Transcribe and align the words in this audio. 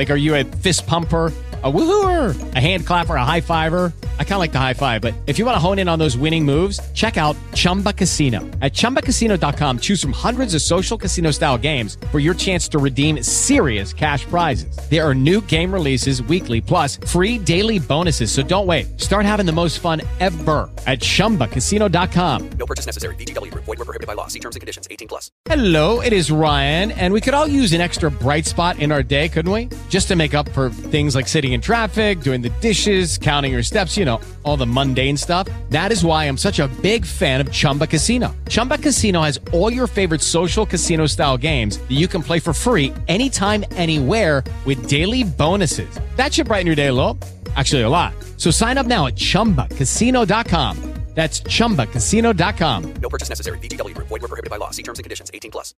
Like, 0.00 0.08
are 0.08 0.16
you 0.16 0.34
a 0.34 0.44
fist 0.44 0.86
pumper? 0.86 1.30
A 1.62 1.70
woohooer, 1.70 2.54
a 2.54 2.58
hand 2.58 2.86
clapper, 2.86 3.16
a 3.16 3.22
high 3.22 3.42
fiver. 3.42 3.92
I 4.18 4.24
kind 4.24 4.36
of 4.36 4.38
like 4.38 4.50
the 4.52 4.58
high 4.58 4.72
five, 4.72 5.02
but 5.02 5.12
if 5.26 5.38
you 5.38 5.44
want 5.44 5.56
to 5.56 5.58
hone 5.58 5.78
in 5.78 5.90
on 5.90 5.98
those 5.98 6.16
winning 6.16 6.42
moves, 6.42 6.80
check 6.92 7.18
out 7.18 7.36
Chumba 7.52 7.92
Casino. 7.92 8.40
At 8.62 8.72
ChumbaCasino.com, 8.72 9.80
choose 9.80 10.00
from 10.00 10.12
hundreds 10.12 10.54
of 10.54 10.62
social 10.62 10.96
casino 10.96 11.32
style 11.32 11.58
games 11.58 11.98
for 12.10 12.18
your 12.18 12.32
chance 12.32 12.66
to 12.68 12.78
redeem 12.78 13.22
serious 13.22 13.92
cash 13.92 14.24
prizes. 14.24 14.74
There 14.88 15.06
are 15.06 15.14
new 15.14 15.42
game 15.42 15.70
releases 15.70 16.22
weekly, 16.22 16.62
plus 16.62 16.96
free 16.96 17.36
daily 17.36 17.78
bonuses. 17.78 18.32
So 18.32 18.42
don't 18.42 18.66
wait. 18.66 18.98
Start 18.98 19.26
having 19.26 19.44
the 19.44 19.52
most 19.52 19.80
fun 19.80 20.00
ever 20.18 20.70
at 20.86 21.00
ChumbaCasino.com. 21.00 22.50
No 22.52 22.64
purchase 22.64 22.86
necessary. 22.86 23.16
Group. 23.16 23.64
Void 23.64 23.66
were 23.66 23.84
prohibited 23.84 24.06
by 24.06 24.14
law. 24.14 24.28
See 24.28 24.40
terms 24.40 24.56
and 24.56 24.62
conditions. 24.62 24.88
18 24.90 25.08
plus. 25.08 25.30
Hello, 25.44 26.00
it 26.00 26.14
is 26.14 26.30
Ryan, 26.30 26.90
and 26.92 27.12
we 27.12 27.20
could 27.20 27.34
all 27.34 27.46
use 27.46 27.74
an 27.74 27.82
extra 27.82 28.10
bright 28.10 28.46
spot 28.46 28.78
in 28.78 28.92
our 28.92 29.02
day, 29.02 29.28
couldn't 29.28 29.52
we? 29.52 29.68
Just 29.90 30.06
to 30.06 30.14
make 30.14 30.34
up 30.34 30.48
for 30.50 30.70
things 30.70 31.16
like 31.16 31.26
sitting 31.26 31.52
in 31.52 31.60
traffic, 31.60 32.20
doing 32.20 32.40
the 32.40 32.48
dishes, 32.60 33.18
counting 33.18 33.50
your 33.50 33.64
steps, 33.64 33.96
you 33.96 34.04
know, 34.04 34.20
all 34.44 34.56
the 34.56 34.66
mundane 34.66 35.16
stuff. 35.16 35.48
That 35.70 35.90
is 35.90 36.04
why 36.04 36.26
I'm 36.26 36.36
such 36.36 36.60
a 36.60 36.68
big 36.80 37.04
fan 37.04 37.40
of 37.40 37.50
Chumba 37.50 37.88
Casino. 37.88 38.34
Chumba 38.48 38.78
Casino 38.78 39.20
has 39.22 39.40
all 39.52 39.72
your 39.72 39.88
favorite 39.88 40.22
social 40.22 40.64
casino 40.64 41.06
style 41.06 41.36
games 41.36 41.78
that 41.78 41.90
you 41.98 42.06
can 42.06 42.22
play 42.22 42.38
for 42.38 42.52
free 42.52 42.94
anytime, 43.08 43.64
anywhere 43.72 44.44
with 44.64 44.88
daily 44.88 45.24
bonuses. 45.24 45.98
That 46.14 46.32
should 46.32 46.46
brighten 46.46 46.68
your 46.68 46.76
day 46.76 46.86
a 46.86 46.92
little. 46.92 47.18
Actually, 47.56 47.82
a 47.82 47.88
lot. 47.88 48.14
So 48.36 48.52
sign 48.52 48.78
up 48.78 48.86
now 48.86 49.08
at 49.08 49.16
chumbacasino.com. 49.16 50.90
That's 51.14 51.40
chumbacasino.com. 51.40 52.94
No 52.94 53.08
purchase 53.08 53.28
necessary. 53.28 53.58
Group. 53.58 54.06
Void 54.06 54.22
were 54.22 54.28
prohibited 54.28 54.48
by 54.48 54.58
law. 54.58 54.70
See 54.70 54.84
terms 54.84 55.00
and 55.00 55.04
conditions. 55.04 55.28
18 55.34 55.50
plus. 55.50 55.74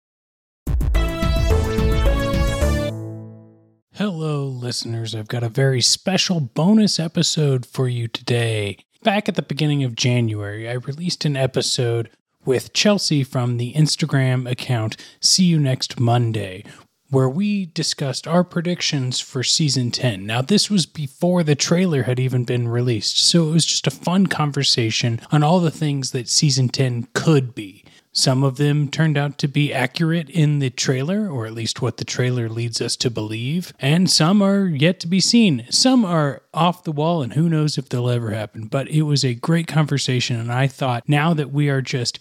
Hello, 3.96 4.46
listeners. 4.46 5.14
I've 5.14 5.28
got 5.28 5.42
a 5.42 5.50
very 5.50 5.82
special 5.82 6.40
bonus 6.40 6.98
episode 6.98 7.66
for 7.66 7.88
you 7.88 8.08
today. 8.08 8.78
Back 9.02 9.28
at 9.28 9.34
the 9.34 9.42
beginning 9.42 9.84
of 9.84 9.94
January, 9.94 10.66
I 10.66 10.72
released 10.72 11.26
an 11.26 11.36
episode 11.36 12.08
with 12.46 12.72
Chelsea 12.72 13.22
from 13.22 13.58
the 13.58 13.74
Instagram 13.74 14.50
account 14.50 14.96
See 15.20 15.44
You 15.44 15.60
Next 15.60 16.00
Monday, 16.00 16.64
where 17.10 17.28
we 17.28 17.66
discussed 17.66 18.26
our 18.26 18.44
predictions 18.44 19.20
for 19.20 19.42
season 19.42 19.90
10. 19.90 20.24
Now, 20.24 20.40
this 20.40 20.70
was 20.70 20.86
before 20.86 21.42
the 21.42 21.54
trailer 21.54 22.04
had 22.04 22.18
even 22.18 22.44
been 22.44 22.68
released, 22.68 23.18
so 23.18 23.46
it 23.50 23.52
was 23.52 23.66
just 23.66 23.86
a 23.86 23.90
fun 23.90 24.26
conversation 24.26 25.20
on 25.30 25.42
all 25.42 25.60
the 25.60 25.70
things 25.70 26.12
that 26.12 26.30
season 26.30 26.70
10 26.70 27.08
could 27.12 27.54
be. 27.54 27.81
Some 28.12 28.44
of 28.44 28.56
them 28.58 28.88
turned 28.88 29.16
out 29.16 29.38
to 29.38 29.48
be 29.48 29.72
accurate 29.72 30.28
in 30.28 30.58
the 30.58 30.68
trailer, 30.68 31.28
or 31.28 31.46
at 31.46 31.54
least 31.54 31.80
what 31.80 31.96
the 31.96 32.04
trailer 32.04 32.48
leads 32.48 32.80
us 32.82 32.94
to 32.96 33.10
believe, 33.10 33.72
and 33.80 34.10
some 34.10 34.42
are 34.42 34.66
yet 34.66 35.00
to 35.00 35.06
be 35.06 35.18
seen. 35.18 35.64
Some 35.70 36.04
are 36.04 36.42
off 36.52 36.84
the 36.84 36.92
wall, 36.92 37.22
and 37.22 37.32
who 37.32 37.48
knows 37.48 37.78
if 37.78 37.88
they'll 37.88 38.10
ever 38.10 38.30
happen. 38.30 38.66
But 38.66 38.88
it 38.88 39.02
was 39.02 39.24
a 39.24 39.34
great 39.34 39.66
conversation, 39.66 40.38
and 40.38 40.52
I 40.52 40.66
thought 40.66 41.08
now 41.08 41.32
that 41.32 41.52
we 41.52 41.70
are 41.70 41.80
just 41.80 42.18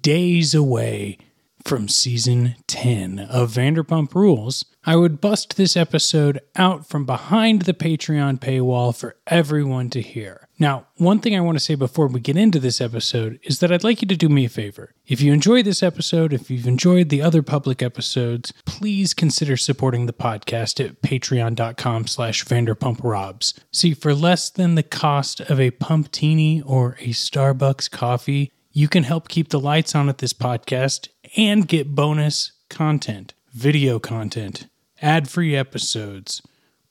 days 0.00 0.54
away 0.54 1.18
from 1.64 1.88
season 1.88 2.56
10 2.66 3.18
of 3.18 3.52
Vanderpump 3.52 4.14
Rules, 4.14 4.64
I 4.84 4.96
would 4.96 5.20
bust 5.20 5.56
this 5.56 5.76
episode 5.76 6.40
out 6.56 6.88
from 6.88 7.04
behind 7.04 7.62
the 7.62 7.74
Patreon 7.74 8.38
paywall 8.40 8.96
for 8.96 9.16
everyone 9.26 9.90
to 9.90 10.02
hear. 10.02 10.48
Now, 10.58 10.86
one 10.96 11.18
thing 11.18 11.34
I 11.34 11.40
want 11.40 11.56
to 11.56 11.64
say 11.64 11.74
before 11.74 12.06
we 12.06 12.20
get 12.20 12.36
into 12.36 12.60
this 12.60 12.80
episode 12.80 13.40
is 13.42 13.58
that 13.58 13.72
I'd 13.72 13.82
like 13.82 14.02
you 14.02 14.08
to 14.08 14.16
do 14.16 14.28
me 14.28 14.44
a 14.44 14.48
favor. 14.48 14.94
If 15.06 15.20
you 15.20 15.32
enjoyed 15.32 15.64
this 15.64 15.82
episode, 15.82 16.32
if 16.32 16.50
you've 16.50 16.66
enjoyed 16.66 17.08
the 17.08 17.22
other 17.22 17.42
public 17.42 17.82
episodes, 17.82 18.52
please 18.64 19.14
consider 19.14 19.56
supporting 19.56 20.06
the 20.06 20.12
podcast 20.12 20.84
at 20.84 21.02
patreon.com 21.02 22.06
slash 22.06 22.44
vanderpumprobs. 22.44 23.58
See, 23.72 23.94
for 23.94 24.14
less 24.14 24.50
than 24.50 24.74
the 24.74 24.82
cost 24.82 25.40
of 25.40 25.58
a 25.58 25.72
pumptini 25.72 26.62
or 26.62 26.96
a 27.00 27.08
Starbucks 27.08 27.90
coffee, 27.90 28.52
you 28.70 28.88
can 28.88 29.02
help 29.02 29.28
keep 29.28 29.48
the 29.48 29.60
lights 29.60 29.94
on 29.94 30.08
at 30.08 30.18
this 30.18 30.32
podcast 30.32 31.08
and 31.36 31.66
get 31.66 31.94
bonus 31.94 32.52
content, 32.68 33.34
video 33.52 33.98
content, 33.98 34.68
ad 35.00 35.28
free 35.28 35.56
episodes, 35.56 36.40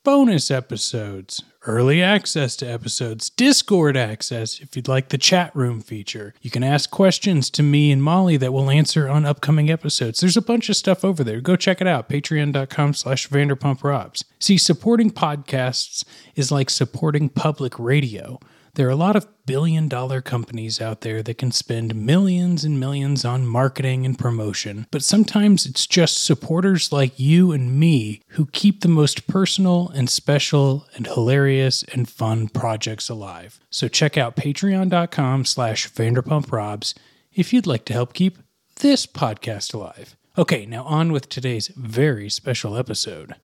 bonus 0.03 0.51
episodes, 0.51 1.43
early 1.63 2.01
access 2.01 2.55
to 2.57 2.66
episodes, 2.66 3.29
Discord 3.29 3.95
access 3.95 4.59
if 4.59 4.75
you'd 4.75 4.88
like 4.88 5.09
the 5.09 5.17
chat 5.17 5.55
room 5.55 5.81
feature. 5.81 6.33
You 6.41 6.49
can 6.49 6.63
ask 6.63 6.89
questions 6.89 7.49
to 7.51 7.63
me 7.63 7.91
and 7.91 8.03
Molly 8.03 8.38
that 8.38 8.51
we'll 8.51 8.69
answer 8.69 9.07
on 9.07 9.25
upcoming 9.25 9.69
episodes. 9.69 10.19
There's 10.19 10.38
a 10.38 10.41
bunch 10.41 10.69
of 10.69 10.75
stuff 10.75 11.05
over 11.05 11.23
there. 11.23 11.41
Go 11.41 11.55
check 11.55 11.81
it 11.81 11.88
out. 11.88 12.09
Patreon.com 12.09 12.94
slash 12.94 13.29
VanderpumpRobs. 13.29 14.23
See, 14.39 14.57
supporting 14.57 15.11
podcasts 15.11 16.03
is 16.35 16.51
like 16.51 16.69
supporting 16.69 17.29
public 17.29 17.78
radio. 17.78 18.39
There 18.75 18.87
are 18.87 18.91
a 18.91 18.95
lot 18.95 19.17
of 19.17 19.27
billion 19.45 19.89
dollar 19.89 20.21
companies 20.21 20.79
out 20.79 21.01
there 21.01 21.21
that 21.23 21.37
can 21.37 21.51
spend 21.51 21.93
millions 21.93 22.63
and 22.63 22.79
millions 22.79 23.25
on 23.25 23.45
marketing 23.45 24.05
and 24.05 24.17
promotion, 24.17 24.87
but 24.91 25.03
sometimes 25.03 25.65
it's 25.65 25.85
just 25.85 26.23
supporters 26.23 26.91
like 26.91 27.19
you 27.19 27.51
and 27.51 27.77
me 27.77 28.21
who 28.29 28.45
keep 28.45 28.79
the 28.79 28.87
most 28.87 29.27
personal 29.27 29.89
and 29.89 30.09
special 30.09 30.87
and 30.95 31.05
hilarious 31.05 31.83
and 31.91 32.07
fun 32.07 32.47
projects 32.47 33.09
alive. 33.09 33.59
So 33.69 33.89
check 33.89 34.17
out 34.17 34.37
patreon.com 34.37 35.45
slash 35.45 35.91
vanderpumprobs 35.91 36.93
if 37.33 37.51
you'd 37.51 37.67
like 37.67 37.83
to 37.85 37.93
help 37.93 38.13
keep 38.13 38.37
this 38.77 39.05
podcast 39.05 39.73
alive. 39.73 40.15
Okay, 40.37 40.65
now 40.65 40.83
on 40.83 41.11
with 41.11 41.27
today's 41.27 41.67
very 41.75 42.29
special 42.29 42.77
episode. 42.77 43.35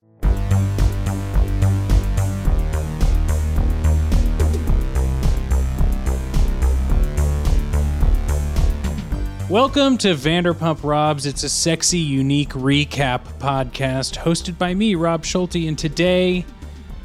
Welcome 9.49 9.97
to 9.99 10.09
Vanderpump 10.09 10.83
Robs. 10.83 11.25
It's 11.25 11.43
a 11.43 11.47
sexy, 11.47 11.99
unique 11.99 12.49
recap 12.49 13.21
podcast 13.39 14.17
hosted 14.17 14.57
by 14.57 14.73
me, 14.73 14.95
Rob 14.95 15.23
Schulte. 15.23 15.55
And 15.55 15.79
today 15.79 16.45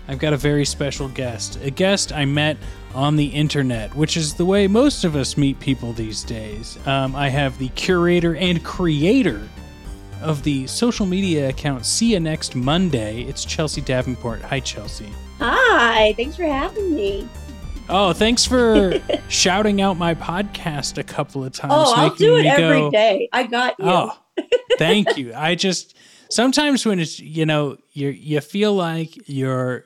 I've 0.08 0.18
got 0.18 0.32
a 0.32 0.36
very 0.36 0.64
special 0.64 1.06
guest. 1.06 1.60
A 1.62 1.70
guest 1.70 2.12
I 2.12 2.24
met 2.24 2.56
on 2.96 3.14
the 3.14 3.26
internet, 3.26 3.94
which 3.94 4.16
is 4.16 4.34
the 4.34 4.44
way 4.44 4.66
most 4.66 5.04
of 5.04 5.14
us 5.14 5.36
meet 5.36 5.60
people 5.60 5.92
these 5.92 6.24
days. 6.24 6.84
Um, 6.84 7.14
I 7.14 7.28
have 7.28 7.56
the 7.58 7.68
curator 7.68 8.34
and 8.34 8.64
creator 8.64 9.48
of 10.20 10.42
the 10.42 10.66
social 10.66 11.06
media 11.06 11.50
account 11.50 11.86
See 11.86 12.12
You 12.12 12.18
Next 12.18 12.56
Monday. 12.56 13.22
It's 13.22 13.44
Chelsea 13.44 13.82
Davenport. 13.82 14.42
Hi, 14.42 14.58
Chelsea. 14.58 15.12
Hi, 15.38 16.12
thanks 16.14 16.34
for 16.34 16.42
having 16.42 16.92
me. 16.92 17.28
Oh, 17.94 18.12
thanks 18.14 18.44
for 18.46 18.94
shouting 19.28 19.80
out 19.82 19.98
my 19.98 20.14
podcast 20.14 20.96
a 20.96 21.02
couple 21.02 21.44
of 21.44 21.52
times. 21.52 21.74
Oh, 21.76 21.92
I'll 21.94 22.14
do 22.14 22.36
it 22.36 22.46
every 22.46 22.78
go, 22.80 22.90
day. 22.90 23.28
I 23.32 23.42
got 23.44 23.78
you. 23.78 23.84
Oh, 23.86 24.18
thank 24.78 25.16
you. 25.18 25.34
I 25.34 25.54
just 25.54 25.94
sometimes 26.30 26.86
when 26.86 26.98
it's 27.00 27.20
you 27.20 27.44
know 27.44 27.76
you 27.92 28.08
you 28.08 28.40
feel 28.40 28.74
like 28.74 29.28
you're 29.28 29.84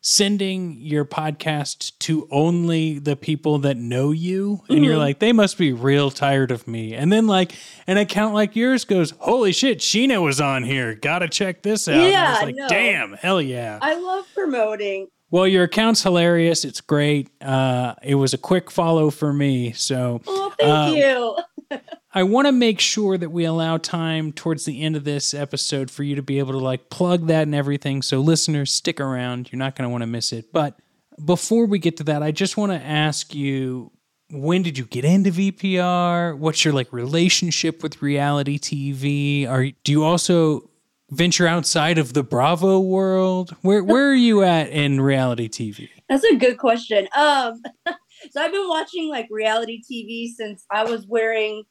sending 0.00 0.76
your 0.80 1.04
podcast 1.04 1.96
to 1.98 2.28
only 2.30 2.98
the 3.00 3.16
people 3.16 3.58
that 3.58 3.76
know 3.76 4.12
you 4.12 4.62
and 4.68 4.84
you're 4.84 4.94
Mhm. 4.94 4.98
like 4.98 5.18
they 5.18 5.32
must 5.32 5.58
be 5.58 5.72
real 5.72 6.12
tired 6.12 6.52
of 6.52 6.68
me 6.68 6.94
and 6.94 7.12
then 7.12 7.26
like 7.26 7.52
an 7.88 7.96
account 7.96 8.32
like 8.32 8.54
yours 8.54 8.84
goes 8.84 9.12
holy 9.18 9.50
shit 9.50 9.78
Scheana 9.80 10.22
was 10.22 10.40
on 10.40 10.62
here 10.62 10.94
gotta 10.94 11.28
check 11.28 11.62
this 11.62 11.88
out 11.88 12.08
Yeah, 12.08 12.38
like 12.40 12.54
no. 12.54 12.68
damn 12.68 13.14
hell 13.14 13.42
yeah 13.42 13.80
I 13.82 13.96
love 13.96 14.26
promoting. 14.32 15.08
Well 15.30 15.46
your 15.46 15.64
account's 15.64 16.02
hilarious 16.02 16.64
it's 16.64 16.80
great 16.80 17.30
uh 17.42 17.94
it 18.02 18.14
was 18.14 18.32
a 18.34 18.38
quick 18.38 18.70
follow 18.70 19.10
for 19.10 19.32
me 19.32 19.72
so 19.72 20.20
Oh, 20.26 20.52
thank 20.58 20.70
Um, 20.72 20.94
you. 20.94 21.78
I 22.14 22.22
want 22.22 22.46
to 22.46 22.52
make 22.52 22.80
sure 22.80 23.18
that 23.18 23.30
we 23.30 23.44
allow 23.44 23.76
time 23.76 24.32
towards 24.32 24.64
the 24.64 24.80
end 24.82 24.96
of 24.96 25.04
this 25.04 25.34
episode 25.34 25.90
for 25.90 26.02
you 26.02 26.14
to 26.14 26.22
be 26.22 26.38
able 26.38 26.52
to 26.52 26.58
like 26.58 26.88
plug 26.88 27.26
that 27.26 27.42
and 27.42 27.54
everything. 27.54 28.00
So, 28.00 28.20
listeners, 28.20 28.72
stick 28.72 29.00
around. 29.00 29.52
You're 29.52 29.58
not 29.58 29.76
going 29.76 29.84
to 29.86 29.90
want 29.90 30.00
to 30.00 30.06
miss 30.06 30.32
it. 30.32 30.50
But 30.50 30.78
before 31.22 31.66
we 31.66 31.78
get 31.78 31.98
to 31.98 32.04
that, 32.04 32.22
I 32.22 32.30
just 32.30 32.56
want 32.56 32.72
to 32.72 32.80
ask 32.80 33.34
you 33.34 33.92
when 34.30 34.62
did 34.62 34.78
you 34.78 34.86
get 34.86 35.04
into 35.04 35.30
VPR? 35.30 36.38
What's 36.38 36.64
your 36.64 36.72
like 36.72 36.90
relationship 36.92 37.82
with 37.82 38.00
reality 38.00 38.58
TV? 38.58 39.46
Are 39.46 39.66
do 39.84 39.92
you 39.92 40.02
also 40.04 40.70
venture 41.10 41.46
outside 41.46 41.98
of 41.98 42.12
the 42.14 42.22
Bravo 42.22 42.80
world? 42.80 43.56
Where 43.62 43.82
where 43.82 44.10
are 44.10 44.14
you 44.14 44.42
at 44.42 44.68
in 44.70 45.00
reality 45.00 45.48
TV? 45.48 45.88
That's 46.08 46.24
a 46.24 46.36
good 46.36 46.58
question. 46.58 47.08
Um, 47.16 47.62
so 48.30 48.40
I've 48.40 48.52
been 48.52 48.68
watching 48.68 49.08
like 49.08 49.28
reality 49.30 49.82
TV 49.82 50.28
since 50.28 50.64
I 50.70 50.84
was 50.84 51.06
wearing 51.06 51.64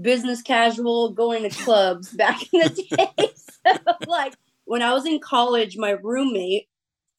business 0.00 0.42
casual, 0.42 1.12
going 1.12 1.48
to 1.48 1.50
clubs 1.50 2.10
back 2.16 2.42
in 2.52 2.60
the 2.60 2.68
day. 3.16 3.32
So, 3.36 3.94
like 4.06 4.34
when 4.64 4.82
I 4.82 4.92
was 4.92 5.06
in 5.06 5.20
college, 5.20 5.76
my 5.76 5.90
roommate, 5.90 6.68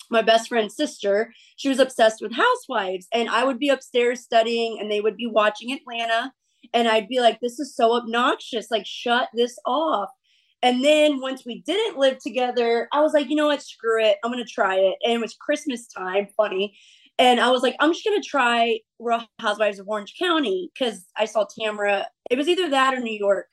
my 0.10 0.22
best 0.22 0.50
friend's 0.50 0.76
sister, 0.76 1.34
she 1.56 1.70
was 1.70 1.80
obsessed 1.80 2.22
with 2.22 2.34
housewives, 2.34 3.08
and 3.14 3.30
I 3.30 3.44
would 3.44 3.60
be 3.60 3.70
upstairs 3.70 4.22
studying, 4.22 4.80
and 4.80 4.92
they 4.92 5.02
would 5.02 5.18
be 5.18 5.28
watching 5.28 5.72
Atlanta. 5.74 6.34
and 6.74 6.88
I'd 6.88 7.08
be 7.08 7.22
like, 7.22 7.40
"This 7.40 7.60
is 7.60 7.76
so 7.76 7.94
obnoxious! 7.94 8.70
Like, 8.70 8.86
shut 8.86 9.30
this 9.34 9.58
off." 9.66 10.10
And 10.64 10.84
then 10.84 11.22
once 11.22 11.44
we 11.46 11.62
didn't 11.62 11.98
live 11.98 12.18
together, 12.20 12.88
I 12.92 13.02
was 13.02 13.14
like, 13.14 13.30
you 13.30 13.36
know 13.36 13.48
what? 13.48 13.62
Screw 13.62 14.04
it. 14.04 14.18
I'm 14.24 14.32
gonna 14.32 14.46
try 14.46 14.76
it. 14.76 14.96
And 15.04 15.14
it 15.14 15.22
was 15.22 15.36
Christmas 15.36 15.88
time. 15.88 16.28
Funny. 16.36 16.78
And 17.20 17.40
I 17.40 17.50
was 17.50 17.64
like, 17.64 17.76
I'm 17.80 17.94
just 17.94 18.06
gonna 18.06 18.22
try 18.22 18.80
Real 19.00 19.24
Housewives 19.40 19.80
of 19.80 19.88
Orange 19.88 20.16
County 20.20 20.72
because 20.74 21.06
I 21.16 21.26
saw 21.26 21.46
Tamara. 21.46 22.08
It 22.30 22.38
was 22.38 22.48
either 22.48 22.70
that 22.70 22.94
or 22.94 23.00
New 23.00 23.18
York. 23.18 23.48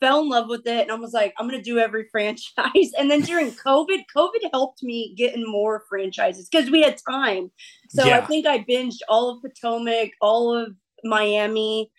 Fell 0.00 0.20
in 0.20 0.28
love 0.28 0.48
with 0.48 0.66
it, 0.66 0.82
and 0.82 0.90
I 0.90 0.96
was 0.96 1.12
like, 1.12 1.32
I'm 1.38 1.48
gonna 1.48 1.62
do 1.62 1.78
every 1.78 2.06
franchise. 2.12 2.92
And 2.98 3.10
then 3.10 3.22
during 3.22 3.50
COVID, 3.66 4.04
COVID 4.14 4.50
helped 4.52 4.82
me 4.82 5.14
get 5.16 5.34
in 5.34 5.44
more 5.46 5.84
franchises 5.88 6.48
because 6.48 6.70
we 6.70 6.82
had 6.82 6.98
time. 7.08 7.50
So 7.90 8.04
Yeah. 8.04 8.18
I 8.18 8.20
think 8.26 8.46
I 8.46 8.60
binged 8.60 8.98
all 9.08 9.30
of 9.30 9.42
Potomac, 9.42 10.10
all 10.20 10.54
of 10.54 10.74
Miami, 11.02 11.90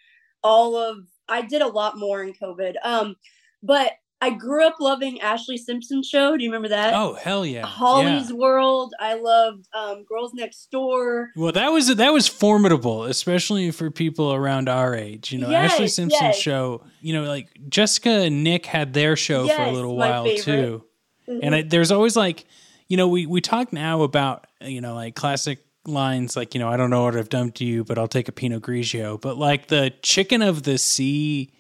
all 0.44 0.76
of. 0.78 1.00
I 1.28 1.42
did 1.42 1.64
a 1.64 1.68
lot 1.68 1.98
more 1.98 2.22
in 2.24 2.34
COVID. 2.34 2.76
Um, 2.84 3.16
but 3.64 3.94
I 4.22 4.30
grew 4.32 4.66
up 4.66 4.76
loving 4.80 5.20
Ashlee 5.20 5.58
Simpson 5.58 6.02
show. 6.02 6.36
Do 6.38 6.44
you 6.44 6.50
remember 6.50 6.70
that? 6.70 6.94
Oh 6.94 7.14
hell 7.16 7.46
yeah, 7.46 7.66
Holly's 7.66 8.30
Yeah. 8.30 8.36
World. 8.38 8.94
I 9.00 9.16
loved 9.16 9.68
um, 9.74 10.04
Girls 10.06 10.32
Next 10.34 10.72
Door. 10.72 11.32
Well, 11.36 11.52
that 11.52 11.70
was 11.72 11.94
that 11.96 12.14
was 12.14 12.28
formidable, 12.28 13.04
especially 13.04 13.72
for 13.72 13.92
people 13.92 14.34
around 14.34 14.70
our 14.70 14.96
age. 14.96 15.32
You 15.32 15.40
know, 15.40 15.48
Ashlee 15.48 15.80
Yes, 15.82 15.96
Simpson's 15.96 16.14
yes. 16.22 16.38
show. 16.40 16.84
You 17.02 17.14
know, 17.14 17.24
like 17.24 17.50
Jessica 17.70 18.10
and 18.10 18.44
Nick 18.44 18.66
had 18.66 18.94
their 18.94 19.16
show 19.16 19.48
for 19.48 19.62
a 19.62 19.72
little 19.72 19.96
while 19.96 20.24
favorite. 20.24 20.44
too. 20.44 20.84
Mhm. 21.30 21.40
And 21.44 21.56
I, 21.56 21.62
there's 21.64 21.92
always 21.92 22.16
like, 22.16 22.46
you 22.88 22.98
know, 22.98 23.08
we 23.08 23.26
we 23.26 23.42
talk 23.42 23.74
now 23.74 24.02
about 24.04 24.48
you 24.62 24.80
know 24.82 24.96
like 24.96 25.16
classic 25.16 25.60
lines 25.88 26.36
like 26.36 26.56
you 26.56 26.60
know 26.60 26.68
I 26.70 26.78
don't 26.78 26.90
know 26.90 27.04
what 27.04 27.16
I've 27.16 27.30
done 27.30 27.52
to 27.54 27.66
you, 27.66 27.84
but 27.84 27.98
I'll 28.00 28.08
take 28.08 28.28
a 28.28 28.32
Pinot 28.32 28.64
Grigio. 28.64 29.20
But 29.20 29.38
like 29.38 29.68
the 29.68 29.94
chicken 30.02 30.42
of 30.42 30.64
the 30.64 30.78
sea 30.78 31.52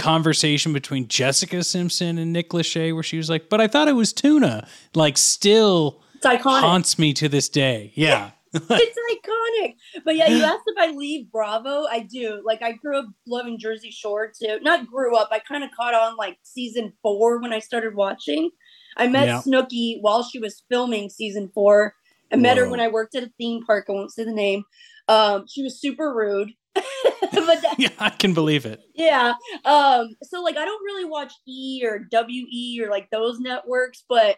conversation 0.00 0.72
between 0.72 1.06
Jessica 1.08 1.62
Simpson 1.62 2.18
and 2.18 2.32
Nick 2.32 2.50
Lachey, 2.50 2.92
where 2.92 3.02
she 3.02 3.16
was 3.16 3.30
like, 3.30 3.48
"But 3.48 3.60
I 3.60 3.68
thought 3.68 3.88
it 3.88 3.92
was 3.92 4.12
tuna," 4.12 4.66
like 4.94 5.16
still 5.18 6.02
it's 6.14 6.26
iconic. 6.26 6.60
haunts 6.60 6.98
me 6.98 7.12
to 7.14 7.28
this 7.28 7.48
day. 7.48 7.92
Yeah. 7.94 8.30
it's 8.52 8.66
iconic. 8.68 9.76
But 10.04 10.16
yeah, 10.16 10.28
you 10.28 10.42
asked 10.42 10.64
if 10.66 10.76
I 10.76 10.90
leave 10.92 11.30
Bravo. 11.30 11.84
I 11.88 12.00
do. 12.00 12.42
Like 12.44 12.62
I 12.62 12.72
grew 12.72 12.98
up 12.98 13.06
loving 13.26 13.58
Jersey 13.60 13.92
Shore 13.92 14.32
too. 14.36 14.58
Not 14.62 14.88
grew 14.88 15.16
up. 15.16 15.28
I 15.30 15.38
kind 15.38 15.62
of 15.62 15.70
caught 15.70 15.94
on 15.94 16.16
like 16.16 16.36
season 16.42 16.92
four 17.00 17.40
when 17.40 17.52
I 17.52 17.60
started 17.60 17.94
watching. 17.94 18.50
I 18.96 19.06
met 19.06 19.28
Yeah. 19.28 19.40
Snooki 19.46 19.98
while 20.00 20.24
she 20.24 20.40
was 20.40 20.64
filming 20.68 21.10
season 21.10 21.50
four. 21.54 21.94
I 22.32 22.36
met 22.36 22.56
her 22.56 22.68
when 22.68 22.80
I 22.80 22.88
worked 22.88 23.14
at 23.14 23.22
a 23.22 23.30
theme 23.38 23.64
park. 23.64 23.86
I 23.88 23.92
won't 23.92 24.12
say 24.12 24.24
the 24.24 24.32
name. 24.32 24.64
Um, 25.08 25.44
she 25.48 25.62
was 25.62 25.80
super 25.80 26.12
rude. 26.14 26.50
but 27.32 27.62
that, 27.62 27.74
yeah, 27.78 27.90
I 27.98 28.10
can 28.10 28.34
believe 28.34 28.66
it. 28.66 28.80
yeah. 28.94 29.34
Um, 29.64 30.14
so 30.22 30.42
like 30.42 30.56
I 30.56 30.64
don't 30.64 30.84
really 30.84 31.04
watch 31.04 31.32
E 31.46 31.82
or 31.84 32.06
WE 32.10 32.80
or 32.82 32.90
like 32.90 33.08
those 33.10 33.38
networks, 33.40 34.04
but 34.08 34.36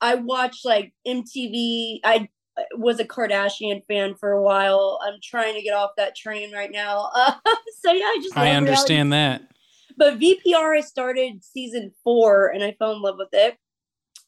I 0.00 0.16
watch 0.16 0.58
like 0.64 0.92
MTV. 1.06 2.00
I 2.04 2.28
was 2.74 3.00
a 3.00 3.04
Kardashian 3.04 3.82
fan 3.86 4.14
for 4.14 4.32
a 4.32 4.42
while. 4.42 4.98
I'm 5.02 5.18
trying 5.22 5.54
to 5.54 5.62
get 5.62 5.74
off 5.74 5.90
that 5.96 6.16
train 6.16 6.52
right 6.52 6.70
now. 6.70 7.10
Uh, 7.14 7.32
so 7.80 7.92
yeah, 7.92 8.04
I 8.04 8.18
just 8.22 8.36
I 8.36 8.52
understand 8.52 9.10
reality. 9.10 9.42
that. 9.42 9.52
But 9.98 10.18
VPR 10.18 10.76
I 10.76 10.80
started 10.80 11.42
season 11.42 11.92
four 12.04 12.48
and 12.48 12.62
I 12.62 12.72
fell 12.78 12.92
in 12.92 13.02
love 13.02 13.16
with 13.18 13.28
it 13.32 13.56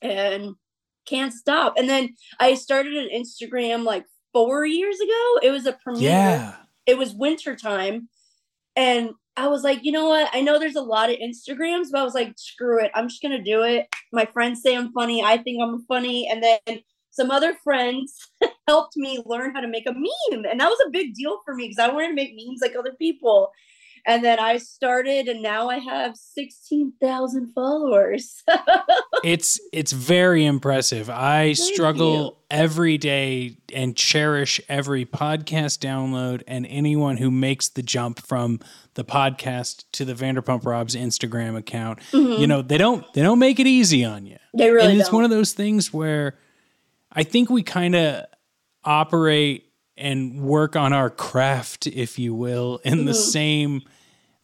and 0.01 0.55
can't 1.07 1.33
stop. 1.33 1.75
And 1.77 1.89
then 1.89 2.15
I 2.41 2.55
started 2.55 2.95
an 2.95 3.09
Instagram 3.15 3.85
like 3.85 4.05
four 4.33 4.65
years 4.65 4.99
ago. 5.01 5.39
It 5.43 5.51
was 5.51 5.67
a 5.67 5.73
premiere 5.73 6.11
Yeah. 6.11 6.57
It 6.89 6.99
was 6.99 7.15
winter 7.15 7.55
time 7.55 8.09
and 8.75 9.11
i 9.37 9.47
was 9.47 9.63
like 9.63 9.85
you 9.85 9.93
know 9.93 10.09
what? 10.09 10.29
I 10.33 10.41
know 10.41 10.59
there's 10.59 10.75
a 10.75 10.81
lot 10.81 11.11
of 11.11 11.17
instagrams 11.19 11.89
but 11.93 12.01
i 12.01 12.05
was 12.05 12.15
like 12.15 12.33
screw 12.37 12.83
it. 12.83 12.91
I'm 12.95 13.09
just 13.09 13.23
gonna 13.23 13.43
do 13.43 13.63
it. 13.63 13.87
My 14.13 14.25
friends 14.25 14.63
say 14.63 14.75
i'm 14.75 14.93
funny. 14.93 15.23
I 15.23 15.37
think 15.37 15.63
i'm 15.63 15.85
funny. 15.87 16.29
And 16.29 16.43
then 16.43 16.81
some 17.11 17.31
other 17.31 17.55
friends 17.63 18.17
helped 18.69 18.97
me 18.97 19.23
learn 19.27 19.55
how 19.55 19.61
to 19.61 19.69
make 19.69 19.87
a 19.87 19.93
meme 19.93 20.45
and 20.51 20.61
that 20.61 20.69
was 20.69 20.83
a 20.87 20.91
big 20.91 21.15
deal 21.15 21.41
for 21.45 21.55
me 21.55 21.65
because 21.65 21.79
i 21.79 21.93
wanted 21.93 22.09
to 22.09 22.15
make 22.15 22.35
memes 22.35 22.61
like 22.63 22.77
other 22.77 22.95
people 22.99 23.51
and 24.09 24.25
then 24.25 24.41
i 24.41 24.57
started 24.57 25.29
and 25.29 25.41
now 25.41 25.69
i 25.69 25.79
have 25.79 26.17
16000 26.17 27.53
followers 27.53 28.43
It's 29.25 29.61
it's 29.73 29.93
very 29.93 30.45
impressive. 30.45 31.11
I 31.11 31.53
struggle 31.53 32.39
every 32.51 32.99
day 32.99 33.59
and 33.75 33.97
cherish 33.97 34.61
every 34.69 35.05
podcast 35.05 35.79
download 35.79 36.43
and 36.47 36.67
anyone 36.67 37.17
who 37.17 37.31
makes 37.31 37.69
the 37.69 37.83
jump 37.83 38.21
from 38.21 38.61
the 38.95 39.05
podcast 39.05 39.85
to 39.93 40.05
the 40.05 40.15
Vanderpump 40.15 40.65
Robs 40.65 40.95
Instagram 40.95 41.57
account. 41.57 42.01
Mm-hmm. 42.13 42.41
You 42.41 42.47
know, 42.47 42.63
they 42.63 42.79
don't 42.79 43.05
they 43.15 43.23
don't 43.23 43.39
make 43.39 43.59
it 43.59 43.67
easy 43.67 44.05
on 44.05 44.27
you. 44.27 44.39
they 44.57 44.71
really 44.71 44.93
and 44.93 45.01
it's 45.01 45.09
don't. 45.09 45.17
one 45.17 45.25
of 45.25 45.31
those 45.31 45.53
things 45.53 45.93
where 45.93 46.39
I 47.13 47.25
think 47.25 47.51
we 47.51 47.63
kind 47.63 47.97
of 47.97 48.25
operate 48.85 49.65
and 49.97 50.43
work 50.43 50.77
on 50.77 50.93
our 50.93 51.11
craft, 51.11 51.89
if 51.89 52.19
you 52.19 52.35
will, 52.35 52.81
in 52.85 53.05
the 53.05 53.13
mm-hmm. 53.13 53.21
same 53.21 53.83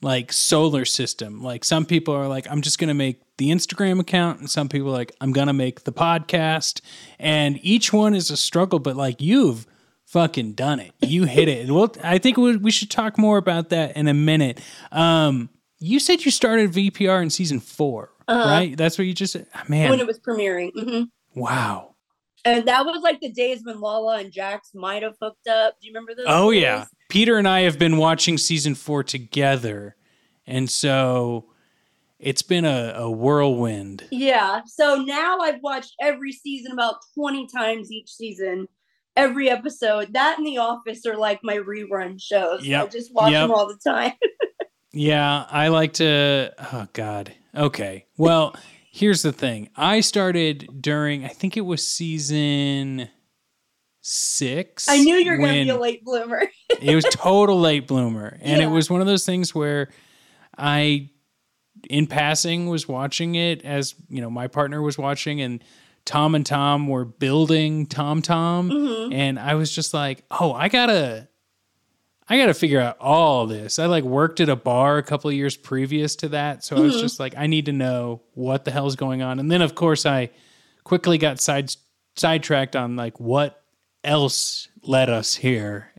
like 0.05 0.33
solar 0.33 0.85
system. 0.85 1.43
Like 1.43 1.65
some 1.65 1.85
people 1.87 2.15
are 2.15 2.29
like, 2.29 2.47
I'm 2.51 2.61
just 2.61 2.79
going 2.79 2.89
to 2.89 2.95
make 2.95 3.21
the 3.39 3.51
Instagram 3.51 3.99
account, 3.99 4.39
and 4.39 4.49
some 4.49 4.69
people 4.69 4.89
are 4.89 4.93
like, 4.93 5.13
I'm 5.21 5.33
going 5.33 5.49
to 5.49 5.53
make 5.53 5.85
the 5.85 5.93
podcast. 5.93 6.81
And 7.19 7.59
each 7.63 7.93
one 7.93 8.15
is 8.15 8.31
a 8.31 8.37
struggle, 8.37 8.79
but 8.79 8.97
like 8.97 9.21
you've 9.21 9.67
fucking 10.07 10.53
done 10.53 10.79
it. 10.79 10.93
You 11.01 11.25
hit 11.25 11.49
it. 11.49 11.71
Well, 11.71 11.93
I 12.05 12.19
think 12.19 12.37
we, 12.37 12.57
we 12.57 12.71
should 12.71 12.91
talk 12.91 13.19
more 13.19 13.39
about 13.39 13.71
that 13.71 13.97
in 13.97 14.07
a 14.07 14.15
minute. 14.15 14.61
Um, 14.93 15.49
you 15.81 15.99
said 15.99 16.25
you 16.25 16.31
started 16.31 16.71
VPR 16.71 17.23
in 17.23 17.31
season 17.31 17.59
4 17.61 18.11
right? 18.29 18.77
That's 18.77 18.97
what 18.97 19.07
you 19.07 19.13
just 19.13 19.33
said. 19.35 19.47
Man, 19.69 19.91
when 19.91 20.01
it 20.01 20.07
was 20.07 20.19
premiering 20.19 20.71
hmm 20.75 21.03
wow. 21.35 21.95
and 22.45 22.67
that 22.67 22.87
was 22.87 23.03
like 23.03 23.21
the 23.21 23.31
days 23.31 23.61
when 23.65 23.81
lala 23.81 24.19
and 24.19 24.33
jax 24.33 24.71
might 24.73 25.03
have 25.03 25.15
hooked 25.21 25.47
up 25.47 25.75
do 25.81 25.87
you 25.87 25.93
remember 25.93 26.15
those 26.15 26.25
Oh 26.29 26.51
days? 26.53 26.63
yeah. 26.63 26.85
Peter 27.15 27.39
and 27.39 27.47
I 27.47 27.61
have 27.61 27.79
been 27.79 27.97
watching 27.97 28.37
season 28.37 28.75
four 28.75 29.05
together. 29.05 29.95
And 30.49 30.69
so 30.69 31.45
it's 32.19 32.43
been 32.43 32.65
a, 32.65 32.93
a 32.97 33.09
whirlwind. 33.09 34.03
Yeah. 34.11 34.63
So 34.67 34.97
now 34.97 35.39
I've 35.39 35.63
watched 35.63 35.95
every 36.03 36.33
season 36.33 36.73
about 36.73 36.97
20 37.15 37.47
times 37.47 37.93
each 37.93 38.13
season. 38.13 38.67
Every 39.17 39.49
episode. 39.49 40.13
That 40.15 40.39
and 40.39 40.47
The 40.47 40.59
Office 40.59 41.07
are 41.07 41.17
like 41.17 41.39
my 41.45 41.55
rerun 41.57 42.21
shows. 42.21 42.69
I 42.69 42.85
just 42.87 43.15
watch 43.15 43.31
Yep. 43.31 43.43
them 43.45 43.51
all 43.53 43.69
the 43.69 43.79
time. 43.89 44.15
Yeah, 44.97 45.47
I 45.51 45.69
like 45.69 45.95
to. 45.95 46.53
Oh, 46.73 46.87
God. 46.93 47.33
Okay. 47.57 48.07
Well, 48.17 48.55
here's 48.93 49.23
the 49.23 49.33
thing 49.33 49.69
I 49.77 50.01
started 50.01 50.69
during, 50.81 51.25
I 51.25 51.29
think 51.29 51.57
it 51.57 51.63
was 51.63 51.85
season 51.85 53.09
six. 54.07 54.87
I 54.89 54.99
knew 54.99 55.15
you 55.17 55.31
were 55.31 55.39
going 55.39 55.61
to 55.61 55.65
be 55.65 55.71
a 55.71 55.79
late 55.81 56.05
bloomer. 56.05 56.43
it 56.81 56.95
was 56.95 57.05
total 57.11 57.59
late 57.59 57.87
bloomer 57.87 58.37
and 58.43 58.61
Yeah. 58.61 58.67
it 58.69 58.71
was 58.71 58.91
one 58.91 59.01
of 59.01 59.07
those 59.07 59.25
things 59.25 59.55
where 59.55 59.89
i 60.59 61.09
in 61.89 62.07
passing 62.07 62.69
was 62.69 62.87
watching 62.87 63.35
it 63.35 63.65
as 63.65 63.95
you 64.11 64.21
know 64.21 64.29
my 64.31 64.47
partner 64.47 64.83
was 64.83 64.99
watching 64.99 65.41
and 65.41 65.65
tom 66.05 66.35
and 66.35 66.45
tom 66.45 66.87
were 66.87 67.05
building 67.07 67.87
tom 67.87 68.21
tom 68.21 68.69
Mm-hmm. 68.71 69.13
and 69.15 69.39
i 69.39 69.55
was 69.55 69.75
just 69.75 69.95
like 69.95 70.23
oh 70.31 70.53
i 70.53 70.69
gotta 70.69 71.27
i 72.29 72.37
gotta 72.37 72.55
figure 72.55 72.81
out 72.81 72.99
all 73.01 73.47
this 73.47 73.79
i 73.79 73.87
like 73.87 74.05
worked 74.05 74.39
at 74.41 74.49
a 74.51 74.57
bar 74.57 74.99
a 74.99 75.03
couple 75.03 75.31
of 75.31 75.35
years 75.37 75.57
previous 75.57 76.15
to 76.17 76.29
that 76.29 76.63
so 76.63 76.77
i 76.77 76.81
was 76.81 77.01
just 77.01 77.19
like 77.19 77.35
i 77.39 77.47
need 77.47 77.67
to 77.67 77.73
know 77.73 78.21
what 78.35 78.65
the 78.67 78.71
hell's 78.71 78.97
going 78.97 79.23
on 79.23 79.39
and 79.41 79.51
then 79.51 79.63
of 79.63 79.75
course 79.75 80.05
i 80.07 80.29
quickly 80.85 81.17
got 81.19 81.41
side 81.41 81.75
sidetracked 82.17 82.77
on 82.77 82.97
like 82.97 83.19
what 83.19 83.64
else 84.05 84.69
led 84.83 85.09
us 85.09 85.35
here 85.35 85.95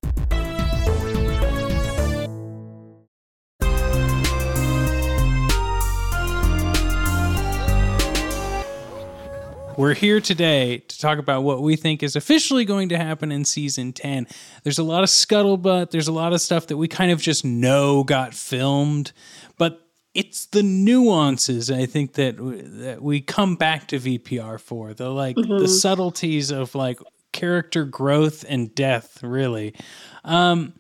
We're 9.78 9.94
here 9.94 10.22
today 10.22 10.78
to 10.78 11.00
talk 11.00 11.20
about 11.20 11.44
what 11.44 11.62
we 11.62 11.76
think 11.76 12.02
is 12.02 12.16
officially 12.16 12.64
going 12.64 12.90
to 12.90 12.98
happen 12.98 13.30
in 13.30 13.44
season 13.44 13.92
10. 13.92 14.26
There's 14.64 14.80
a 14.80 14.84
lot 14.84 15.04
of 15.04 15.10
scuttlebutt, 15.10 15.92
there's 15.92 16.08
a 16.08 16.14
lot 16.14 16.32
of 16.32 16.40
stuff 16.40 16.68
that 16.68 16.78
we 16.78 16.88
kind 16.88 17.12
of 17.12 17.20
just 17.20 17.44
know 17.44 18.06
got 18.06 18.34
filmed, 18.34 19.12
but 19.58 19.86
it's 20.14 20.46
the 20.46 20.64
nuances 20.64 21.70
I 21.70 21.88
think 21.88 22.14
that 22.14 22.38
that 22.38 23.02
we 23.02 23.20
come 23.20 23.58
back 23.58 23.90
to 23.90 24.00
VPR 24.00 24.62
for. 24.62 24.94
The 24.94 25.10
like 25.10 25.36
the 25.36 25.42
mm-hmm. 25.42 25.66
subtleties 25.66 26.52
of 26.52 26.74
like 26.74 27.00
character 27.36 27.86
growth 27.86 28.44
and 28.48 28.74
death, 28.74 29.22
really. 29.22 29.76
Um 30.24 30.74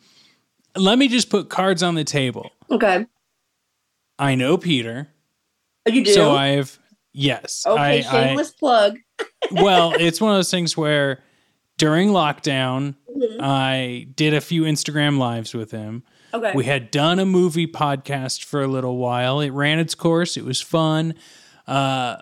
let 0.75 0.97
me 0.97 1.07
just 1.07 1.29
put 1.29 1.49
cards 1.49 1.83
on 1.83 1.95
the 1.95 2.03
table. 2.03 2.49
okay. 2.71 3.05
I 4.17 4.35
know 4.35 4.57
Peter, 4.57 5.09
Oh, 5.87 5.91
you 5.91 6.03
do? 6.03 6.11
so 6.13 6.31
I've 6.31 6.79
yes. 7.13 7.63
okay, 7.67 7.79
I, 7.81 7.89
I, 7.97 8.01
shameless 8.01 8.51
plug. 8.51 8.97
well, 9.51 9.93
it's 9.93 10.19
one 10.21 10.31
of 10.31 10.37
those 10.37 10.49
things 10.51 10.75
where 10.77 11.21
during 11.77 12.09
lockdown, 12.09 12.95
Mhm. 13.15 13.37
I 13.41 14.07
did 14.15 14.33
a 14.33 14.41
few 14.41 14.63
Instagram 14.63 15.17
lives 15.17 15.53
with 15.53 15.71
him. 15.71 16.03
Okay. 16.33 16.51
We 16.55 16.65
had 16.65 16.91
done 16.91 17.19
a 17.19 17.25
movie 17.25 17.67
podcast 17.67 18.43
for 18.43 18.61
a 18.61 18.67
little 18.67 18.97
while. 18.97 19.39
It 19.41 19.51
ran 19.51 19.79
its 19.79 19.95
course. 19.95 20.35
It 20.37 20.43
was 20.43 20.59
fun. 20.61 21.13
Uh, 21.67 22.17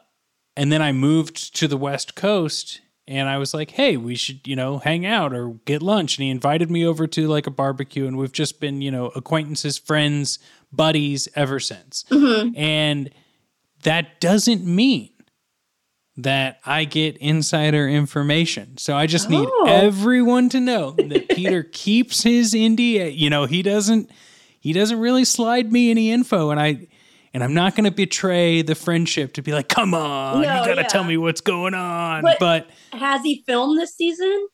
and 0.55 0.71
then 0.71 0.81
I 0.83 0.91
moved 0.91 1.55
to 1.57 1.67
the 1.67 1.77
West 1.77 2.13
Coast 2.15 2.81
and 3.07 3.27
I 3.27 3.37
was 3.37 3.53
like, 3.53 3.71
hey, 3.71 3.97
we 3.97 4.15
should, 4.15 4.47
you 4.47 4.55
know, 4.55 4.77
hang 4.77 5.05
out 5.05 5.33
or 5.33 5.55
get 5.65 5.81
lunch. 5.81 6.17
And 6.17 6.23
he 6.23 6.29
invited 6.29 6.71
me 6.71 6.85
over 6.85 7.05
to 7.07 7.27
like 7.27 7.47
a 7.47 7.51
barbecue. 7.51 8.07
And 8.07 8.17
we've 8.17 8.31
just 8.31 8.59
been, 8.61 8.81
you 8.81 8.91
know, 8.91 9.07
acquaintances, 9.15 9.77
friends, 9.77 10.39
buddies 10.71 11.27
ever 11.35 11.59
since. 11.59 12.05
Mm-hmm. 12.09 12.55
And 12.57 13.09
that 13.83 14.21
doesn't 14.21 14.65
mean 14.65 15.09
that 16.15 16.59
I 16.65 16.85
get 16.85 17.17
insider 17.17 17.87
information. 17.89 18.77
So 18.77 18.95
I 18.95 19.07
just 19.07 19.29
need 19.29 19.47
Oh. 19.51 19.65
everyone 19.67 20.47
to 20.49 20.59
know 20.59 20.91
that 20.97 21.27
Peter 21.29 21.63
keeps 21.63 22.23
his 22.23 22.53
NDA. 22.53 23.17
You 23.17 23.29
know, 23.29 23.45
he 23.45 23.61
doesn't 23.63 24.09
he 24.59 24.71
doesn't 24.71 24.99
really 24.99 25.25
slide 25.25 25.71
me 25.73 25.91
any 25.91 26.09
info 26.11 26.49
and 26.51 26.59
I 26.59 26.87
and 27.33 27.43
I'm 27.43 27.53
not 27.53 27.75
going 27.75 27.85
to 27.85 27.91
betray 27.91 28.61
the 28.61 28.75
friendship 28.75 29.33
to 29.33 29.41
be 29.41 29.51
like, 29.53 29.69
"Come 29.69 29.93
on, 29.93 30.41
No, 30.41 30.59
you 30.61 30.65
got 30.67 30.75
to 30.75 30.81
yeah. 30.81 30.87
tell 30.87 31.03
me 31.03 31.17
what's 31.17 31.41
going 31.41 31.73
on." 31.73 32.21
But- 32.21 32.39
but 32.39 32.69
Has 32.91 33.21
he 33.23 33.43
filmed 33.45 33.79
this 33.79 33.95
season? 33.95 34.47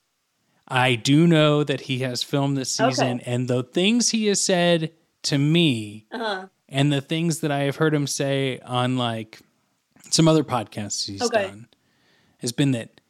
I 0.68 0.96
do 0.96 1.26
know 1.28 1.64
that 1.64 1.82
he 1.82 2.00
has 2.00 2.22
filmed 2.24 2.56
this 2.58 2.72
season, 2.72 3.20
Okay. 3.20 3.24
and 3.32 3.48
the 3.48 3.64
things 3.64 4.10
he 4.12 4.28
has 4.28 4.40
said 4.42 4.92
to 5.24 5.38
me, 5.38 6.06
Uh-huh. 6.12 6.48
and 6.68 6.94
the 6.94 7.02
things 7.02 7.40
that 7.40 7.52
I 7.52 7.60
have 7.62 7.78
heard 7.78 7.94
him 7.94 8.06
say 8.08 8.60
on 8.60 8.96
like 8.98 9.40
some 10.12 10.28
other 10.28 10.44
podcasts 10.44 11.08
he's 11.08 11.22
Okay. 11.22 11.48
done, 11.48 11.68
has 12.38 12.52
been 12.52 12.72
that 12.72 13.02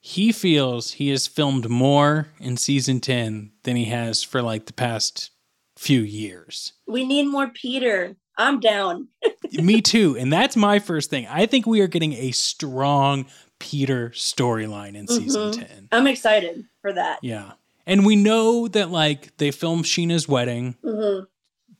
he 0.00 0.30
feels 0.32 0.92
he 0.92 1.08
has 1.08 1.26
filmed 1.26 1.68
more 1.68 2.28
in 2.40 2.56
season 2.56 3.00
ten 3.00 3.50
than 3.64 3.74
he 3.76 3.86
has 3.86 4.22
for 4.22 4.40
like 4.40 4.66
the 4.66 4.72
past 4.72 5.30
few 5.76 6.00
years. 6.00 6.72
We 6.86 7.04
need 7.04 7.24
more 7.26 7.48
Peter. 7.48 8.16
I'm 8.38 8.60
down. 8.60 9.08
me 9.52 9.82
too, 9.82 10.16
and 10.18 10.32
that's 10.32 10.56
my 10.56 10.78
first 10.78 11.10
thing. 11.10 11.26
I 11.28 11.44
think 11.46 11.66
we 11.66 11.80
are 11.80 11.86
getting 11.88 12.12
a 12.14 12.30
strong 12.30 13.26
Peter 13.58 14.10
storyline 14.10 14.94
in 14.94 15.08
season 15.08 15.50
Mhm. 15.50 15.58
ten. 15.58 15.88
I'm 15.92 16.06
excited 16.06 16.64
for 16.80 16.92
that. 16.92 17.18
Yeah. 17.22 17.52
And 17.86 18.06
we 18.06 18.16
know 18.16 18.68
that 18.68 18.90
like 18.90 19.36
they 19.38 19.50
filmed 19.50 19.84
Scheana's 19.84 20.28
wedding 20.28 20.76
hmm 20.82 21.20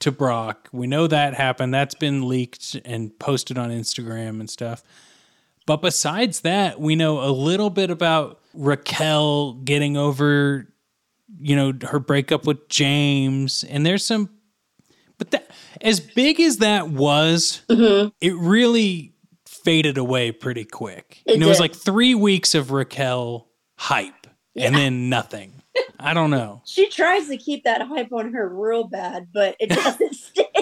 to 0.00 0.12
Brock. 0.12 0.68
We 0.72 0.86
know 0.86 1.08
that 1.08 1.34
happened. 1.34 1.74
That's 1.74 1.94
been 1.96 2.28
leaked 2.28 2.76
and 2.84 3.16
posted 3.18 3.58
on 3.58 3.70
Instagram 3.70 4.38
and 4.38 4.48
stuff. 4.48 4.82
But 5.66 5.78
besides 5.82 6.40
that, 6.42 6.80
we 6.80 6.94
know 6.94 7.20
a 7.20 7.32
little 7.32 7.68
bit 7.68 7.90
about 7.90 8.40
Raquel 8.54 9.54
getting 9.54 9.96
over, 9.96 10.68
you 11.40 11.56
know, 11.56 11.72
her 11.88 11.98
breakup 11.98 12.46
with 12.46 12.68
James. 12.68 13.64
And 13.64 13.84
there's 13.84 14.04
some, 14.04 14.30
but 15.18 15.30
that, 15.32 15.50
as 15.80 16.00
big 16.00 16.40
as 16.40 16.58
that 16.58 16.88
was, 16.88 17.62
hmm 17.70 18.08
it 18.20 18.34
really 18.36 19.12
faded 19.46 19.98
away 19.98 20.32
pretty 20.32 20.64
quick. 20.64 21.22
It 21.26 21.34
and 21.34 21.42
it 21.42 21.46
was 21.46 21.60
like 21.60 21.74
three 21.74 22.14
weeks 22.14 22.54
of 22.54 22.70
Raquel 22.70 23.48
hype 23.76 24.26
and 24.56 24.74
then 24.74 25.08
nothing. 25.08 25.62
I 26.00 26.14
don't 26.14 26.30
know. 26.30 26.62
She 26.66 26.88
tries 26.88 27.28
to 27.28 27.36
keep 27.36 27.64
that 27.64 27.82
hype 27.82 28.12
on 28.12 28.32
her 28.32 28.48
real 28.48 28.84
bad, 28.84 29.28
but 29.32 29.56
it 29.58 29.70
doesn't 29.70 30.14
stick. 30.14 30.46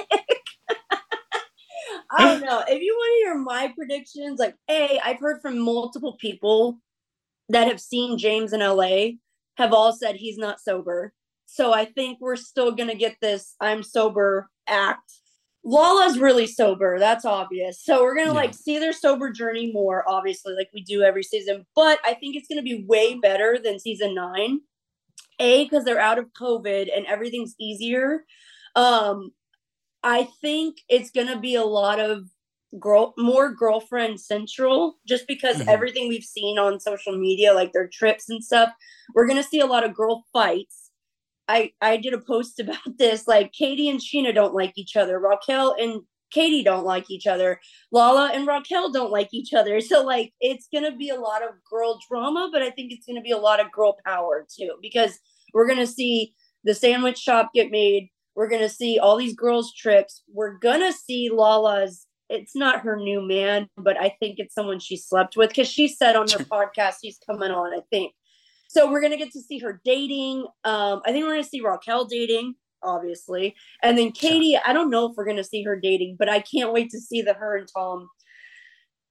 I 2.11 2.25
don't 2.25 2.41
know. 2.43 2.63
If 2.67 2.81
you 2.81 2.95
want 2.95 3.13
to 3.13 3.27
hear 3.27 3.39
my 3.39 3.73
predictions, 3.77 4.39
like, 4.39 4.55
A, 4.71 4.99
I've 5.05 5.21
heard 5.21 5.43
from 5.43 5.59
multiple 5.59 6.17
people 6.19 6.79
that 7.49 7.67
have 7.67 7.81
seen 7.81 8.19
James 8.19 8.53
in 8.53 8.61
LA 8.61 9.09
have 9.57 9.73
all 9.73 9.93
said 9.93 10.17
he's 10.17 10.39
not 10.39 10.61
sober. 10.61 11.13
So 11.47 11.73
I 11.73 11.85
think 11.87 12.19
we're 12.21 12.37
still 12.37 12.73
going 12.73 12.89
to 12.91 12.97
get 12.97 13.17
this 13.21 13.55
I'm 13.61 13.83
sober 13.83 14.51
act. 14.69 15.13
Lala's 15.65 16.19
really 16.19 16.47
sober. 16.47 16.99
That's 16.99 17.25
obvious. 17.25 17.83
So 17.85 18.03
we're 18.03 18.15
going 18.15 18.29
to 18.29 18.33
Yeah. 18.35 18.41
like 18.41 18.55
see 18.55 18.79
their 18.79 18.93
sober 18.93 19.31
journey 19.31 19.73
more, 19.73 20.05
obviously, 20.09 20.55
like 20.55 20.69
we 20.75 20.83
do 20.83 21.03
every 21.03 21.23
season. 21.23 21.67
But 21.75 21.99
I 22.05 22.15
think 22.15 22.37
it's 22.37 22.47
going 22.49 22.59
to 22.59 22.63
be 22.63 22.85
way 22.87 23.15
better 23.15 23.59
than 23.63 23.81
season 23.81 24.15
nine. 24.15 24.61
A, 25.39 25.65
because 25.65 25.85
they're 25.85 26.01
out 26.01 26.19
of 26.19 26.33
COVID 26.41 26.89
and 26.97 27.05
everything's 27.07 27.55
easier. 27.61 28.25
Um, 28.75 29.33
I 30.03 30.29
think 30.41 30.79
it's 30.89 31.11
gonna 31.11 31.39
be 31.39 31.57
a 31.57 31.65
lot 31.65 32.01
of 32.01 32.23
girl 32.81 33.13
more 33.19 33.53
girlfriend 33.53 34.21
central 34.21 34.99
just 35.07 35.27
because 35.27 35.59
Mhm. 35.59 35.69
everything 35.69 36.09
we've 36.09 36.25
seen 36.25 36.59
on 36.59 36.81
social 36.81 37.19
media, 37.19 37.53
like 37.53 37.73
their 37.73 37.89
trips 37.89 38.31
and 38.31 38.43
stuff, 38.43 38.71
we're 39.15 39.27
gonna 39.27 39.43
see 39.43 39.61
a 39.61 39.67
lot 39.67 39.85
of 39.85 39.95
girl 39.95 40.25
fights. 40.33 40.86
I 41.49 41.73
I 41.81 41.97
did 41.97 42.15
a 42.15 42.21
post 42.21 42.61
about 42.61 42.79
this. 42.99 43.27
Like 43.27 43.53
Katie 43.53 43.89
and 43.89 44.01
Scheana 44.01 44.35
don't 44.35 44.55
like 44.55 44.73
each 44.77 44.97
other. 44.97 45.19
Raquel 45.19 45.75
and 45.79 46.03
Katie 46.33 46.65
don't 46.65 46.85
like 46.85 47.11
each 47.11 47.27
other. 47.27 47.61
Lala 47.93 48.31
and 48.33 48.47
Raquel 48.47 48.91
don't 48.91 49.13
like 49.13 49.33
each 49.33 49.55
other. 49.55 49.81
So 49.87 50.03
like 50.03 50.33
it's 50.41 50.69
gonna 50.73 50.95
be 50.97 51.11
a 51.11 51.21
lot 51.21 51.43
of 51.43 51.51
girl 51.71 51.99
drama, 52.09 52.51
but 52.53 52.63
I 52.63 52.71
think 52.71 52.93
it's 52.93 53.07
gonna 53.07 53.21
be 53.21 53.31
a 53.31 53.39
lot 53.39 53.61
of 53.61 53.71
girl 53.73 53.97
power 54.05 54.47
too, 54.55 54.73
because 54.83 55.19
we're 55.55 55.69
gonna 55.69 55.87
see 55.87 56.35
the 56.65 56.75
sandwich 56.75 57.19
shop 57.19 57.51
get 57.55 57.71
made. 57.71 58.11
We're 58.35 58.49
gonna 58.49 58.69
see 58.69 58.99
all 58.99 59.17
these 59.17 59.35
girls' 59.35 59.73
trips. 59.73 60.23
We're 60.33 60.59
gonna 60.59 60.93
see 60.93 61.31
Lala's. 61.33 62.07
It's 62.29 62.57
not 62.57 62.81
her 62.81 62.97
new 62.97 63.23
man, 63.23 63.69
but 63.77 63.97
I 63.97 64.17
think 64.19 64.41
it's 64.41 64.55
someone 64.55 64.81
she 64.81 64.97
slept 64.97 65.37
with 65.37 65.51
because 65.51 65.69
she 65.69 65.87
said 65.87 66.17
on 66.17 66.29
her 66.29 66.39
podcast 66.53 66.97
he's 67.01 67.19
coming 67.25 67.53
on. 67.53 67.73
I 67.73 67.83
think 67.91 68.13
so. 68.77 68.91
We're 68.91 69.01
gonna 69.01 69.17
get 69.17 69.33
to 69.33 69.41
see 69.41 69.59
her 69.59 69.81
dating. 69.85 70.47
Um, 70.65 71.03
I 71.05 71.13
think 71.13 71.25
we're 71.25 71.33
gonna 71.33 71.45
see 71.45 71.61
Raquel 71.61 72.05
dating, 72.07 72.55
obviously, 72.83 73.55
and 73.83 73.97
then 73.97 74.13
Katie. 74.13 74.57
I 74.57 74.73
don't 74.73 74.91
know 74.91 75.11
if 75.11 75.17
we're 75.17 75.27
gonna 75.27 75.45
see 75.45 75.63
her 75.65 75.79
dating, 75.79 76.17
but 76.19 76.29
I 76.29 76.41
can't 76.41 76.73
wait 76.73 76.91
to 76.91 77.01
see 77.01 77.23
the 77.23 77.35
her 77.35 77.57
and 77.57 77.69
Tom 77.75 78.09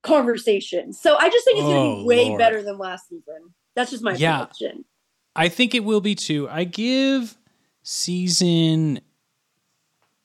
conversation. 0.02 0.92
So 0.92 1.16
I 1.16 1.28
just 1.28 1.44
think 1.44 1.58
it's 1.58 1.68
gonna 1.68 1.80
Oh, 1.80 2.00
be 2.02 2.04
way 2.06 2.28
Lord. 2.28 2.38
better 2.38 2.62
than 2.62 2.78
last 2.78 3.08
season. 3.08 3.54
That's 3.74 3.90
just 3.90 4.02
my 4.04 4.14
Yeah. 4.14 4.38
prediction. 4.38 4.84
I 5.34 5.48
think 5.48 5.74
it 5.74 5.84
will 5.84 6.00
be 6.00 6.14
too. 6.14 6.48
I 6.48 6.64
give 6.64 7.36
season 7.82 9.00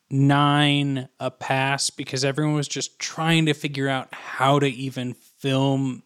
nine 0.09 1.07
a 1.19 1.31
pass 1.31 1.89
because 1.89 2.23
everyone 2.25 2.55
was 2.55 2.67
just 2.67 2.99
trying 2.99 3.45
to 3.45 3.53
figure 3.53 3.87
out 3.87 4.13
how 4.13 4.59
to 4.59 4.67
even 4.67 5.13
film 5.13 6.03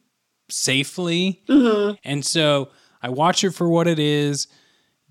safely. 0.50 1.44
hmm 1.48 1.92
And 2.04 2.26
so 2.26 2.70
I 3.06 3.10
watch 3.10 3.44
it 3.44 3.52
for 3.52 3.70
what 3.70 3.86
it 3.86 4.00
is. 4.00 4.48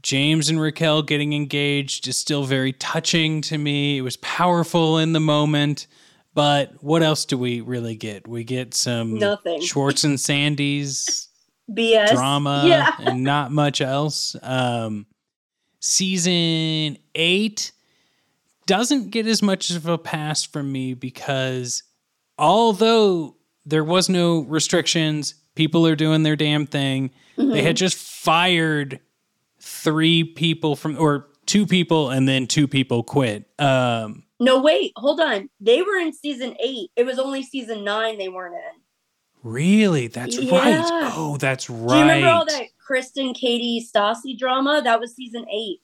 James 0.02 0.48
and 0.48 0.60
Raquel 0.60 1.00
getting 1.02 1.32
engaged 1.32 2.08
is 2.08 2.16
still 2.16 2.42
very 2.42 2.72
touching 2.72 3.40
to 3.42 3.56
me. 3.56 3.98
It 3.98 4.00
was 4.00 4.16
powerful 4.16 4.98
in 4.98 5.12
the 5.12 5.20
moment. 5.20 5.86
But 6.34 6.82
what 6.82 7.04
else 7.04 7.24
do 7.24 7.38
we 7.38 7.60
really 7.60 7.94
get? 7.94 8.26
We 8.26 8.42
get 8.42 8.74
some 8.74 9.16
Nothing. 9.20 9.60
Schwartz 9.60 10.02
and 10.02 10.18
Sandy's 10.18 11.28
BS 11.70 12.10
drama 12.10 12.64
Yeah. 12.66 12.96
and 12.98 13.22
not 13.22 13.52
much 13.52 13.80
else. 13.80 14.34
Um, 14.42 15.06
season 15.78 16.98
eight 17.14 17.70
doesn't 18.66 19.10
get 19.10 19.28
as 19.28 19.40
much 19.40 19.70
of 19.70 19.86
a 19.86 19.98
pass 19.98 20.42
from 20.42 20.72
me 20.72 20.94
because 20.94 21.84
although 22.40 23.36
there 23.64 23.84
was 23.84 24.08
no 24.08 24.40
restrictions, 24.40 25.36
people 25.54 25.86
are 25.86 25.96
doing 25.96 26.22
their 26.22 26.36
damn 26.36 26.66
thing. 26.66 27.10
They 27.36 27.42
Mm-hmm. 27.44 27.66
had 27.66 27.76
just 27.76 27.96
fired 27.96 29.00
three 29.60 30.24
people 30.24 30.76
from, 30.76 30.98
or 30.98 31.26
two 31.46 31.66
people, 31.66 32.10
and 32.10 32.28
then 32.28 32.46
two 32.46 32.68
people 32.68 33.02
quit. 33.02 33.44
Um, 33.58 34.22
No, 34.40 34.60
wait, 34.62 34.92
hold 34.96 35.20
on. 35.20 35.48
They 35.60 35.82
were 35.82 35.96
in 35.96 36.12
season 36.12 36.54
eight. 36.62 36.90
It 36.96 37.04
was 37.04 37.18
only 37.18 37.42
season 37.42 37.84
nine 37.84 38.18
they 38.18 38.28
weren't 38.28 38.54
in. 38.54 38.80
really? 39.42 40.06
That's 40.06 40.38
Yeah. 40.38 40.58
right. 40.58 41.12
Oh, 41.16 41.36
that's 41.38 41.68
right. 41.68 41.88
Do 41.88 41.94
you 41.96 42.00
remember 42.02 42.28
all 42.28 42.46
that 42.46 42.62
Kristen, 42.78 43.34
Katie, 43.34 43.84
Stassi 43.86 44.38
drama? 44.38 44.80
That 44.82 45.00
was 45.00 45.14
season 45.14 45.44
eight. 45.52 45.80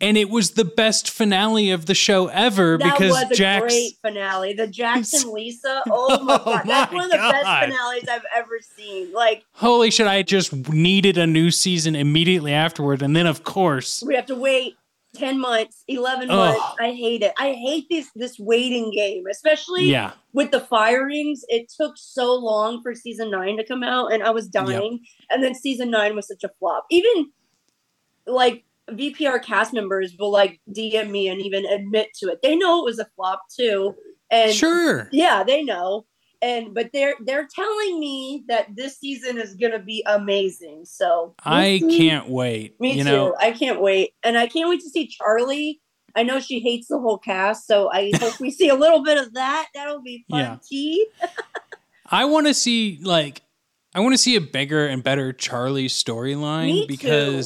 And 0.00 0.16
it 0.16 0.30
was 0.30 0.52
the 0.52 0.64
best 0.64 1.10
finale 1.10 1.70
of 1.70 1.86
the 1.86 1.94
show 1.94 2.28
ever 2.28 2.78
That 2.78 2.92
because 2.92 3.10
was 3.10 3.30
a 3.30 3.34
Jax 3.34 3.62
great 3.62 3.92
finale. 4.02 4.52
The 4.54 4.66
Jackson 4.66 5.32
Lisa. 5.34 5.82
Oh 5.88 6.22
my 6.22 6.34
Oh 6.34 6.44
god, 6.44 6.62
that's 6.66 6.92
my 6.92 6.96
one 6.96 7.04
of 7.04 7.10
the 7.10 7.16
best 7.16 7.44
finales 7.44 8.08
I've 8.08 8.24
ever 8.34 8.58
seen. 8.76 9.12
Like 9.12 9.44
holy 9.52 9.90
shit 9.90 10.06
i 10.06 10.22
just 10.22 10.52
needed 10.70 11.18
a 11.18 11.26
new 11.26 11.50
season 11.50 11.94
immediately 11.94 12.52
afterward 12.52 13.02
and 13.02 13.14
then 13.14 13.26
of 13.26 13.44
course 13.44 14.02
we 14.06 14.14
have 14.14 14.26
to 14.26 14.34
wait 14.34 14.76
ten 15.14 15.40
months, 15.40 15.82
eleven 15.88 16.30
Ugh. 16.30 16.36
months. 16.36 16.76
I 16.78 16.92
hate 16.92 17.22
it. 17.22 17.32
I 17.38 17.52
hate 17.52 17.86
this 17.90 18.08
this 18.14 18.38
waiting 18.38 18.92
game, 18.92 19.24
especially 19.30 19.90
yeah 19.90 20.12
with 20.32 20.52
the 20.52 20.60
firings, 20.60 21.44
it 21.48 21.72
took 21.76 21.94
so 21.96 22.34
long 22.34 22.82
for 22.82 22.94
season 22.94 23.30
nine 23.30 23.56
to 23.56 23.66
come 23.66 23.82
out, 23.82 24.12
and 24.12 24.22
I 24.22 24.30
was 24.30 24.46
dying. 24.46 25.00
And 25.28 25.42
then 25.42 25.54
season 25.54 25.90
nine 25.90 26.14
was 26.14 26.28
such 26.28 26.44
a 26.44 26.50
flop. 26.60 26.86
Even 26.90 27.30
like 28.26 28.64
VPR 28.90 29.42
cast 29.42 29.72
members 29.72 30.14
will 30.18 30.30
like 30.30 30.60
DM 30.70 31.10
me 31.10 31.28
and 31.28 31.40
even 31.40 31.66
admit 31.66 32.08
to 32.18 32.28
it. 32.28 32.40
They 32.42 32.56
know 32.56 32.80
it 32.80 32.84
was 32.84 32.98
a 32.98 33.06
flop 33.16 33.42
too, 33.54 33.94
and 34.30 34.52
sure 34.52 35.08
yeah, 35.12 35.42
they 35.44 35.62
know. 35.62 36.06
And 36.42 36.72
but 36.72 36.90
they're 36.94 37.16
they're 37.24 37.46
telling 37.54 38.00
me 38.00 38.44
that 38.48 38.68
this 38.74 38.98
season 38.98 39.38
is 39.38 39.54
gonna 39.54 39.78
be 39.78 40.02
amazing. 40.06 40.84
So 40.86 41.34
i 41.44 41.78
see. 41.78 41.98
can't 41.98 42.28
wait 42.28 42.80
Me 42.80 42.92
you 42.92 43.04
too. 43.04 43.10
know 43.10 43.36
I 43.38 43.52
can't 43.52 43.80
wait, 43.80 44.14
and 44.22 44.38
I 44.38 44.46
can't 44.46 44.68
wait 44.68 44.80
to 44.80 44.88
see 44.88 45.10
Charli 45.20 45.80
I 46.16 46.22
know 46.22 46.40
she 46.40 46.60
hates 46.60 46.88
the 46.88 46.98
whole 46.98 47.18
cast, 47.18 47.66
so 47.66 47.90
I 47.92 48.10
hope 48.20 48.40
we 48.40 48.50
see 48.50 48.68
a 48.68 48.74
little 48.74 49.02
bit 49.02 49.18
of 49.18 49.34
that. 49.34 49.68
That'll 49.74 50.02
be 50.02 50.24
fun. 50.30 50.40
Yeah. 50.40 50.56
Tea. 50.68 51.06
I 52.06 52.24
want 52.24 52.46
to 52.46 52.54
see 52.54 52.98
like 53.02 53.42
I 53.94 54.00
want 54.00 54.14
to 54.14 54.18
see 54.18 54.36
a 54.36 54.40
bigger 54.40 54.86
and 54.86 55.02
better 55.02 55.32
Charli 55.32 55.86
storyline 55.86 56.98
too. 56.98 57.42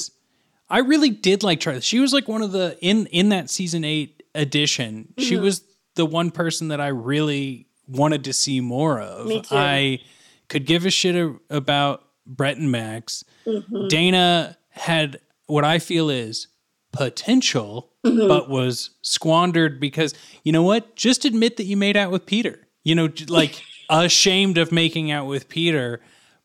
I 0.71 0.79
really 0.79 1.11
did 1.11 1.43
like 1.43 1.61
Charli. 1.61 1.83
She 1.83 1.99
was 2.01 2.13
like 2.13 2.27
one 2.29 2.43
of 2.43 2.53
the 2.53 2.77
in 2.81 3.07
in 3.07 3.29
that 3.31 3.51
season 3.51 3.85
8 3.85 4.23
edition. 4.35 5.13
She 5.19 5.35
Mhm. 5.37 5.43
was 5.43 5.63
the 5.95 6.07
one 6.07 6.31
person 6.31 6.69
that 6.69 6.81
I 6.81 6.89
really 6.89 7.67
wanted 7.87 8.25
to 8.25 8.33
see 8.33 8.61
more 8.61 9.01
of. 9.01 9.27
Me 9.27 9.41
too. 9.43 9.55
I 9.55 10.01
could 10.49 10.67
give 10.67 10.87
a 10.87 10.91
shit 10.91 11.15
a- 11.15 11.37
about 11.51 12.05
Brett 12.27 12.57
and 12.57 12.73
Max. 12.73 13.25
Mhm. 13.47 13.89
Dayna 13.91 14.57
had 14.71 15.21
what 15.47 15.65
I 15.65 15.79
feel 15.79 16.09
is 16.11 16.47
potential 16.93 17.93
Mhm. 18.05 18.27
but 18.29 18.49
was 18.49 18.91
squandered 19.03 19.79
because 19.79 20.15
you 20.45 20.53
know 20.53 20.63
what? 20.63 20.97
Just 20.97 21.25
admit 21.25 21.57
that 21.59 21.65
you 21.65 21.77
made 21.77 21.97
out 21.97 22.11
with 22.11 22.25
Peter. 22.27 22.67
You 22.85 22.95
know, 22.95 23.09
like 23.29 23.63
ashamed 23.91 24.57
of 24.59 24.73
making 24.73 25.11
out 25.11 25.27
with 25.27 25.49
Peter 25.49 26.01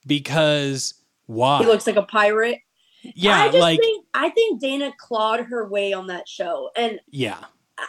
because 0.05 0.95
why? 1.27 1.59
He 1.59 1.65
looks 1.65 1.87
like 1.87 1.95
a 1.95 2.03
pirate. 2.03 2.59
Yeah, 3.03 3.35
I 3.35 3.47
just 3.47 3.57
like 3.59 3.79
think 3.79 4.05
I 4.13 4.29
think 4.29 4.61
Dayna 4.61 4.95
clawed 4.97 5.41
her 5.41 5.67
way 5.69 5.93
on 5.93 6.07
that 6.07 6.27
show, 6.27 6.69
and 6.75 6.99
yeah, 7.11 7.37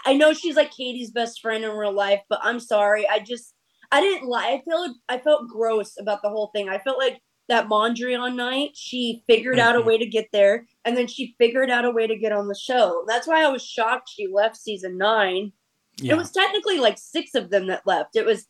I 0.05 0.15
know 0.15 0.33
she's 0.33 0.57
like 0.57 0.71
Katie's 0.71 1.11
best 1.11 1.41
friend 1.41 1.65
in 1.65 1.71
real 1.73 1.93
life, 1.93 2.21
but 2.29 2.41
I'm 2.43 2.61
sorry. 2.61 3.09
I 3.09 3.19
just 3.21 3.55
I 3.93 4.01
didn't 4.01 4.29
like. 4.29 4.45
I 4.47 4.63
felt 4.71 4.97
I 5.09 5.19
felt 5.19 5.49
gross 5.49 5.95
about 5.99 6.23
the 6.23 6.29
whole 6.31 6.51
thing. 6.55 6.69
I 6.69 6.79
felt 6.79 6.99
like 6.99 7.21
that 7.49 7.67
Mondrian 7.67 8.37
night. 8.37 8.71
She 8.75 9.25
figured 9.29 9.59
out 9.59 9.75
a 9.75 9.81
Mhm. 9.81 9.85
way 9.87 9.99
to 9.99 10.07
get 10.07 10.29
there, 10.33 10.67
and 10.85 10.97
then 10.97 11.09
she 11.09 11.35
figured 11.39 11.71
out 11.71 11.85
a 11.85 11.91
way 11.91 12.07
to 12.07 12.17
get 12.17 12.31
on 12.33 12.47
the 12.47 12.55
show. 12.55 13.05
That's 13.09 13.27
why 13.27 13.43
I 13.45 13.49
was 13.49 13.63
shocked 13.65 14.09
she 14.09 14.29
left 14.29 14.57
season 14.57 14.97
nine. 14.97 15.53
yeah. 15.97 16.13
It 16.15 16.17
was 16.17 16.31
technically 16.31 16.79
like 16.79 16.97
six 16.99 17.35
of 17.35 17.51
them 17.51 17.67
that 17.67 17.87
left. 17.87 18.15
It 18.17 18.25
was 18.25 18.47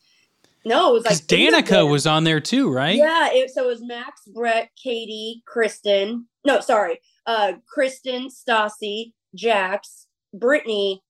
no, 0.64 0.90
it 0.90 0.93
was 0.93 1.05
like 1.05 1.26
Because 1.26 1.38
eight 1.38 1.52
of 1.55 1.64
Danica 1.64 1.69
them. 1.69 1.90
was 1.90 2.07
on 2.07 2.25
there 2.25 2.40
too, 2.40 2.71
right? 2.73 2.97
Yeah, 2.97 3.29
it, 3.33 3.50
so 3.50 3.64
it 3.64 3.67
was 3.69 3.83
Max, 3.83 4.23
Brett, 4.26 4.71
Katie, 4.83 5.43
Kristen. 5.47 6.26
No, 6.45 6.61
sorry, 6.61 7.00
uh, 7.26 7.55
Kristen, 7.69 8.29
Stassi, 8.29 9.12
Jax, 9.35 10.07
Brittany, 10.35 11.02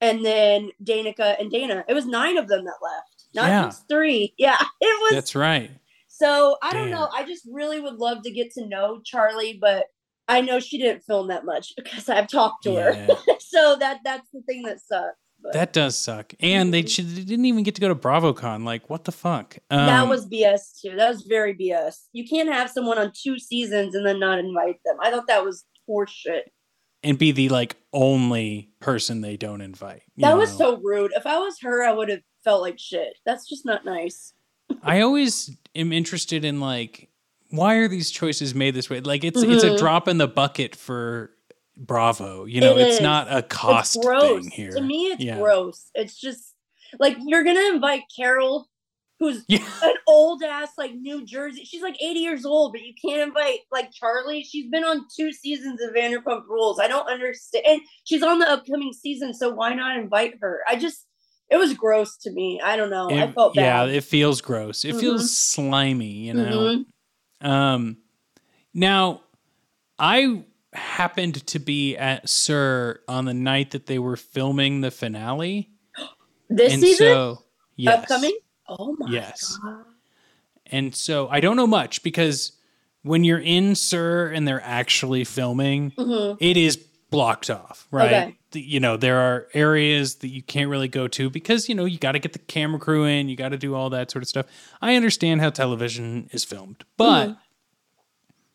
and 0.00 0.24
then 0.24 0.70
Danica 0.82 1.38
and 1.40 1.50
Dayna. 1.52 1.84
It 1.88 1.94
was 1.94 2.06
nine 2.06 2.36
of 2.38 2.48
them 2.48 2.64
that 2.64 2.74
left, 2.82 3.24
not 3.34 3.48
Yeah. 3.48 3.64
just 3.66 3.88
three. 3.88 4.34
Yeah, 4.38 4.56
it 4.80 5.00
was. 5.02 5.12
That's 5.12 5.34
right. 5.34 5.70
so 6.08 6.56
I 6.62 6.72
don't 6.72 6.90
know. 6.90 7.08
I 7.14 7.24
just 7.24 7.46
really 7.50 7.80
would 7.80 7.96
love 7.96 8.22
to 8.22 8.30
get 8.30 8.50
to 8.52 8.66
know 8.66 9.00
Charli, 9.04 9.58
but 9.60 9.86
I 10.28 10.40
know 10.42 10.60
she 10.60 10.78
didn't 10.78 11.02
film 11.02 11.28
that 11.28 11.44
much 11.44 11.72
because 11.76 12.08
I've 12.08 12.28
talked 12.28 12.64
to 12.64 12.74
her. 12.76 13.08
So 13.40 13.74
that 13.80 13.98
that's 14.04 14.28
the 14.32 14.42
thing 14.42 14.62
that 14.62 14.78
sucks. 14.80 15.16
But 15.42 15.52
That 15.54 15.72
does 15.72 15.96
suck. 15.98 16.34
And 16.40 16.72
they, 16.72 16.84
she 16.84 17.02
didn't 17.02 17.46
even 17.46 17.62
get 17.62 17.74
to 17.76 17.80
go 17.80 17.88
to 17.88 17.94
BravoCon. 17.94 18.64
Like, 18.64 18.90
what 18.90 19.04
the 19.04 19.12
fuck? 19.12 19.56
Um, 19.70 19.86
that 19.86 20.08
was 20.08 20.26
BS 20.28 20.80
too. 20.80 20.96
That 20.96 21.08
was 21.08 21.22
very 21.22 21.54
BS. 21.54 21.94
You 22.12 22.28
can't 22.28 22.52
have 22.52 22.70
someone 22.70 22.98
on 22.98 23.12
two 23.14 23.38
seasons 23.38 23.94
and 23.94 24.06
then 24.06 24.20
not 24.20 24.38
invite 24.38 24.80
them. 24.84 24.96
I 25.00 25.10
thought 25.10 25.26
that 25.28 25.44
was 25.44 25.64
horseshit. 25.88 26.42
and 27.02 27.18
be 27.18 27.32
the 27.32 27.48
like 27.48 27.76
only 27.92 28.70
person 28.80 29.22
they 29.22 29.36
don't 29.36 29.60
invite. 29.62 30.02
That 30.18 30.36
was 30.36 30.54
so 30.56 30.76
rude. 30.82 31.12
If 31.16 31.26
I 31.26 31.38
was 31.38 31.56
her, 31.62 31.82
I 31.82 31.92
would 31.92 32.10
have 32.10 32.20
felt 32.44 32.60
like 32.60 32.78
shit. 32.78 33.14
That's 33.24 33.48
just 33.48 33.64
not 33.64 33.84
nice. 33.84 34.34
I 34.82 35.00
always 35.00 35.56
am 35.74 35.92
interested 35.92 36.44
in 36.44 36.60
like 36.60 37.08
why 37.52 37.74
are 37.76 37.88
these 37.88 38.10
choices 38.12 38.54
made 38.54 38.74
this 38.74 38.88
way? 38.90 39.00
Like 39.00 39.24
it's 39.24 39.42
it's 39.42 39.64
a 39.64 39.70
Mhm. 39.70 39.78
drop 39.78 40.06
in 40.06 40.18
the 40.18 40.28
bucket 40.28 40.76
for 40.76 41.32
Bravo. 41.80 42.44
You 42.44 42.60
know, 42.60 42.76
It 42.76 42.82
it's 42.86 42.96
is. 42.96 43.00
not 43.02 43.26
a 43.34 43.42
cost 43.42 44.02
thing 44.02 44.50
here. 44.50 44.70
To 44.72 44.80
me, 44.80 45.06
it's 45.06 45.22
Yeah. 45.24 45.38
gross. 45.38 45.90
It's 45.94 46.18
just 46.20 46.54
like 46.98 47.16
you're 47.24 47.42
gonna 47.44 47.72
invite 47.74 48.02
Carol, 48.14 48.68
who's 49.18 49.44
Yeah. 49.48 49.64
an 49.82 49.94
old 50.06 50.42
ass 50.42 50.70
like 50.76 50.92
New 50.94 51.24
Jersey. 51.24 51.64
She's 51.64 51.82
like 51.82 51.96
80 52.02 52.20
years 52.20 52.44
old, 52.44 52.72
but 52.72 52.82
you 52.82 52.92
can't 53.02 53.20
invite 53.22 53.60
like 53.72 53.90
Charli. 53.92 54.42
She's 54.44 54.68
been 54.70 54.84
on 54.84 55.06
two 55.16 55.32
seasons 55.32 55.80
of 55.82 55.90
Vanderpump 55.94 56.46
Rules. 56.48 56.78
I 56.78 56.86
don't 56.88 57.08
understand. 57.08 57.64
And 57.66 57.80
she's 58.04 58.22
on 58.22 58.38
the 58.40 58.48
upcoming 58.50 58.92
season, 58.92 59.32
so 59.34 59.50
why 59.50 59.72
not 59.74 59.96
invite 59.96 60.34
her? 60.40 60.60
I 60.68 60.76
just 60.76 61.06
it 61.50 61.56
was 61.58 61.74
gross 61.74 62.16
to 62.18 62.30
me. 62.30 62.60
I 62.62 62.76
don't 62.76 62.90
know. 62.90 63.08
I 63.10 63.24
It- 63.24 63.34
felt 63.34 63.56
yeah, 63.56 63.84
it 63.86 64.04
feels 64.04 64.40
gross. 64.40 64.84
It 64.84 64.94
Mhm. 64.96 65.00
feels 65.00 65.36
slimy, 65.36 66.06
you 66.26 66.34
know. 66.34 66.84
Mhm. 67.42 67.46
Um 67.48 67.96
now 68.74 69.22
I 69.98 70.44
happened 70.72 71.46
to 71.48 71.58
be 71.58 71.96
at 71.96 72.28
SUR 72.28 73.00
on 73.08 73.24
the 73.24 73.34
night 73.34 73.72
that 73.72 73.86
they 73.86 73.98
were 73.98 74.16
filming 74.16 74.80
the 74.80 74.90
finale. 74.90 75.70
This 76.52 76.72
and 76.72 76.82
season 76.82 77.06
so 77.06 77.42
yes. 77.76 77.96
upcoming. 78.02 78.36
Oh 78.68 78.96
my 78.98 79.08
Yes. 79.10 79.56
god. 79.62 79.84
And 80.66 80.94
so 80.94 81.28
I 81.28 81.38
don't 81.38 81.54
know 81.56 81.66
much 81.66 82.02
because 82.02 82.52
when 83.02 83.22
you're 83.22 83.38
in 83.38 83.74
SUR 83.76 84.26
and 84.26 84.48
they're 84.48 84.62
actually 84.64 85.22
filming, 85.24 85.92
Mhm. 85.92 86.36
it 86.40 86.56
is 86.56 86.76
blocked 86.76 87.50
off, 87.50 87.86
right? 87.92 88.06
Okay. 88.12 88.36
The- 88.50 88.60
you 88.62 88.80
know, 88.80 88.96
there 88.96 89.18
are 89.18 89.46
areas 89.54 90.16
that 90.16 90.28
you 90.28 90.42
can't 90.42 90.68
really 90.70 90.88
go 90.88 91.06
to 91.06 91.30
because, 91.30 91.68
you 91.68 91.74
know, 91.76 91.84
you 91.84 91.98
got 91.98 92.12
to 92.12 92.18
get 92.18 92.32
the 92.32 92.38
camera 92.40 92.80
crew 92.80 93.04
in, 93.04 93.28
you 93.28 93.36
got 93.36 93.50
to 93.50 93.56
do 93.58 93.74
all 93.76 93.90
that 93.90 94.10
sort 94.10 94.22
of 94.24 94.28
stuff. 94.28 94.46
I 94.82 94.96
understand 94.96 95.40
how 95.40 95.50
television 95.50 96.28
is 96.32 96.44
filmed, 96.44 96.84
but 96.96 97.28
Mhm. 97.28 97.36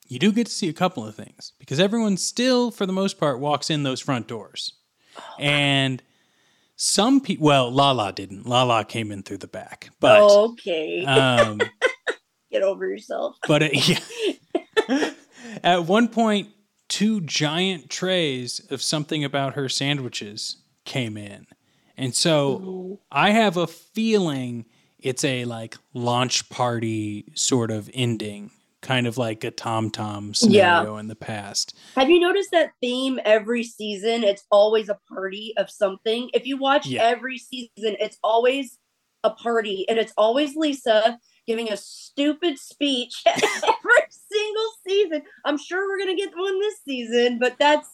You 0.08 0.20
do 0.20 0.32
get 0.32 0.48
to 0.48 0.52
see 0.52 0.70
a 0.70 0.74
couple 0.74 1.06
of 1.06 1.15
things 1.15 1.54
because 1.60 1.80
everyone 1.80 2.18
still, 2.18 2.72
for 2.72 2.86
the 2.86 2.94
most 2.94 3.20
part, 3.20 3.39
walks 3.39 3.70
in 3.70 3.84
those 3.84 4.00
front 4.00 4.28
doors. 4.28 4.74
and 5.39 6.02
some 6.76 7.22
people, 7.22 7.46
well, 7.48 7.72
Lala 7.72 8.12
didn't. 8.12 8.46
Lala 8.46 8.84
came 8.84 9.12
in 9.12 9.24
through 9.24 9.38
the 9.38 9.48
back, 9.48 9.89
but. 10.00 10.22
okay. 10.22 11.06
Um, 11.06 11.62
Get 12.52 12.63
over 12.63 12.88
yourself. 12.88 13.38
but 13.48 13.63
it, 13.63 13.88
yeah. 14.88 15.12
at 15.63 15.86
one 15.86 16.08
point, 16.08 16.50
two 16.88 17.22
giant 17.22 17.89
trays 17.89 18.62
of 18.70 18.82
something 18.82 19.24
about 19.24 19.56
her 19.56 19.68
sandwiches 19.68 20.58
came 20.86 21.18
in. 21.18 21.48
And 21.98 22.13
so 22.13 23.00
I 23.12 23.32
have 23.32 23.58
a 23.58 23.68
feeling 23.68 24.65
it's 25.00 25.24
a 25.24 25.46
like 25.46 25.78
launch 25.94 26.50
party 26.50 27.26
sort 27.36 27.72
of 27.72 27.89
ending, 27.94 28.52
kind 28.86 29.08
of 29.08 29.17
like 29.17 29.43
a 29.43 29.52
Tom 29.52 29.89
Tom 29.89 30.34
scenario 30.34 30.98
in 30.98 31.08
the 31.08 31.15
past. 31.15 31.76
Have 31.95 32.10
you 32.10 32.19
noticed 32.19 32.52
that 32.52 32.71
theme 32.82 33.19
every 33.26 33.63
season? 33.63 34.24
It's 34.24 34.45
always 34.52 34.88
a 34.89 34.98
party 35.12 35.54
of 35.58 35.69
something. 35.69 36.30
If 36.34 36.45
you 36.45 36.58
watch 36.58 36.86
Yeah. 36.88 37.04
every 37.04 37.38
season, 37.38 37.98
it's 38.00 38.17
always 38.24 38.78
a 39.24 39.32
party, 39.32 39.86
and 39.89 39.98
it's 39.98 40.13
always 40.17 40.56
Lisa 40.56 41.17
giving 41.48 41.71
a 41.71 41.78
stupid 41.78 42.60
speech 42.60 43.24
every 43.26 44.06
single 44.10 44.71
season. 44.88 45.21
I'm 45.43 45.58
sure 45.58 45.88
we're 45.89 46.00
gonna 46.00 46.15
get 46.15 46.32
one 46.36 46.60
this 46.60 46.76
season, 46.86 47.39
but 47.39 47.56
that's. 47.60 47.89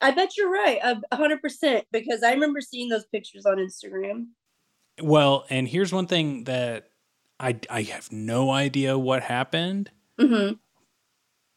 I 0.00 0.12
bet 0.12 0.36
you're 0.36 0.48
right, 0.52 0.78
a 0.82 1.16
hundred 1.16 1.42
percent, 1.42 1.84
because 1.90 2.22
I 2.22 2.30
remember 2.32 2.60
seeing 2.60 2.88
those 2.88 3.04
pictures 3.06 3.44
on 3.44 3.56
Instagram. 3.56 4.26
Well, 5.02 5.44
and 5.50 5.66
here's 5.66 5.92
one 5.92 6.06
thing 6.06 6.44
that 6.44 6.90
I 7.40 7.58
I 7.68 7.82
have 7.82 8.12
no 8.12 8.50
idea 8.50 8.96
what 8.96 9.24
happened, 9.24 9.90
hmm 10.18 10.52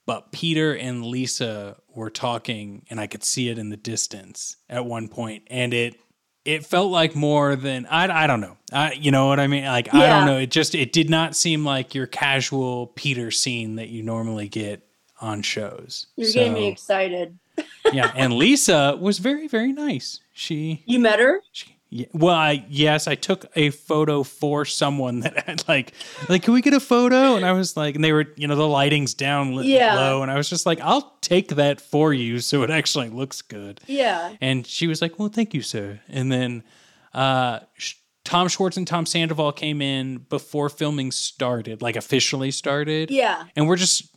but 0.07 0.31
Peter 0.31 0.75
and 0.75 1.05
Lisa 1.05 1.77
were 1.87 2.09
talking 2.09 2.85
and 2.89 2.99
I 2.99 3.07
could 3.07 3.23
see 3.23 3.49
it 3.49 3.57
in 3.57 3.69
the 3.69 3.77
distance 3.77 4.57
at 4.69 4.85
one 4.85 5.07
point 5.07 5.43
and 5.47 5.73
it 5.73 5.95
it 6.43 6.65
felt 6.65 6.91
like 6.91 7.15
more 7.15 7.55
than 7.55 7.85
I, 7.85 8.23
I 8.23 8.27
don't 8.27 8.41
know. 8.41 8.57
I 8.73 8.93
you 8.93 9.11
know 9.11 9.27
what 9.27 9.39
I 9.39 9.47
mean? 9.47 9.63
Like 9.65 9.93
I 9.93 10.09
don't 10.09 10.25
know. 10.25 10.37
It 10.37 10.49
just 10.51 10.73
it 10.73 10.91
did 10.91 11.09
not 11.09 11.35
seem 11.35 11.63
like 11.63 11.93
your 11.93 12.07
casual 12.07 12.87
Peter 12.87 13.29
scene 13.31 13.75
that 13.75 13.89
you 13.89 14.01
normally 14.01 14.47
get 14.47 14.81
on 15.19 15.43
shows. 15.43 16.07
You're 16.15 16.31
getting 16.31 16.53
me 16.55 16.67
excited. 16.67 17.37
yeah, 17.93 18.11
and 18.15 18.33
Lisa 18.33 18.97
was 18.99 19.19
very 19.19 19.47
very 19.47 19.71
nice. 19.71 20.19
She 20.33 20.83
You 20.85 20.99
met 20.99 21.19
her? 21.19 21.41
she, 21.51 21.77
yeah, 21.93 22.05
well, 22.13 22.33
I 22.35 22.65
yes, 22.69 23.05
I 23.07 23.15
took 23.15 23.45
a 23.55 23.69
photo 23.69 24.23
for 24.23 24.63
someone 24.63 25.19
that 25.19 25.45
had 25.45 25.67
like, 25.67 25.91
like, 26.29 26.41
can 26.43 26.53
we 26.53 26.61
get 26.61 26.73
a 26.73 26.79
photo? 26.79 27.35
And 27.35 27.45
I 27.45 27.51
was 27.51 27.75
like, 27.75 27.95
and 27.95 28.03
they 28.03 28.13
were, 28.13 28.25
you 28.37 28.47
know, 28.47 28.55
the 28.55 28.65
lighting's 28.67 29.13
down 29.13 29.55
li- 29.55 29.75
Yeah. 29.75 29.95
low, 29.95 30.21
and 30.23 30.31
I 30.31 30.35
was 30.37 30.49
just 30.49 30.65
like, 30.65 30.79
I'll 30.81 31.17
take 31.21 31.49
that 31.49 31.81
for 31.81 32.13
you, 32.13 32.39
so 32.39 32.63
it 32.63 32.69
actually 32.69 33.09
looks 33.09 33.41
good. 33.41 33.81
Yeah. 33.87 34.35
And 34.39 34.65
she 34.65 34.87
was 34.87 35.01
like, 35.01 35.19
well, 35.19 35.27
thank 35.29 35.53
you, 35.53 35.61
sir. 35.61 35.99
And 36.07 36.31
then 36.31 36.63
uh, 37.13 37.59
Sh- 37.77 37.95
Tom 38.23 38.47
Schwartz 38.47 38.77
and 38.77 38.87
Tom 38.87 39.05
Sandoval 39.05 39.51
came 39.51 39.81
in 39.81 40.19
before 40.29 40.69
filming 40.69 41.11
started, 41.11 41.81
like 41.81 41.97
officially 41.97 42.51
started, 42.51 43.11
Yeah. 43.11 43.43
and 43.55 43.67
we're 43.67 43.75
just 43.75 44.15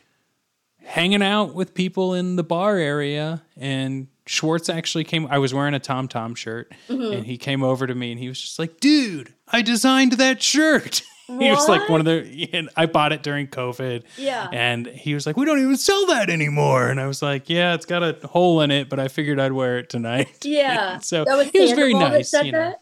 hanging 0.84 1.22
out 1.22 1.54
with 1.54 1.74
people 1.74 2.14
in 2.14 2.36
the 2.36 2.44
bar 2.44 2.76
area 2.76 3.42
and 3.56 4.06
Schwartz 4.26 4.68
actually 4.68 5.04
came 5.04 5.26
I 5.30 5.38
was 5.38 5.52
wearing 5.52 5.74
a 5.74 5.80
Tom 5.80 6.08
Tom 6.08 6.34
shirt 6.34 6.72
Mhm. 6.88 7.16
and 7.18 7.26
he 7.26 7.36
came 7.36 7.62
over 7.62 7.86
to 7.86 7.94
me 7.94 8.10
and 8.12 8.18
he 8.20 8.28
was 8.28 8.40
just 8.40 8.58
like, 8.58 8.80
"Dude, 8.80 9.34
I 9.48 9.62
designed 9.62 10.12
that 10.12 10.42
shirt." 10.42 11.02
He 11.26 11.50
was 11.50 11.66
like 11.70 11.88
one 11.88 12.00
of 12.00 12.04
the. 12.04 12.50
And 12.52 12.68
I 12.76 12.84
bought 12.84 13.12
it 13.14 13.22
during 13.22 13.46
COVID, 13.48 14.02
Yeah. 14.18 14.46
and 14.52 14.86
he 14.86 15.14
was 15.14 15.24
like, 15.26 15.38
"We 15.38 15.46
don't 15.46 15.58
even 15.58 15.78
sell 15.78 16.04
that 16.08 16.28
anymore." 16.28 16.88
And 16.88 17.00
I 17.00 17.06
was 17.06 17.22
like, 17.22 17.48
"Yeah, 17.48 17.72
it's 17.72 17.86
got 17.86 18.02
a 18.02 18.14
hole 18.26 18.60
in 18.60 18.70
it, 18.70 18.90
but 18.90 19.00
I 19.00 19.08
figured 19.08 19.40
I'd 19.40 19.52
wear 19.52 19.78
it 19.78 19.88
tonight." 19.88 20.28
Yeah. 20.44 20.98
so 20.98 21.24
That 21.24 21.38
was 21.38 21.48
he 21.48 21.60
was 21.60 21.72
very 21.72 21.94
nice. 21.94 22.30
You 22.34 22.52
know. 22.52 22.58
that? 22.58 22.80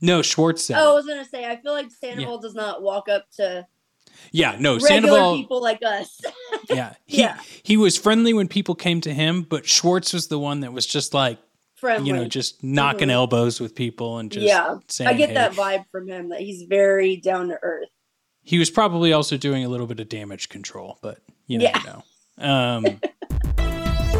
No, 0.00 0.22
Schwartz 0.22 0.64
said. 0.64 0.78
Oh, 0.80 0.92
I 0.92 0.94
was 0.94 1.04
gonna 1.06 1.26
say. 1.26 1.44
I 1.44 1.56
feel 1.56 1.72
like 1.72 1.90
Sandoval 1.90 2.38
does 2.38 2.54
not 2.54 2.80
walk 2.80 3.10
up 3.10 3.30
to 3.36 3.66
yeah, 4.30 4.56
no, 4.58 4.74
regular 4.74 4.88
Sandoval. 4.88 5.36
people 5.36 5.62
like 5.62 5.80
us. 5.84 6.20
Yeah, 6.68 6.94
he 7.06 7.20
Yeah. 7.20 7.40
he 7.62 7.76
was 7.76 7.98
friendly 7.98 8.32
when 8.32 8.48
people 8.48 8.74
came 8.74 9.00
to 9.02 9.12
him, 9.12 9.42
but 9.42 9.66
Schwartz 9.66 10.12
was 10.12 10.28
the 10.28 10.38
one 10.38 10.60
that 10.60 10.72
was 10.72 10.86
just 10.86 11.12
like 11.12 11.38
Friendly. 11.74 12.08
you 12.08 12.14
know 12.14 12.24
just 12.26 12.62
knocking 12.62 13.08
Mhm. 13.08 13.12
elbows 13.12 13.60
with 13.60 13.74
people 13.74 14.18
and 14.18 14.30
just 14.30 14.46
yeah. 14.46 14.76
saying, 14.88 15.08
I 15.08 15.14
get 15.14 15.30
hey. 15.30 15.34
that 15.34 15.52
vibe 15.52 15.84
from 15.90 16.08
him 16.08 16.30
that 16.30 16.40
he's 16.40 16.62
very 16.62 17.16
down 17.16 17.48
to 17.48 17.58
earth. 17.62 17.88
He 18.42 18.58
was 18.58 18.70
probably 18.70 19.12
also 19.12 19.36
doing 19.36 19.64
a 19.64 19.68
little 19.68 19.86
bit 19.86 20.00
of 20.00 20.08
damage 20.08 20.48
control, 20.48 20.98
but 21.02 21.18
you 21.46 21.58
Yeah. 21.60 21.72
never 21.72 21.88
know. 21.88 22.04
Um, 22.48 23.00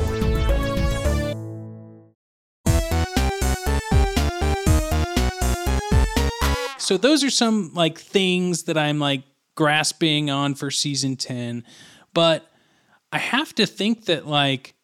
so 6.78 6.96
those 6.96 7.22
are 7.22 7.30
some 7.30 7.72
like 7.74 7.98
things 7.98 8.64
that 8.64 8.76
I'm 8.76 8.98
like 8.98 9.22
grasping 9.54 10.30
on 10.30 10.54
for 10.54 10.70
season 10.70 11.16
10, 11.16 11.64
but 12.14 12.50
I 13.12 13.18
have 13.18 13.54
to 13.56 13.66
think 13.66 14.06
that 14.06 14.26
like 14.26 14.74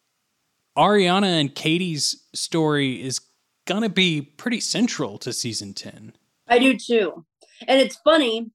Ariana 0.77 1.39
and 1.39 1.53
Katie's 1.53 2.23
story 2.33 3.03
is 3.03 3.19
going 3.65 3.81
to 3.83 3.89
be 3.89 4.21
pretty 4.21 4.59
central 4.59 5.17
to 5.19 5.33
season 5.33 5.73
10. 5.73 6.13
I 6.47 6.59
do 6.59 6.77
too. 6.77 7.25
And 7.67 7.79
it's 7.79 7.97
funny 7.97 8.51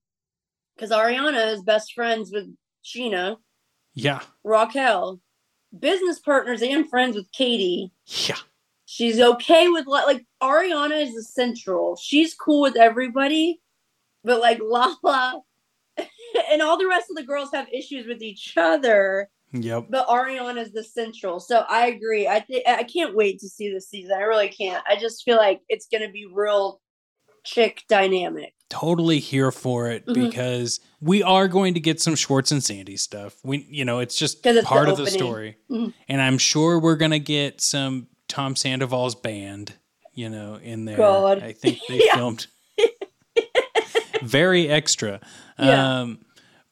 because 0.74 0.90
Ariana 0.90 1.52
is 1.52 1.62
best 1.62 1.92
friends 1.92 2.30
with 2.32 2.46
Scheana, 2.84 3.36
Yeah. 3.94 4.20
Raquel, 4.42 5.20
business 5.78 6.18
partners 6.18 6.62
and 6.62 6.88
friends 6.88 7.16
with 7.16 7.30
Katie. 7.32 7.92
Yeah. 8.06 8.38
She's 8.86 9.18
okay 9.20 9.68
with 9.68 9.86
like 9.86 10.24
Ariana 10.42 11.02
is 11.02 11.14
essential. 11.14 11.96
She's 11.96 12.34
cool 12.34 12.60
with 12.62 12.76
everybody, 12.76 13.60
but 14.22 14.40
like 14.40 14.60
Lala 14.62 15.42
and 16.50 16.62
all 16.62 16.76
the 16.78 16.86
rest 16.88 17.06
of 17.10 17.16
the 17.16 17.22
girls 17.24 17.50
have 17.52 17.68
issues 17.72 18.06
with 18.06 18.22
each 18.22 18.54
other. 18.56 19.28
Yep. 19.52 19.86
But 19.90 20.08
Ariana 20.08 20.60
is 20.60 20.72
the 20.72 20.82
central. 20.82 21.38
So 21.38 21.64
I 21.68 21.86
agree. 21.86 22.26
I 22.26 22.40
think 22.40 22.66
I 22.68 22.82
can't 22.82 23.14
wait 23.14 23.38
to 23.40 23.48
see 23.48 23.72
this 23.72 23.88
season. 23.88 24.12
I 24.16 24.22
really 24.22 24.48
can't. 24.48 24.82
I 24.88 24.96
just 24.96 25.22
feel 25.22 25.36
like 25.36 25.60
it's 25.68 25.86
gonna 25.86 26.10
be 26.10 26.26
real 26.32 26.80
chick 27.44 27.82
dynamic. 27.88 28.52
totally 28.70 29.20
here 29.20 29.52
for 29.52 29.88
it 29.90 30.04
Mhm. 30.06 30.14
because 30.14 30.80
we 31.00 31.22
are 31.22 31.46
going 31.46 31.74
to 31.74 31.80
get 31.80 32.00
some 32.00 32.16
Schwartz 32.16 32.50
and 32.50 32.64
Sandy 32.64 32.96
stuff. 32.96 33.36
We, 33.44 33.58
you 33.70 33.84
know, 33.84 34.00
it's 34.00 34.16
just 34.16 34.44
it's 34.44 34.58
the 34.60 34.64
part 34.66 34.88
of 34.88 34.96
the 34.96 35.06
story, 35.06 35.58
Mhm. 35.70 35.92
and 36.08 36.20
I'm 36.20 36.38
sure 36.38 36.80
we're 36.80 36.96
gonna 36.96 37.20
get 37.20 37.60
some 37.60 38.08
Tom 38.26 38.56
Sandoval's 38.56 39.14
band, 39.14 39.74
you 40.12 40.28
know, 40.28 40.56
in 40.56 40.86
there. 40.86 40.96
God. 40.96 41.40
I 41.42 41.52
think 41.52 41.78
they 41.88 42.02
Yeah. 42.06 42.16
filmed 42.16 42.46
very 44.24 44.68
extra. 44.68 45.20
Yeah. 45.58 46.00
Um, 46.00 46.18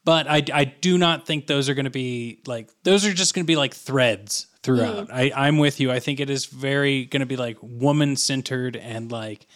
but 0.05 0.27
I, 0.29 0.43
I 0.53 0.65
do 0.65 0.97
not 0.97 1.25
think 1.25 1.47
those 1.47 1.69
are 1.69 1.73
going 1.73 1.85
to 1.85 1.89
be 1.91 2.39
like 2.45 2.69
those 2.83 3.05
are 3.05 3.13
just 3.13 3.33
going 3.33 3.45
to 3.45 3.47
be 3.47 3.55
like 3.55 3.73
threads 3.73 4.47
throughout. 4.61 5.07
Mm. 5.07 5.13
I, 5.13 5.31
I'm 5.35 5.57
with 5.57 5.79
you. 5.79 5.91
I 5.91 5.99
think 5.99 6.19
it 6.19 6.29
is 6.29 6.45
very 6.45 7.05
going 7.05 7.21
to 7.21 7.25
be 7.25 7.37
like 7.37 7.57
woman 7.61 8.15
centered 8.15 8.75
and 8.75 9.11
like 9.11 9.47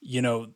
you 0.00 0.20
know 0.20 0.48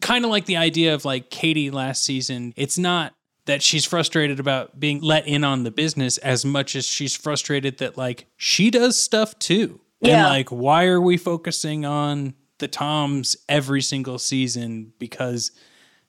kind 0.00 0.24
of 0.24 0.30
like 0.30 0.46
the 0.46 0.56
idea 0.56 0.94
of 0.94 1.04
like 1.04 1.30
Katie 1.30 1.70
last 1.70 2.04
season. 2.04 2.54
It's 2.56 2.78
not 2.78 3.14
that 3.46 3.60
she's 3.60 3.84
frustrated 3.84 4.38
about 4.38 4.78
being 4.78 5.00
let 5.00 5.26
in 5.26 5.42
on 5.42 5.64
the 5.64 5.72
business 5.72 6.16
as 6.18 6.44
much 6.44 6.76
as 6.76 6.86
she's 6.86 7.16
frustrated 7.16 7.78
that 7.78 7.96
like 7.98 8.26
she 8.36 8.70
does 8.70 8.96
stuff 8.96 9.36
too. 9.40 9.80
And 10.00 10.10
Yeah. 10.12 10.28
like 10.28 10.50
why 10.50 10.86
are 10.86 11.00
we 11.00 11.16
focusing 11.16 11.84
on 11.84 12.34
the 12.58 12.68
Toms 12.68 13.36
every 13.48 13.82
single 13.82 14.18
season 14.18 14.92
because 15.00 15.50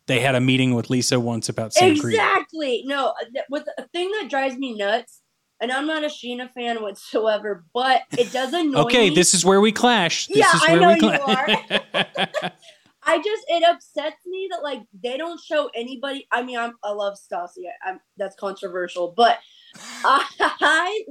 they 0.07 0.19
had 0.19 0.35
a 0.35 0.41
meeting 0.41 0.75
with 0.75 0.89
Lisa 0.89 1.19
once 1.19 1.49
about 1.49 1.73
Sam. 1.73 1.91
Exactly. 1.91 2.83
No, 2.85 3.13
th- 3.33 3.45
with 3.49 3.65
a 3.77 3.87
thing 3.89 4.11
that 4.19 4.29
drives 4.29 4.57
me 4.57 4.73
nuts, 4.75 5.21
and 5.61 5.71
I'm 5.71 5.87
not 5.87 6.03
a 6.03 6.07
Scheana 6.07 6.51
fan 6.51 6.81
whatsoever, 6.81 7.63
but 7.73 8.01
it 8.17 8.31
does 8.31 8.51
annoy 8.53 8.81
Okay, 8.81 9.09
me. 9.09 9.15
this 9.15 9.33
is 9.33 9.45
where 9.45 9.61
we 9.61 9.71
clash. 9.71 10.27
This 10.27 10.37
Yeah, 10.37 10.55
is 10.55 10.61
I 10.65 10.75
know 10.75 10.87
we 10.87 10.93
you 10.95 10.99
clash. 10.99 12.51
I 13.05 13.17
just 13.17 13.43
it 13.49 13.63
upsets 13.63 14.25
me 14.25 14.47
that 14.51 14.63
like 14.63 14.81
they 15.03 15.17
don't 15.17 15.39
show 15.39 15.69
anybody. 15.75 16.25
I 16.31 16.41
mean, 16.41 16.57
I'm, 16.57 16.73
I 16.83 16.91
love 16.91 17.15
Stassi. 17.17 17.63
I'm 17.85 17.99
that's 18.17 18.35
controversial, 18.35 19.13
but 19.15 19.39
I 20.05 21.03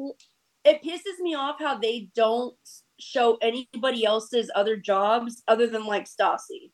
it 0.64 0.83
pisses 0.83 1.20
me 1.20 1.35
off 1.35 1.57
how 1.59 1.78
they 1.78 2.09
don't 2.14 2.57
show 2.98 3.37
anybody 3.42 4.05
else's 4.05 4.50
other 4.55 4.76
jobs 4.76 5.42
other 5.48 5.66
than 5.66 5.85
like 5.87 6.07
Stassi. 6.07 6.70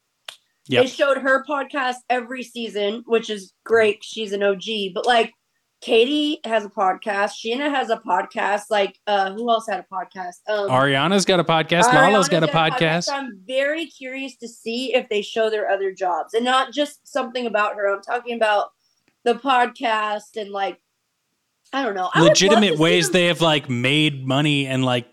Yep. 0.69 0.85
They 0.85 0.91
showed 0.91 1.19
her 1.19 1.45
podcast 1.45 1.97
every 2.11 2.43
season, 2.43 3.03
which 3.07 3.31
is 3.31 3.53
great. 3.65 4.03
She's 4.03 4.33
an 4.33 4.43
OG, 4.43 4.93
but 4.95 5.07
like 5.07 5.33
Katie 5.81 6.41
has 6.45 6.65
a 6.65 6.69
podcast. 6.69 7.33
Scheana 7.45 7.71
has 7.71 7.89
a 7.89 7.99
podcast. 7.99 8.63
Like, 8.69 8.99
uh, 9.07 9.33
who 9.33 9.49
else 9.49 9.67
had 9.69 9.81
a 9.81 9.87
podcast? 9.93 10.35
Um, 10.49 10.69
Ariana's 10.69 11.25
got 11.25 11.39
a 11.39 11.45
podcast. 11.45 11.85
Lala's 11.93 12.29
Ariana's 12.29 12.29
got 12.29 12.43
a 12.43 12.47
got 12.49 12.73
podcast. 12.73 13.09
I'm 13.13 13.41
very 13.47 13.87
curious 13.87 14.37
to 14.39 14.49
see 14.49 14.95
if 14.95 15.09
they 15.09 15.23
show 15.23 15.51
their 15.51 15.69
other 15.71 15.93
jobs 15.93 16.35
and 16.35 16.45
not 16.45 16.73
just 16.73 17.07
something 17.07 17.47
about 17.47 17.77
her. 17.77 17.95
I'm 17.95 18.03
talking 18.03 18.37
about 18.37 18.71
the 19.25 19.35
podcast 19.35 20.37
and 20.37 20.51
like 20.51 20.81
I 21.73 21.83
don't 21.83 21.95
know 21.95 22.09
I 22.15 22.23
Legitimate 22.23 22.79
ways 22.79 23.11
they 23.11 23.27
have 23.27 23.41
like 23.41 23.69
made 23.69 24.27
money 24.27 24.67
and 24.67 24.85
like 24.85 25.07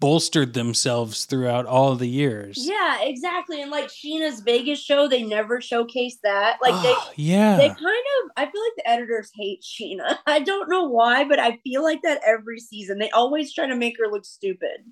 bolstered 0.00 0.54
themselves 0.54 1.24
throughout 1.24 1.66
all 1.66 1.94
the 1.94 2.08
years. 2.08 2.56
Yeah, 2.60 3.00
exactly. 3.02 3.62
And 3.62 3.70
like 3.70 3.88
Scheana's 3.88 4.40
Vegas 4.40 4.80
show, 4.82 5.06
they 5.08 5.22
never 5.22 5.60
showcase 5.60 6.18
that. 6.22 6.58
Like 6.60 6.82
they. 6.82 6.92
Oh, 6.92 7.10
yeah. 7.16 7.56
They 7.56 7.68
kind 7.68 7.78
of, 7.80 8.30
I 8.36 8.44
feel 8.44 8.62
like 8.62 8.76
the 8.76 8.88
editors 8.88 9.30
hate 9.34 9.62
Sheena. 9.62 10.18
I 10.26 10.40
don't 10.40 10.68
know 10.68 10.84
why, 10.88 11.24
but 11.24 11.38
I 11.38 11.58
feel 11.64 11.82
like 11.82 12.02
that 12.02 12.20
every 12.26 12.58
season. 12.58 12.98
They 12.98 13.10
always 13.10 13.52
try 13.52 13.66
to 13.66 13.76
make 13.76 13.96
her 13.98 14.10
look 14.10 14.24
stupid. 14.24 14.84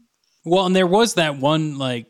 well, 0.45 0.67
and 0.67 0.77
there 0.77 0.87
was 0.87 1.15
that 1.15 1.37
one 1.39 1.79
like 1.79 2.07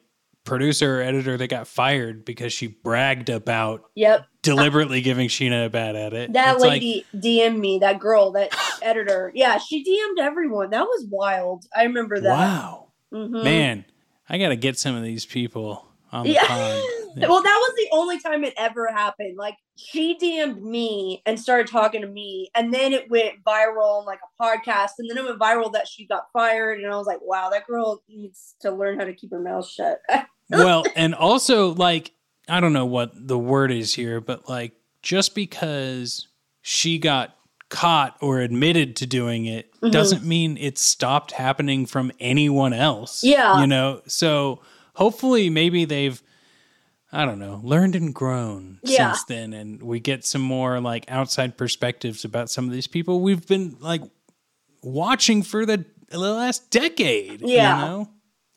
producer 0.46 1.00
or 1.00 1.02
editor 1.02 1.36
that 1.36 1.48
got 1.48 1.68
fired 1.68 2.24
because 2.24 2.52
she 2.52 2.68
bragged 2.68 3.28
about 3.28 3.82
Yep. 3.96 4.24
deliberately 4.42 5.02
giving 5.02 5.28
Scheana 5.28 5.66
a 5.66 5.68
bad 5.70 5.96
edit. 5.96 6.32
That 6.32 6.54
It's 6.54 6.62
like, 6.64 6.70
lady 6.80 7.04
DM'd 7.14 7.58
me, 7.58 7.78
that 7.80 7.98
girl, 7.98 8.32
that 8.32 8.50
editor. 8.82 9.30
Yeah, 9.34 9.58
she 9.58 9.82
DM'd 9.84 10.20
everyone. 10.20 10.70
That 10.70 10.84
was 10.84 11.06
wild. 11.10 11.64
I 11.76 11.82
remember 11.84 12.20
that. 12.20 12.30
wow, 12.30 12.88
Mhm. 13.12 13.44
man, 13.44 13.84
I 14.28 14.38
got 14.38 14.48
to 14.48 14.56
get 14.56 14.78
some 14.78 14.94
of 14.96 15.02
these 15.02 15.26
people 15.26 15.86
on 16.12 16.24
the 16.24 16.32
Yeah. 16.32 16.46
pod. 16.46 16.82
Well, 17.18 17.42
that 17.42 17.58
was 17.62 17.72
the 17.78 17.88
only 17.96 18.18
time 18.20 18.44
it 18.44 18.52
ever 18.58 18.88
happened. 18.92 19.38
Like 19.38 19.56
she 19.74 20.18
DM'd 20.18 20.62
me 20.62 21.22
and 21.24 21.40
started 21.40 21.66
talking 21.66 22.02
to 22.02 22.06
me, 22.06 22.50
and 22.54 22.74
then 22.74 22.92
it 22.92 23.08
went 23.10 23.42
viral 23.42 24.00
on 24.00 24.04
like 24.04 24.18
a 24.18 24.42
podcast, 24.42 24.90
and 24.98 25.08
then 25.08 25.16
it 25.16 25.24
went 25.24 25.38
viral 25.40 25.72
that 25.72 25.88
she 25.88 26.06
got 26.06 26.24
fired, 26.34 26.78
and 26.78 26.92
I 26.92 26.94
was 26.98 27.06
like, 27.06 27.20
wow, 27.22 27.48
that 27.48 27.66
girl 27.66 28.02
needs 28.06 28.54
to 28.60 28.70
learn 28.70 28.98
how 28.98 29.06
to 29.06 29.14
keep 29.14 29.30
her 29.30 29.40
mouth 29.40 29.66
shut. 29.66 30.00
well, 30.50 30.84
and 30.94 31.14
also 31.14 31.74
like 31.74 32.12
I 32.48 32.60
don't 32.60 32.72
know 32.72 32.86
what 32.86 33.10
the 33.14 33.38
word 33.38 33.72
is 33.72 33.94
here, 33.94 34.20
but 34.20 34.48
like 34.48 34.72
just 35.02 35.34
because 35.34 36.28
she 36.62 36.98
got 36.98 37.34
caught 37.68 38.16
or 38.20 38.38
admitted 38.40 38.94
to 38.96 39.06
doing 39.06 39.46
it 39.46 39.72
Mhm. 39.80 39.90
doesn't 39.90 40.22
mean 40.24 40.56
it 40.56 40.78
stopped 40.78 41.32
happening 41.32 41.84
from 41.86 42.12
anyone 42.20 42.72
else. 42.72 43.24
Yeah. 43.24 43.60
You 43.60 43.66
know, 43.66 44.02
so 44.06 44.60
hopefully 44.94 45.50
maybe 45.50 45.84
they've 45.84 46.22
I 47.12 47.24
don't 47.24 47.38
know, 47.38 47.60
learned 47.64 47.94
and 47.96 48.14
grown 48.14 48.78
Yeah. 48.84 49.12
since 49.12 49.24
then 49.24 49.52
and 49.52 49.82
we 49.82 49.98
get 50.00 50.24
some 50.24 50.42
more 50.42 50.80
like 50.80 51.04
outside 51.08 51.56
perspectives 51.56 52.24
about 52.24 52.50
some 52.50 52.66
of 52.66 52.72
these 52.72 52.86
people 52.88 53.20
we've 53.20 53.46
been 53.46 53.76
like 53.80 54.02
watching 54.82 55.42
for 55.42 55.66
the, 55.66 55.84
the 56.08 56.18
last 56.18 56.70
decade. 56.70 57.40
Yeah. 57.42 57.78
You 57.80 57.84
know? 57.86 58.08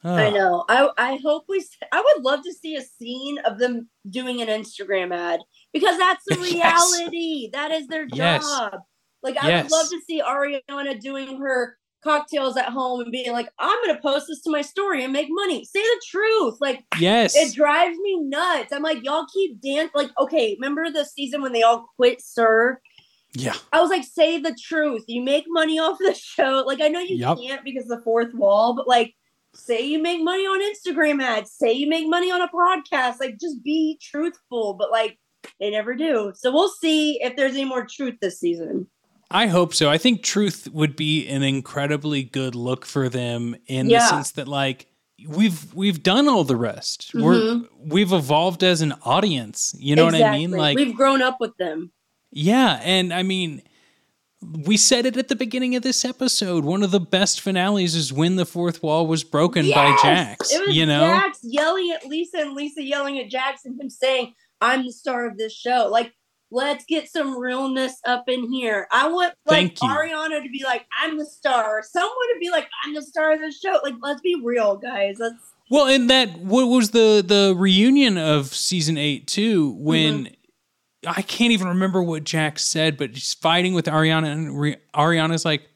I 0.04 0.30
know. 0.30 0.64
I 0.70 0.90
I 0.98 1.20
hope 1.24 1.44
we. 1.50 1.64
I 1.92 2.02
would 2.16 2.24
love 2.24 2.42
to 2.44 2.54
see 2.54 2.76
a 2.76 2.82
scene 2.82 3.38
of 3.40 3.60
them 3.60 3.90
doing 4.10 4.42
an 4.42 4.48
Instagram 4.48 5.14
ad 5.14 5.42
because 5.74 5.98
that's 5.98 6.24
the 6.26 6.36
Yes. 6.56 6.98
reality. 7.00 7.50
That 7.52 7.72
is 7.72 7.88
their 7.88 8.06
job. 8.06 8.16
Yes. 8.18 8.72
Like 9.22 9.38
I 9.42 9.48
Yes. 9.50 9.64
would 9.66 9.72
love 9.74 9.90
to 9.90 10.00
see 10.08 10.22
Ariana 10.22 11.00
doing 11.02 11.38
her 11.40 11.76
cocktails 12.02 12.56
at 12.56 12.70
home 12.70 13.02
and 13.02 13.12
being 13.12 13.34
like, 13.34 13.50
"I'm 13.60 13.78
going 13.84 13.94
to 13.94 14.02
post 14.02 14.28
this 14.30 14.42
to 14.44 14.50
my 14.50 14.62
story 14.62 15.04
and 15.04 15.12
make 15.12 15.28
money." 15.30 15.66
Say 15.66 15.82
the 15.82 16.02
truth. 16.10 16.56
Like 16.62 16.86
Yes. 16.98 17.36
it 17.36 17.54
drives 17.54 17.98
me 17.98 18.22
nuts. 18.22 18.72
I'm 18.72 18.82
like, 18.84 19.04
y'all 19.04 19.26
keep 19.34 19.60
dance. 19.60 19.92
Like, 19.94 20.12
okay, 20.18 20.56
remember 20.58 20.90
the 20.90 21.04
season 21.04 21.42
when 21.42 21.52
they 21.52 21.64
all 21.64 21.90
quit 21.98 22.22
SUR? 22.22 22.80
yeah. 23.34 23.54
I 23.74 23.80
was 23.82 23.90
like, 23.92 24.06
say 24.06 24.40
the 24.40 24.56
truth. 24.60 25.04
You 25.08 25.22
make 25.22 25.44
money 25.50 25.78
off 25.78 25.98
the 26.00 26.14
show. 26.18 26.64
Like, 26.66 26.80
I 26.82 26.88
know 26.88 27.00
you 27.02 27.18
Yup. 27.18 27.38
can't 27.38 27.64
because 27.66 27.86
the 27.88 28.02
fourth 28.04 28.34
wall, 28.34 28.74
but 28.76 28.88
like, 28.88 29.14
say 29.60 29.82
you 29.82 30.02
make 30.02 30.22
money 30.22 30.44
on 30.44 30.62
Instagram 30.62 31.22
ads. 31.22 31.52
Say 31.52 31.74
you 31.74 31.88
make 31.88 32.08
money 32.08 32.32
on 32.32 32.42
a 32.42 32.48
podcast. 32.48 33.20
Like, 33.20 33.40
just 33.40 33.64
be 33.64 34.00
truthful. 34.02 34.74
But 34.74 34.92
like, 34.92 35.18
they 35.60 35.70
never 35.72 35.96
do. 35.96 36.34
So 36.36 36.52
we'll 36.52 36.70
see 36.70 37.22
if 37.22 37.36
there's 37.36 37.54
any 37.54 37.66
more 37.66 37.86
truth 37.86 38.16
this 38.22 38.40
season. 38.40 38.88
I 39.32 39.48
hope 39.48 39.74
so. 39.76 39.90
I 39.90 39.98
think 39.98 40.24
Truth 40.24 40.70
would 40.74 40.96
be 40.96 41.28
an 41.28 41.44
incredibly 41.44 42.24
good 42.24 42.56
look 42.56 42.86
for 42.86 43.10
them 43.10 43.56
in 43.68 43.88
the 43.88 44.00
sense 44.00 44.32
that 44.32 44.48
like 44.48 44.88
we've 45.28 45.72
we've 45.74 46.02
done 46.02 46.28
all 46.28 46.44
the 46.44 46.56
rest. 46.56 47.12
Mm-hmm. 47.14 47.24
We're 47.24 47.62
we've 47.78 48.12
evolved 48.12 48.64
as 48.64 48.82
an 48.82 48.94
audience. 49.04 49.76
You 49.78 49.96
know 49.96 50.06
what 50.06 50.16
I 50.16 50.32
mean? 50.36 50.52
Like 50.52 50.76
we've 50.76 50.96
grown 50.96 51.22
up 51.22 51.38
with 51.40 51.56
them. 51.58 51.92
yeah, 52.32 52.80
and 52.84 53.14
I 53.14 53.22
mean 53.22 53.62
we 54.42 54.78
said 54.78 55.06
it 55.06 55.18
at 55.18 55.28
the 55.28 55.36
beginning 55.36 55.76
of 55.76 55.84
this 55.84 56.06
episode. 56.06 56.64
One 56.64 56.84
of 56.84 56.92
the 56.92 57.00
best 57.00 57.42
finales 57.42 57.94
is 57.94 58.14
when 58.14 58.38
the 58.38 58.46
fourth 58.46 58.82
wall 58.82 59.06
was 59.06 59.24
broken 59.24 59.64
by 59.64 59.88
Yes! 59.88 60.02
Jax. 60.02 60.54
It 60.54 60.68
was 60.68 60.76
you 60.76 60.86
know? 60.86 61.02
Jax 61.02 61.40
yelling 61.44 61.92
at 61.92 62.06
Lisa 62.06 62.38
and 62.40 62.54
Lisa 62.54 62.82
yelling 62.82 63.20
at 63.20 63.30
Jax 63.30 63.66
and 63.66 63.80
him 63.80 63.90
saying, 63.90 64.34
I'm 64.62 64.86
the 64.86 64.94
star 64.94 65.28
of 65.28 65.38
this 65.38 65.54
show. 65.54 65.90
Like, 65.92 66.14
let's 66.52 66.86
get 66.86 67.10
some 67.10 67.38
realness 67.38 68.00
up 68.06 68.26
in 68.28 68.52
here. 68.52 68.88
I 68.92 69.10
want 69.10 69.34
like. 69.46 69.76
Ariana 69.76 70.42
to 70.42 70.50
be 70.50 70.64
like, 70.64 70.86
I'm 71.02 71.18
the 71.18 71.26
star. 71.26 71.84
Someone 71.84 72.10
to 72.34 72.40
be 72.40 72.50
like, 72.50 72.68
I'm 72.86 72.94
the 72.94 73.02
star 73.02 73.34
of 73.34 73.40
this 73.40 73.60
show. 73.60 73.80
Like, 73.84 73.96
let's 74.02 74.22
be 74.22 74.40
real, 74.42 74.78
guys. 74.78 75.18
Let's 75.20 75.36
Well, 75.70 75.88
and 75.88 76.10
that 76.10 76.40
what 76.40 76.66
was 76.66 76.92
the 76.92 77.24
the 77.26 77.54
reunion 77.58 78.18
of 78.18 78.48
season 78.48 78.98
eight 78.98 79.28
too 79.28 79.76
when 79.78 80.26
Mm-hmm. 80.26 80.34
I 81.08 81.22
can't 81.22 81.52
even 81.52 81.68
remember 81.68 82.04
what 82.04 82.24
Jack 82.24 82.60
said, 82.60 82.98
but 82.98 83.12
he's 83.12 83.34
fighting 83.34 83.74
with 83.74 83.86
Ariana, 83.86 84.32
and 84.32 84.60
Re- 84.60 84.78
Ariana's 84.94 85.46
like, 85.46 85.70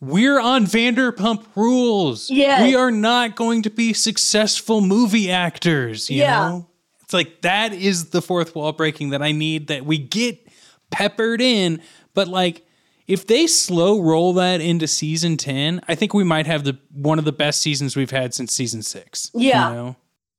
"We're 0.00 0.40
on 0.40 0.64
Vanderpump 0.66 1.44
Rules. 1.54 2.28
Yes. 2.30 2.62
we 2.62 2.74
are 2.74 2.90
not 2.90 3.36
going 3.36 3.62
to 3.62 3.70
be 3.70 3.92
successful 3.92 4.80
movie 4.80 5.30
actors." 5.30 6.10
You 6.10 6.18
Yeah. 6.22 6.48
know, 6.48 6.66
it's 7.02 7.12
like 7.14 7.42
that 7.42 7.72
is 7.72 8.06
the 8.10 8.20
fourth 8.22 8.54
wall 8.56 8.72
breaking 8.72 9.10
that 9.10 9.22
I 9.22 9.32
need 9.32 9.68
that 9.68 9.84
we 9.86 9.96
get 9.98 10.46
peppered 10.90 11.40
in, 11.40 11.80
but 12.14 12.28
like. 12.28 12.64
If 13.06 13.26
they 13.26 13.46
slow 13.46 13.98
roll 14.02 14.34
that 14.34 14.60
into 14.60 14.86
season 14.86 15.38
10, 15.38 15.80
I 15.88 15.94
think 15.94 16.12
we 16.12 16.24
might 16.24 16.46
have 16.46 16.64
the 16.64 16.76
one 16.92 17.18
of 17.18 17.24
the 17.24 17.32
best 17.32 17.62
seasons 17.62 17.96
we've 17.96 18.10
had 18.10 18.34
since 18.34 18.52
season 18.52 18.82
6. 18.82 19.30
you 19.32 19.48
Yeah. 19.48 19.70
know? 19.70 19.96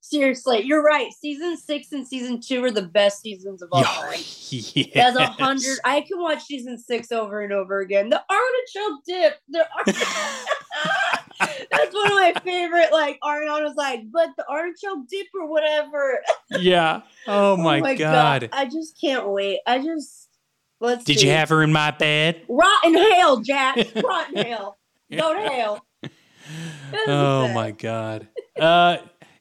Seriously, 0.10 0.62
you're 0.64 0.84
right. 0.84 1.12
Season 1.14 1.56
six 1.58 1.92
and 1.92 2.08
season 2.08 2.42
two 2.42 2.64
are 2.64 2.72
the 2.72 2.82
best 2.82 3.22
seasons 3.22 3.62
of 3.62 3.70
all 3.72 3.84
time. 3.84 4.14
yes. 4.14 4.90
That's 4.94 5.18
a 5.18 5.26
hundred. 5.28 5.80
I 5.84 6.02
can 6.02 6.20
watch 6.20 6.44
season 6.44 6.78
six 6.78 7.12
over 7.12 7.42
and 7.42 7.54
over 7.54 7.80
again. 7.80 8.10
The 8.10 8.22
artichoke 8.30 9.04
dip. 9.06 9.40
The 9.50 9.68
artichoke. 9.78 10.08
That's 11.72 11.94
one 11.94 12.08
of 12.08 12.14
my 12.14 12.34
favorite. 12.44 12.92
Like 12.92 13.20
Ariana's 13.24 13.76
like, 13.76 14.02
but 14.12 14.30
the 14.38 14.46
artichoke 14.50 15.08
dip 15.08 15.28
or 15.34 15.50
whatever. 15.50 16.20
Yeah. 16.60 17.02
Oh 17.28 17.56
my, 17.56 17.96
god. 17.96 18.50
I 18.52 18.66
just 18.66 19.00
can't 19.00 19.30
wait. 19.30 19.60
I 19.66 19.80
just 19.80 20.30
let's. 20.80 21.06
Did 21.06 21.20
see. 21.20 21.28
you 21.28 21.32
have 21.32 21.50
her 21.50 21.64
in 21.64 21.72
my 21.72 21.92
bed? 21.92 22.44
rotten 22.50 22.94
hell, 22.96 23.38
Jack? 23.42 23.78
Rotten 23.96 24.36
hell. 24.36 24.78
Go 25.12 25.34
to 25.34 25.50
hell. 25.50 25.86
Oh 27.08 27.48
my 27.54 27.72
god. 27.72 28.28
Uh 28.60 28.98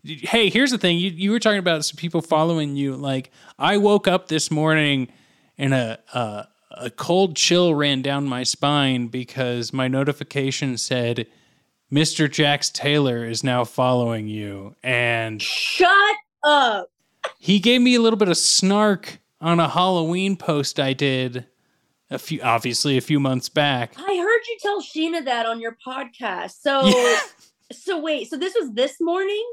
hey, 0.08 0.48
here's 0.50 0.70
the 0.70 0.78
thing. 0.78 0.98
You 0.98 1.10
you 1.10 1.30
were 1.30 1.38
talking 1.38 1.58
about 1.58 1.84
some 1.84 1.96
people 1.96 2.20
following 2.22 2.76
you. 2.76 2.94
Like 2.96 3.30
I 3.58 3.76
woke 3.76 4.08
up 4.08 4.28
this 4.28 4.50
morning 4.50 5.08
and 5.56 5.74
a 5.74 5.98
a, 6.12 6.48
a 6.72 6.90
cold 6.90 7.36
chill 7.36 7.74
ran 7.74 8.02
down 8.02 8.26
my 8.26 8.42
spine 8.42 9.08
because 9.08 9.72
my 9.72 9.88
notification 9.88 10.76
said 10.78 11.26
Mr. 11.92 12.30
Jax 12.30 12.70
Taylor 12.70 13.24
is 13.24 13.42
now 13.42 13.64
following 13.64 14.28
you 14.28 14.74
and 14.82 15.40
Shut 15.40 16.16
up. 16.44 16.90
he 17.38 17.58
gave 17.58 17.80
me 17.80 17.94
a 17.94 18.00
little 18.00 18.18
bit 18.18 18.28
of 18.28 18.36
snark 18.36 19.18
on 19.40 19.58
a 19.60 19.68
Halloween 19.68 20.36
post 20.36 20.78
I 20.80 20.92
did 20.92 21.46
a 22.10 22.18
few 22.18 22.40
obviously 22.42 22.96
a 22.96 23.00
few 23.00 23.20
months 23.20 23.48
back. 23.48 23.92
I 23.98 24.16
heard 24.16 24.40
you 24.48 24.56
tell 24.60 24.82
Scheana 24.82 25.24
that 25.26 25.46
on 25.46 25.60
your 25.60 25.76
podcast. 25.86 26.60
So, 26.60 26.86
Yeah. 26.86 27.18
so 27.72 28.00
wait. 28.00 28.28
So 28.30 28.36
this 28.38 28.54
was 28.58 28.72
this 28.72 28.96
morning. 29.00 29.44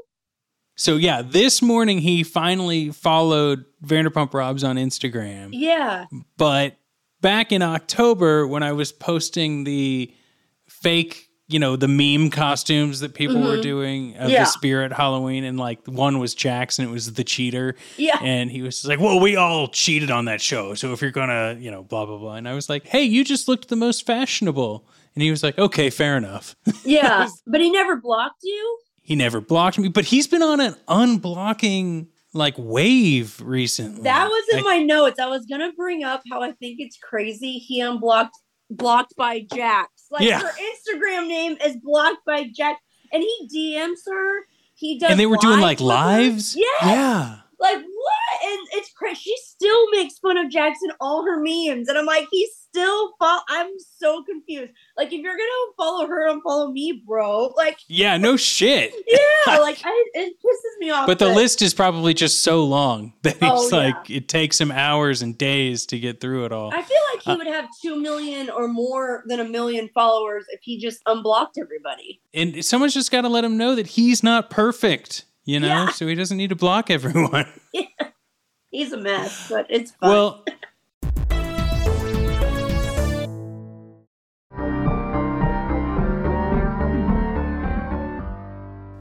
So 0.76 0.96
yeah, 0.96 1.22
this 1.22 1.62
morning 1.62 1.98
he 1.98 2.22
finally 2.22 2.90
followed 2.90 3.64
Vanderpump 3.84 4.34
Robs 4.34 4.62
on 4.62 4.76
Instagram. 4.76 5.48
Yeah. 5.52 6.04
But 6.36 6.76
back 7.22 7.50
in 7.52 7.62
October 7.62 8.46
when 8.46 8.62
I 8.62 8.72
was 8.72 8.92
posting 8.92 9.64
the 9.64 10.12
fake, 10.68 11.28
you 11.48 11.58
know, 11.58 11.76
the 11.76 11.88
meme 11.88 12.28
costumes 12.30 13.00
that 13.00 13.14
people 13.14 13.40
were 13.40 13.56
Mhm. 13.56 13.62
doing 13.62 14.16
of 14.16 14.28
Yeah. 14.30 14.40
the 14.40 14.50
spirit 14.50 14.92
Halloween 14.92 15.44
and 15.44 15.58
like 15.58 15.78
one 15.86 16.18
was 16.18 16.34
Jackson, 16.34 16.86
it 16.86 16.90
was 16.90 17.12
the 17.14 17.24
cheater. 17.24 17.76
Yeah. 17.96 18.18
And 18.22 18.50
he 18.50 18.62
was 18.62 18.84
like, 18.84 18.98
Well, 19.00 19.20
we 19.20 19.36
all 19.36 19.68
cheated 19.68 20.10
on 20.10 20.24
that 20.26 20.40
show. 20.40 20.74
So 20.74 20.92
if 20.92 21.00
you're 21.00 21.10
gonna, 21.12 21.56
you 21.58 21.70
know, 21.70 21.84
blah 21.84 22.04
blah 22.04 22.18
blah. 22.18 22.34
And 22.34 22.48
I 22.48 22.52
was 22.54 22.68
like, 22.68 22.86
Hey, 22.86 23.02
you 23.04 23.24
just 23.24 23.48
looked 23.48 23.68
the 23.68 23.76
most 23.76 24.04
fashionable. 24.04 24.86
And 25.14 25.22
he 25.22 25.30
was 25.30 25.42
like, 25.42 25.56
Okay, 25.58 25.88
fair 25.88 26.16
enough. 26.16 26.54
Yeah. 26.84 27.28
but 27.46 27.60
he 27.60 27.70
never 27.70 27.96
blocked 27.96 28.40
you. 28.42 28.78
He 29.06 29.14
never 29.16 29.40
blocked 29.40 29.78
me, 29.78 29.88
but 29.88 30.04
he's 30.04 30.26
been 30.26 30.42
on 30.42 30.60
an 30.60 30.74
unblocking 30.88 32.08
like 32.34 32.54
wave 32.58 33.40
recently. 33.40 34.02
That 34.02 34.28
was 34.28 34.44
in 34.52 34.56
Like, 34.58 34.64
my 34.64 34.82
notes. 34.82 35.18
I 35.18 35.26
was 35.28 35.46
gonna 35.46 35.72
bring 35.72 36.04
up 36.04 36.22
how 36.30 36.42
I 36.42 36.52
think 36.52 36.76
it's 36.80 36.98
crazy 36.98 37.52
he 37.58 37.80
unblocked 37.80 38.36
blocked 38.68 39.14
by 39.16 39.46
Jax. 39.54 39.90
Like 40.10 40.22
Yeah. 40.24 40.40
her 40.40 40.50
Instagram 40.50 41.28
name 41.28 41.56
is 41.64 41.76
blocked 41.82 42.24
by 42.26 42.44
Jax, 42.52 42.80
and 43.12 43.22
he 43.22 43.48
DMs 43.76 44.00
her. 44.06 44.40
He 44.74 44.98
does, 44.98 45.10
and 45.12 45.18
they 45.20 45.26
were 45.26 45.38
doing 45.38 45.60
like 45.60 45.80
lives. 45.80 46.56
Yeah. 46.56 46.64
Yeah. 46.90 47.36
Like 47.58 47.76
what? 47.78 48.50
And 48.50 48.60
it's 48.72 48.92
crazy. 48.92 49.16
She 49.20 49.34
still 49.38 49.90
makes 49.90 50.18
fun 50.18 50.36
of 50.36 50.50
Jackson 50.50 50.90
all 51.00 51.24
her 51.24 51.36
memes, 51.40 51.88
and 51.88 51.96
I'm 51.96 52.04
like, 52.06 52.26
he's 52.30 52.50
still. 52.54 53.12
Fo- 53.18 53.40
I'm 53.48 53.70
so 53.98 54.22
confused. 54.24 54.72
Like, 54.98 55.06
if 55.12 55.20
you're 55.22 55.32
gonna 55.32 55.72
follow 55.78 56.06
her, 56.06 56.28
unfollow 56.30 56.70
me, 56.70 57.02
bro. 57.06 57.54
Like, 57.56 57.78
Yeah, 57.88 58.18
no 58.18 58.36
shit. 58.36 58.92
yeah. 59.06 59.56
like, 59.58 59.78
I, 59.84 60.04
it 60.14 60.34
pisses 60.34 60.78
me 60.80 60.90
off. 60.90 61.06
But 61.06 61.18
the 61.18 61.28
list 61.30 61.62
is 61.62 61.72
probably 61.72 62.12
just 62.12 62.40
so 62.42 62.64
long 62.64 63.14
that 63.22 63.38
Oh, 63.40 63.62
it's 63.62 63.72
yeah. 63.72 63.78
like 63.78 64.10
it 64.10 64.28
takes 64.28 64.60
him 64.60 64.70
hours 64.70 65.22
and 65.22 65.36
days 65.38 65.86
to 65.86 65.98
get 65.98 66.20
through 66.20 66.44
it 66.44 66.52
all. 66.52 66.70
I 66.74 66.82
feel 66.82 66.98
like 67.14 67.22
he 67.22 67.30
Uh, 67.30 67.36
would 67.38 67.46
have 67.46 67.66
two 67.82 67.96
million 68.00 68.50
or 68.50 68.68
more 68.68 69.22
than 69.26 69.40
a 69.40 69.44
million 69.44 69.88
followers 69.94 70.44
if 70.50 70.60
he 70.62 70.78
just 70.78 71.00
unblocked 71.06 71.56
everybody. 71.58 72.20
And 72.34 72.62
someone's 72.64 72.92
just 72.92 73.10
got 73.10 73.22
to 73.22 73.28
let 73.30 73.44
him 73.44 73.56
know 73.56 73.74
that 73.74 73.86
he's 73.86 74.22
not 74.22 74.50
perfect, 74.50 75.24
you 75.46 75.58
know, 75.60 75.66
Yeah. 75.68 75.88
so 75.90 76.06
he 76.06 76.14
doesn't 76.14 76.36
need 76.36 76.50
to 76.50 76.56
block 76.56 76.90
everyone. 76.90 77.46
Yeah. 77.72 77.84
He's 78.70 78.92
a 78.92 78.98
mess, 78.98 79.48
but 79.48 79.66
it's 79.70 79.92
fun. 79.92 80.10
well, 80.10 80.44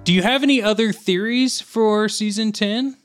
do 0.04 0.14
you 0.14 0.22
have 0.22 0.44
any 0.44 0.62
other 0.62 0.92
theories 0.94 1.60
for 1.62 2.08
season 2.08 2.52
10? 2.52 2.98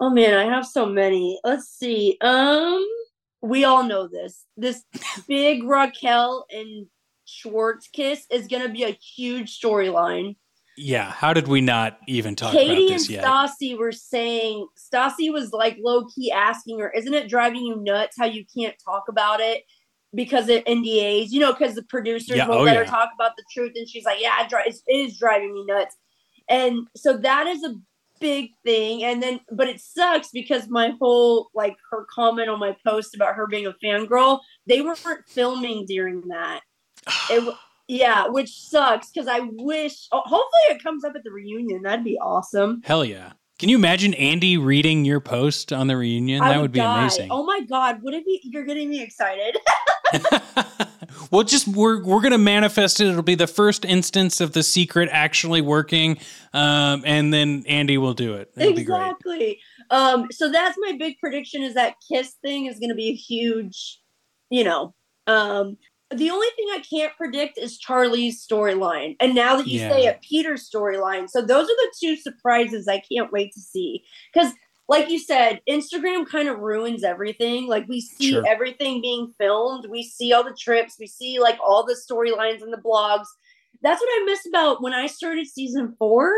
oh 0.00 0.10
man, 0.10 0.34
I 0.34 0.44
have 0.52 0.66
so 0.66 0.84
many. 0.84 1.38
Let's 1.44 1.68
see. 1.68 2.18
Um, 2.20 2.84
we 3.40 3.62
all 3.64 3.84
know 3.84 4.08
this. 4.08 4.44
This 4.56 4.84
big 5.28 5.62
Raquel 5.62 6.44
and 6.50 6.86
Schwartz 7.24 7.86
kiss 7.88 8.26
is 8.30 8.48
gonna 8.48 8.68
be 8.68 8.82
a 8.82 8.90
huge 9.16 9.58
storyline. 9.58 10.34
Yeah, 10.76 11.10
how 11.10 11.32
did 11.32 11.48
we 11.48 11.60
not 11.60 11.98
even 12.08 12.34
talk 12.34 12.52
Katie 12.52 12.86
about 12.86 12.94
this 12.94 13.10
yet? 13.10 13.24
Katie 13.24 13.28
and 13.28 13.50
Stassi 13.50 13.78
were 13.78 13.92
saying 13.92 14.66
Stassi 14.78 15.32
was 15.32 15.52
like 15.52 15.76
low 15.80 16.06
key 16.06 16.32
asking 16.32 16.80
her, 16.80 16.90
"Isn't 16.90 17.12
it 17.12 17.28
driving 17.28 17.62
you 17.64 17.76
nuts 17.76 18.16
how 18.18 18.24
you 18.24 18.44
can't 18.56 18.74
talk 18.84 19.04
about 19.08 19.40
it 19.40 19.64
because 20.14 20.48
of 20.48 20.64
NDAs? 20.64 21.30
You 21.30 21.40
know, 21.40 21.52
because 21.52 21.74
the 21.74 21.82
producers 21.82 22.36
Yeah, 22.36 22.48
won't 22.48 22.60
oh, 22.60 22.64
let 22.64 22.76
her 22.76 22.84
yeah. 22.84 22.90
talk 22.90 23.10
about 23.14 23.32
the 23.36 23.44
truth." 23.52 23.72
And 23.74 23.88
she's 23.88 24.04
like, 24.04 24.20
"Yeah, 24.20 24.46
it, 24.46 24.52
it's- 24.86 25.18
driving 25.18 25.52
me 25.52 25.64
nuts." 25.66 25.96
And 26.48 26.86
so 26.96 27.16
that 27.18 27.46
is 27.46 27.62
a 27.64 27.74
big 28.20 28.50
thing. 28.64 29.04
And 29.04 29.22
then, 29.22 29.40
but 29.50 29.68
it 29.68 29.80
sucks 29.80 30.28
because 30.32 30.68
my 30.68 30.94
whole 31.00 31.50
like 31.54 31.76
her 31.90 32.06
comment 32.10 32.48
on 32.48 32.58
my 32.58 32.74
post 32.86 33.14
about 33.14 33.34
her 33.34 33.46
being 33.46 33.66
a 33.66 33.74
fangirl, 33.84 34.40
they 34.66 34.80
weren't 34.80 35.28
filming 35.28 35.84
during 35.86 36.22
that. 36.28 36.60
It, 37.30 37.54
yeah, 37.92 38.26
which 38.28 38.50
sucks 38.50 39.10
because 39.10 39.28
I 39.28 39.40
wish. 39.40 40.08
oh, 40.12 40.22
hopefully, 40.24 40.62
it 40.70 40.82
comes 40.82 41.04
up 41.04 41.14
at 41.14 41.24
the 41.24 41.30
reunion. 41.30 41.82
That'd 41.82 42.04
be 42.04 42.18
awesome. 42.18 42.80
Hell 42.84 43.04
yeah. 43.04 43.32
Can 43.58 43.68
you 43.68 43.76
imagine 43.76 44.14
Andy 44.14 44.56
reading 44.56 45.04
your 45.04 45.20
post 45.20 45.72
on 45.72 45.86
the 45.86 45.96
reunion? 45.96 46.42
I 46.42 46.54
that 46.54 46.60
would, 46.62 46.72
be 46.72 46.80
die. 46.80 47.00
amazing. 47.00 47.28
Oh 47.30 47.44
my 47.44 47.60
god, 47.60 48.02
would 48.02 48.14
it 48.14 48.24
be? 48.24 48.40
You're 48.44 48.64
getting 48.64 48.88
me 48.88 49.02
excited. 49.02 49.58
well, 51.30 51.42
just 51.44 51.68
we're 51.68 52.02
we're 52.02 52.22
gonna 52.22 52.38
manifest 52.38 53.00
it. 53.00 53.08
It'll 53.08 53.22
be 53.22 53.34
the 53.34 53.46
first 53.46 53.84
instance 53.84 54.40
of 54.40 54.52
the 54.52 54.62
secret 54.62 55.10
actually 55.12 55.60
working, 55.60 56.18
um, 56.54 57.02
and 57.04 57.32
then 57.32 57.62
Andy 57.68 57.98
will 57.98 58.14
do 58.14 58.34
it. 58.34 58.50
It'll 58.56 58.74
be 58.74 58.84
great. 58.84 58.96
exactly. 58.96 59.60
Um, 59.90 60.28
so 60.30 60.50
that's 60.50 60.78
my 60.80 60.96
big 60.98 61.18
prediction: 61.18 61.62
is 61.62 61.74
that 61.74 61.96
Kiss 62.10 62.32
thing 62.42 62.66
is 62.66 62.78
going 62.78 62.90
to 62.90 62.96
be 62.96 63.10
a 63.10 63.14
huge, 63.14 64.00
you 64.50 64.64
know. 64.64 64.94
Um, 65.26 65.76
the 66.14 66.30
only 66.30 66.48
thing 66.56 66.66
I 66.72 66.82
can't 66.88 67.16
predict 67.16 67.58
is 67.58 67.78
Charli's 67.80 68.46
storyline, 68.46 69.16
and 69.20 69.34
now 69.34 69.56
that 69.56 69.66
you 69.66 69.78
say 69.80 70.04
it, 70.06 70.20
Peter's 70.22 70.68
storyline. 70.68 71.28
So 71.28 71.40
those 71.42 71.64
are 71.64 71.66
the 71.66 71.92
two 72.00 72.16
surprises 72.16 72.88
I 72.88 73.00
can't 73.10 73.32
wait 73.32 73.52
to 73.54 73.60
see 73.60 74.02
because. 74.32 74.52
like 74.88 75.08
you 75.08 75.18
said, 75.18 75.60
Instagram 75.66 76.26
kind 76.26 76.48
of 76.48 76.58
ruins 76.58 77.02
everything. 77.04 77.66
Like 77.68 77.86
we 77.88 78.00
see 78.00 78.32
Sure. 78.32 78.44
everything 78.46 79.00
being 79.00 79.32
filmed, 79.38 79.86
we 79.88 80.02
see 80.02 80.32
all 80.34 80.44
the 80.44 80.56
trips, 80.58 80.96
we 80.98 81.06
see 81.06 81.38
like 81.40 81.56
all 81.64 81.86
the 81.86 81.94
storylines 81.96 82.62
and 82.62 82.72
the 82.72 82.82
blogs. 82.84 83.26
That's 83.80 84.00
what 84.00 84.08
I 84.10 84.24
miss 84.26 84.44
about 84.44 84.82
when 84.82 84.92
I 84.92 85.06
started 85.06 85.46
season 85.46 85.94
four. 85.98 86.30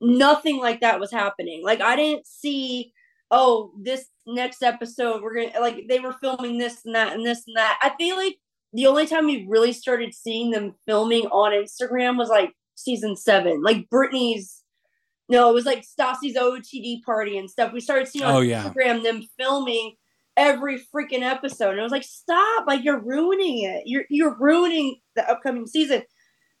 Nothing 0.00 0.58
like 0.58 0.80
that 0.80 1.00
was 1.00 1.12
happening. 1.12 1.62
Like 1.64 1.80
I 1.80 1.96
didn't 1.96 2.26
see, 2.26 2.92
oh, 3.30 3.72
this 3.80 4.06
next 4.26 4.62
episode 4.62 5.22
we're 5.22 5.34
gonna 5.34 5.60
like 5.60 5.86
they 5.88 6.00
were 6.00 6.14
filming 6.20 6.58
this 6.58 6.84
and 6.84 6.94
that 6.96 7.14
and 7.14 7.24
this 7.24 7.44
and 7.46 7.56
that. 7.56 7.78
I 7.80 7.92
feel 7.96 8.16
like 8.16 8.36
the 8.74 8.86
only 8.86 9.06
time 9.06 9.26
we 9.26 9.46
really 9.48 9.72
started 9.72 10.12
seeing 10.12 10.50
them 10.50 10.74
filming 10.86 11.26
on 11.26 11.52
Instagram 11.52 12.18
was 12.18 12.28
like 12.28 12.52
season 12.74 13.16
seven, 13.16 13.62
like 13.62 13.88
Brittany's. 13.88 14.62
No, 15.30 15.48
it 15.48 15.54
was 15.54 15.64
like 15.64 15.82
Stassi's 15.84 16.36
OTD 16.36 17.02
party 17.02 17.38
and 17.38 17.48
stuff. 17.48 17.72
We 17.72 17.80
started 17.80 18.08
seeing 18.08 18.24
on 18.26 18.34
Oh, 18.34 18.40
yeah. 18.40 18.64
Instagram 18.64 19.02
them 19.02 19.22
filming 19.38 19.94
every 20.36 20.78
freaking 20.94 21.22
episode, 21.22 21.70
and 21.70 21.80
I 21.80 21.82
was 21.82 21.92
like, 21.92 22.02
"Stop! 22.04 22.66
Like 22.66 22.84
you're 22.84 23.00
ruining 23.00 23.62
it. 23.64 23.84
You're 23.86 24.04
you're 24.10 24.36
ruining 24.38 24.96
the 25.16 25.26
upcoming 25.30 25.66
season." 25.66 26.02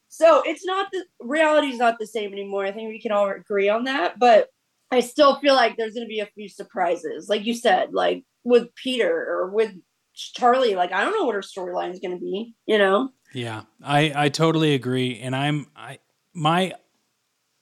So 0.08 0.42
it's 0.46 0.64
not 0.64 0.88
the 0.92 1.04
reality 1.20 1.68
is 1.68 1.78
not 1.78 1.98
the 1.98 2.06
same 2.06 2.32
anymore. 2.32 2.64
I 2.64 2.72
think 2.72 2.88
we 2.88 3.02
can 3.02 3.12
all 3.12 3.28
agree 3.28 3.68
on 3.68 3.84
that, 3.84 4.18
but 4.18 4.46
I 4.92 5.00
still 5.00 5.40
feel 5.40 5.54
like 5.54 5.76
there's 5.76 5.94
going 5.94 6.06
to 6.06 6.08
be 6.08 6.20
a 6.20 6.30
few 6.34 6.48
surprises, 6.48 7.28
like 7.28 7.44
you 7.44 7.52
said, 7.54 7.92
like 7.92 8.22
with 8.44 8.68
Peter 8.76 9.10
or 9.28 9.50
with 9.50 9.72
Charli. 10.14 10.76
Like 10.76 10.92
I 10.92 11.02
don't 11.04 11.12
know 11.18 11.24
what 11.24 11.34
her 11.34 11.40
storyline 11.42 11.92
is 11.92 12.00
going 12.00 12.12
to 12.16 12.20
be. 12.20 12.54
You 12.66 12.78
know? 12.78 13.10
Yeah, 13.32 13.62
I 13.82 14.12
I 14.14 14.28
totally 14.28 14.74
agree, 14.74 15.18
and 15.20 15.34
I'm 15.34 15.66
I 15.76 15.98
my 16.34 16.72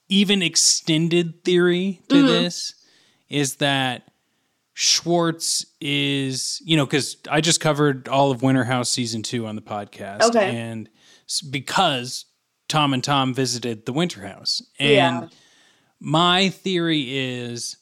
even 0.08 0.42
extended 0.42 1.44
theory 1.44 2.02
to 2.08 2.16
Mhm. 2.16 2.26
this 2.26 2.74
is 3.30 3.56
that 3.56 4.10
Schwartz 4.74 5.64
is 5.80 6.60
you 6.64 6.76
know 6.76 6.86
because 6.86 7.16
I 7.30 7.40
just 7.40 7.60
covered 7.60 8.08
all 8.08 8.30
of 8.30 8.42
Winter 8.42 8.64
House 8.64 8.88
season 8.90 9.22
two 9.22 9.46
on 9.46 9.56
the 9.56 9.62
podcast, 9.62 10.22
Okay. 10.22 10.54
and 10.56 10.88
because 11.50 12.24
Tom 12.68 12.92
and 12.94 13.02
Tom 13.04 13.34
visited 13.34 13.86
the 13.86 13.92
Winter 13.92 14.26
House, 14.26 14.62
and 14.78 14.90
Yeah. 15.22 15.28
my 16.00 16.48
theory 16.50 17.16
is. 17.18 17.76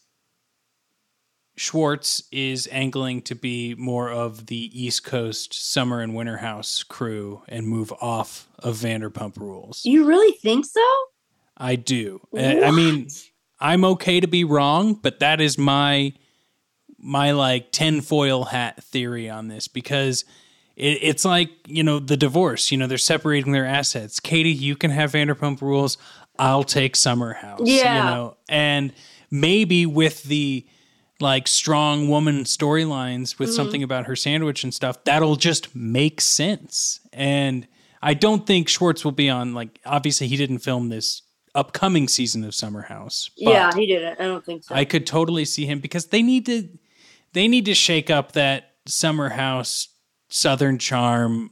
Schwartz 1.60 2.22
is 2.32 2.66
angling 2.72 3.20
to 3.20 3.34
be 3.34 3.74
more 3.74 4.08
of 4.08 4.46
the 4.46 4.70
East 4.72 5.04
Coast 5.04 5.52
summer 5.52 6.00
and 6.00 6.14
winter 6.14 6.38
house 6.38 6.82
crew 6.82 7.42
and 7.48 7.66
move 7.68 7.92
off 8.00 8.48
of 8.60 8.76
Vanderpump 8.76 9.36
Rules. 9.36 9.84
You 9.84 10.06
really 10.06 10.32
think 10.38 10.64
so? 10.64 10.80
I 11.58 11.76
do. 11.76 12.26
I 12.34 12.62
I 12.62 12.70
mean, 12.70 13.08
I'm 13.60 13.84
okay 13.84 14.20
to 14.20 14.26
be 14.26 14.42
wrong, 14.42 14.94
but 14.94 15.20
that 15.20 15.42
is 15.42 15.58
my 15.58 16.14
my 16.98 17.32
like 17.32 17.72
tinfoil 17.72 18.44
hat 18.44 18.82
theory 18.82 19.28
on 19.28 19.48
this 19.48 19.68
because 19.68 20.24
it, 20.76 20.98
it's 21.02 21.26
like 21.26 21.50
you 21.66 21.82
know 21.82 21.98
the 21.98 22.16
divorce. 22.16 22.72
You 22.72 22.78
know 22.78 22.86
they're 22.86 22.96
separating 22.96 23.52
their 23.52 23.66
assets. 23.66 24.18
Katie, 24.18 24.48
you 24.48 24.76
can 24.76 24.92
have 24.92 25.12
Vanderpump 25.12 25.60
Rules. 25.60 25.98
I'll 26.38 26.64
take 26.64 26.96
Summer 26.96 27.34
House. 27.34 27.60
Yeah. 27.64 27.98
you 27.98 28.14
know, 28.14 28.36
and 28.48 28.94
maybe 29.30 29.84
with 29.84 30.22
the 30.22 30.66
like 31.20 31.46
strong 31.46 32.08
woman 32.08 32.44
storylines 32.44 33.38
with 33.38 33.50
mm-hmm. 33.50 33.56
something 33.56 33.82
about 33.82 34.06
her 34.06 34.16
sandwich 34.16 34.64
and 34.64 34.72
stuff, 34.72 35.04
that'll 35.04 35.36
just 35.36 35.74
make 35.74 36.20
sense. 36.20 37.00
And 37.12 37.66
I 38.02 38.14
don't 38.14 38.46
think 38.46 38.68
Schwartz 38.68 39.04
will 39.04 39.12
be 39.12 39.28
on 39.28 39.54
like 39.54 39.78
obviously 39.84 40.26
he 40.26 40.36
didn't 40.36 40.58
film 40.58 40.88
this 40.88 41.22
upcoming 41.54 42.08
season 42.08 42.44
of 42.44 42.54
Summer 42.54 42.82
House. 42.82 43.30
but 43.42 43.50
Yeah, 43.50 43.74
he 43.74 43.86
didn't. 43.86 44.20
I 44.20 44.24
don't 44.24 44.44
think 44.44 44.64
so. 44.64 44.74
I 44.74 44.84
could 44.84 45.06
totally 45.06 45.44
see 45.44 45.66
him 45.66 45.80
because 45.80 46.06
they 46.06 46.22
need 46.22 46.46
to 46.46 46.68
they 47.32 47.48
need 47.48 47.66
to 47.66 47.74
shake 47.74 48.10
up 48.10 48.32
that 48.32 48.74
Summer 48.86 49.30
House 49.30 49.88
Southern 50.28 50.78
Charm 50.78 51.50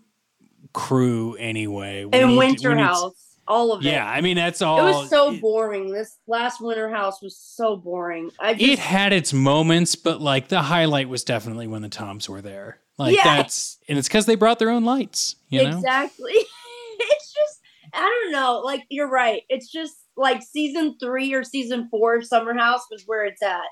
crew 0.73 1.35
anyway. 1.37 2.05
We 2.05 2.19
and 2.19 2.37
Winter 2.37 2.77
House, 2.77 3.28
all 3.49 3.73
of 3.73 3.85
it. 3.85 3.89
Yeah, 3.91 4.09
I 4.09 4.21
mean 4.21 4.37
that's 4.37 4.63
all. 4.63 4.79
It 4.81 4.91
was 4.93 5.11
so 5.11 5.33
it- 5.33 5.41
boring. 5.41 5.91
This 5.93 6.17
last 6.27 6.61
Winter 6.61 6.89
House 6.91 7.21
was 7.23 7.37
so 7.37 7.77
boring. 7.77 8.31
I 8.39 8.55
just, 8.55 8.65
it 8.73 8.79
had 8.79 9.13
its 9.13 9.33
moments, 9.33 9.95
but 9.97 10.21
like 10.21 10.49
the 10.49 10.63
highlight 10.63 11.09
was 11.09 11.25
definitely 11.25 11.67
when 11.67 11.83
the 11.83 11.89
Toms 11.89 12.29
were 12.29 12.43
there. 12.43 12.79
Like 12.99 13.17
Yeah. 13.17 13.25
that's 13.25 13.79
and 13.89 13.99
it's 13.99 14.09
because 14.09 14.27
they 14.27 14.35
brought 14.35 14.59
their 14.59 14.71
own 14.71 14.85
lights. 14.85 15.37
You 15.49 15.65
know, 15.65 15.77
exactly. 15.79 16.33
it's 17.01 17.33
just 17.35 17.61
I 17.95 18.01
don't 18.01 18.33
know. 18.33 18.61
Like 18.65 18.85
you're 18.89 19.09
right. 19.11 19.43
It's 19.49 19.71
just 19.71 19.95
like 20.17 20.43
season 20.43 20.97
three 21.01 21.33
or 21.33 21.45
season 21.45 21.89
four 21.91 22.17
of 22.17 22.27
Summer 22.27 22.55
House 22.55 22.83
was 22.91 23.05
where 23.07 23.25
it's 23.25 23.43
at. 23.43 23.63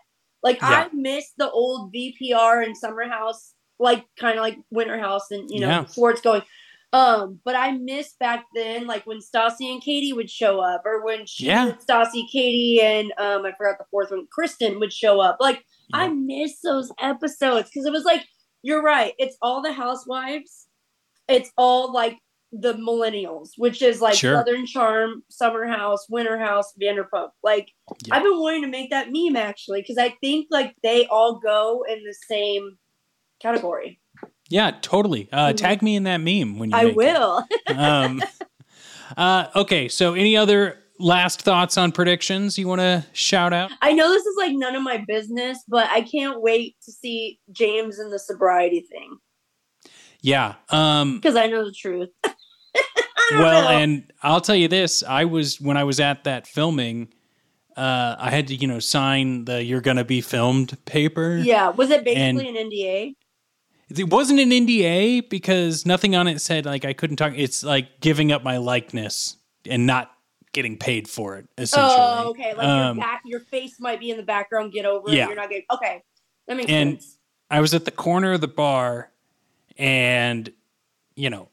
Like 0.42 0.60
Yeah. 0.60 0.86
I 0.90 0.94
miss 0.94 1.32
the 1.36 1.50
old 1.50 1.92
VPR 1.92 2.64
and 2.64 2.76
Summer 2.76 3.08
House, 3.08 3.52
like 3.80 4.04
kind 4.18 4.38
of 4.38 4.42
like 4.42 4.58
Winter 4.70 4.98
House 4.98 5.30
and 5.32 5.50
you 5.50 5.60
know 5.60 5.68
Yeah. 5.68 5.80
before 5.82 6.12
it's 6.12 6.20
going. 6.20 6.42
Um, 6.92 7.40
but 7.44 7.54
I 7.56 7.72
miss 7.72 8.14
back 8.18 8.44
then, 8.54 8.86
like 8.86 9.06
when 9.06 9.18
Stassi 9.18 9.70
and 9.70 9.82
Katie 9.82 10.12
would 10.12 10.30
show 10.30 10.60
up, 10.60 10.82
or 10.84 11.04
when 11.04 11.26
she, 11.26 11.46
Yeah. 11.46 11.72
Stassi, 11.86 12.22
Katie, 12.30 12.80
and 12.80 13.12
um, 13.18 13.44
I 13.44 13.52
forgot 13.56 13.78
the 13.78 13.84
fourth 13.90 14.10
one, 14.10 14.26
Kristen 14.30 14.78
would 14.80 14.92
show 14.92 15.20
up. 15.20 15.36
Like 15.40 15.64
I 15.92 16.08
miss 16.08 16.60
those 16.62 16.90
episodes 17.00 17.68
because 17.68 17.86
it 17.86 17.92
was 17.92 18.04
like 18.04 18.24
you're 18.62 18.82
right. 18.82 19.12
It's 19.18 19.36
all 19.42 19.62
the 19.62 19.72
housewives. 19.72 20.66
It's 21.28 21.50
all 21.56 21.92
like 21.92 22.16
the 22.52 22.74
millennials, 22.74 23.50
which 23.58 23.82
is 23.82 24.00
like 24.00 24.14
Sure. 24.14 24.34
Southern 24.36 24.64
Charm, 24.66 25.22
Summer 25.28 25.66
House, 25.66 26.06
Winter 26.08 26.38
House, 26.38 26.72
Vanderpump. 26.80 27.30
Like 27.42 27.70
Yeah. 28.06 28.14
I've 28.16 28.22
been 28.22 28.38
wanting 28.40 28.62
to 28.62 28.68
make 28.68 28.90
that 28.90 29.08
meme 29.10 29.36
actually 29.36 29.82
because 29.82 29.98
I 29.98 30.14
think 30.22 30.46
like 30.50 30.74
they 30.82 31.06
all 31.08 31.40
go 31.40 31.84
in 31.88 32.02
the 32.04 32.14
same 32.28 32.78
category. 33.42 34.00
Yeah, 34.48 34.70
totally. 34.82 35.28
Uh, 35.32 35.48
Mhm. 35.52 35.56
Tag 35.56 35.82
me 35.82 35.96
in 35.96 36.04
that 36.04 36.18
meme 36.18 36.58
when 36.58 36.70
you. 36.70 36.76
I 36.76 36.82
make 36.84 36.92
it. 36.92 36.96
will. 36.96 37.44
um, 37.76 38.22
uh, 39.16 39.46
okay, 39.56 39.88
so 39.88 40.14
any 40.14 40.36
other 40.36 40.78
last 40.98 41.42
thoughts 41.42 41.76
on 41.76 41.92
predictions 41.92 42.56
you 42.58 42.66
want 42.66 42.80
to 42.80 43.04
shout 43.12 43.52
out? 43.52 43.70
I 43.82 43.92
know 43.92 44.08
this 44.10 44.24
is 44.24 44.34
like 44.38 44.52
none 44.54 44.74
of 44.74 44.82
my 44.82 45.04
business, 45.06 45.58
but 45.68 45.88
I 45.90 46.00
can't 46.00 46.40
wait 46.40 46.76
to 46.84 46.92
see 46.92 47.38
James 47.52 47.98
in 47.98 48.10
the 48.10 48.18
sobriety 48.18 48.80
thing 48.80 49.18
Yeah. 50.22 50.54
Um, 50.70 51.16
because 51.16 51.36
I 51.36 51.46
know 51.48 51.64
the 51.64 51.72
truth. 51.72 52.10
Well, 53.32 53.64
know. 53.64 53.70
and 53.70 54.12
I'll 54.22 54.40
tell 54.40 54.54
you 54.54 54.68
this: 54.68 55.02
I 55.02 55.24
was 55.24 55.60
when 55.60 55.76
I 55.76 55.82
was 55.82 55.98
at 55.98 56.22
that 56.24 56.46
filming. 56.46 57.08
Uh, 57.76 58.14
I 58.18 58.30
had 58.30 58.46
to, 58.48 58.54
you 58.54 58.68
know, 58.68 58.78
sign 58.78 59.46
the 59.46 59.64
"you're 59.64 59.80
gonna 59.80 60.04
be 60.04 60.20
filmed" 60.20 60.76
paper. 60.84 61.36
yeah, 61.42 61.70
was 61.70 61.90
it 61.90 62.06
and- 62.06 62.38
basically 62.38 62.48
an 62.48 62.70
NDA? 62.70 63.14
It 63.94 64.10
wasn't 64.10 64.40
an 64.40 64.50
NDA 64.50 65.28
because 65.28 65.86
nothing 65.86 66.16
on 66.16 66.26
it 66.26 66.40
said 66.40 66.66
like 66.66 66.84
I 66.84 66.92
couldn't 66.92 67.16
talk. 67.16 67.32
It's 67.36 67.62
like 67.62 68.00
giving 68.00 68.32
up 68.32 68.42
my 68.42 68.56
likeness 68.56 69.36
and 69.68 69.86
not 69.86 70.10
getting 70.52 70.76
paid 70.76 71.08
for 71.08 71.36
it. 71.36 71.46
Essentially. 71.58 71.94
Oh, 71.96 72.30
okay. 72.30 72.54
Like 72.54 72.66
Um, 72.66 72.96
your 72.96 73.06
back, 73.06 73.22
your 73.26 73.40
face 73.40 73.78
might 73.78 74.00
be 74.00 74.10
in 74.10 74.16
the 74.16 74.22
background. 74.22 74.72
Get 74.72 74.86
over 74.86 75.10
Yeah. 75.10 75.24
it. 75.24 75.28
You're 75.28 75.36
not 75.36 75.50
getting. 75.50 75.66
Okay, 75.70 76.02
that 76.48 76.56
makes 76.56 76.70
And- 76.70 77.00
sense. 77.02 77.18
I 77.50 77.60
was 77.60 77.74
at 77.74 77.84
the 77.84 77.90
corner 77.92 78.32
of 78.32 78.40
the 78.40 78.48
bar 78.48 79.12
and 79.78 80.52
you 81.14 81.30
know, 81.30 81.48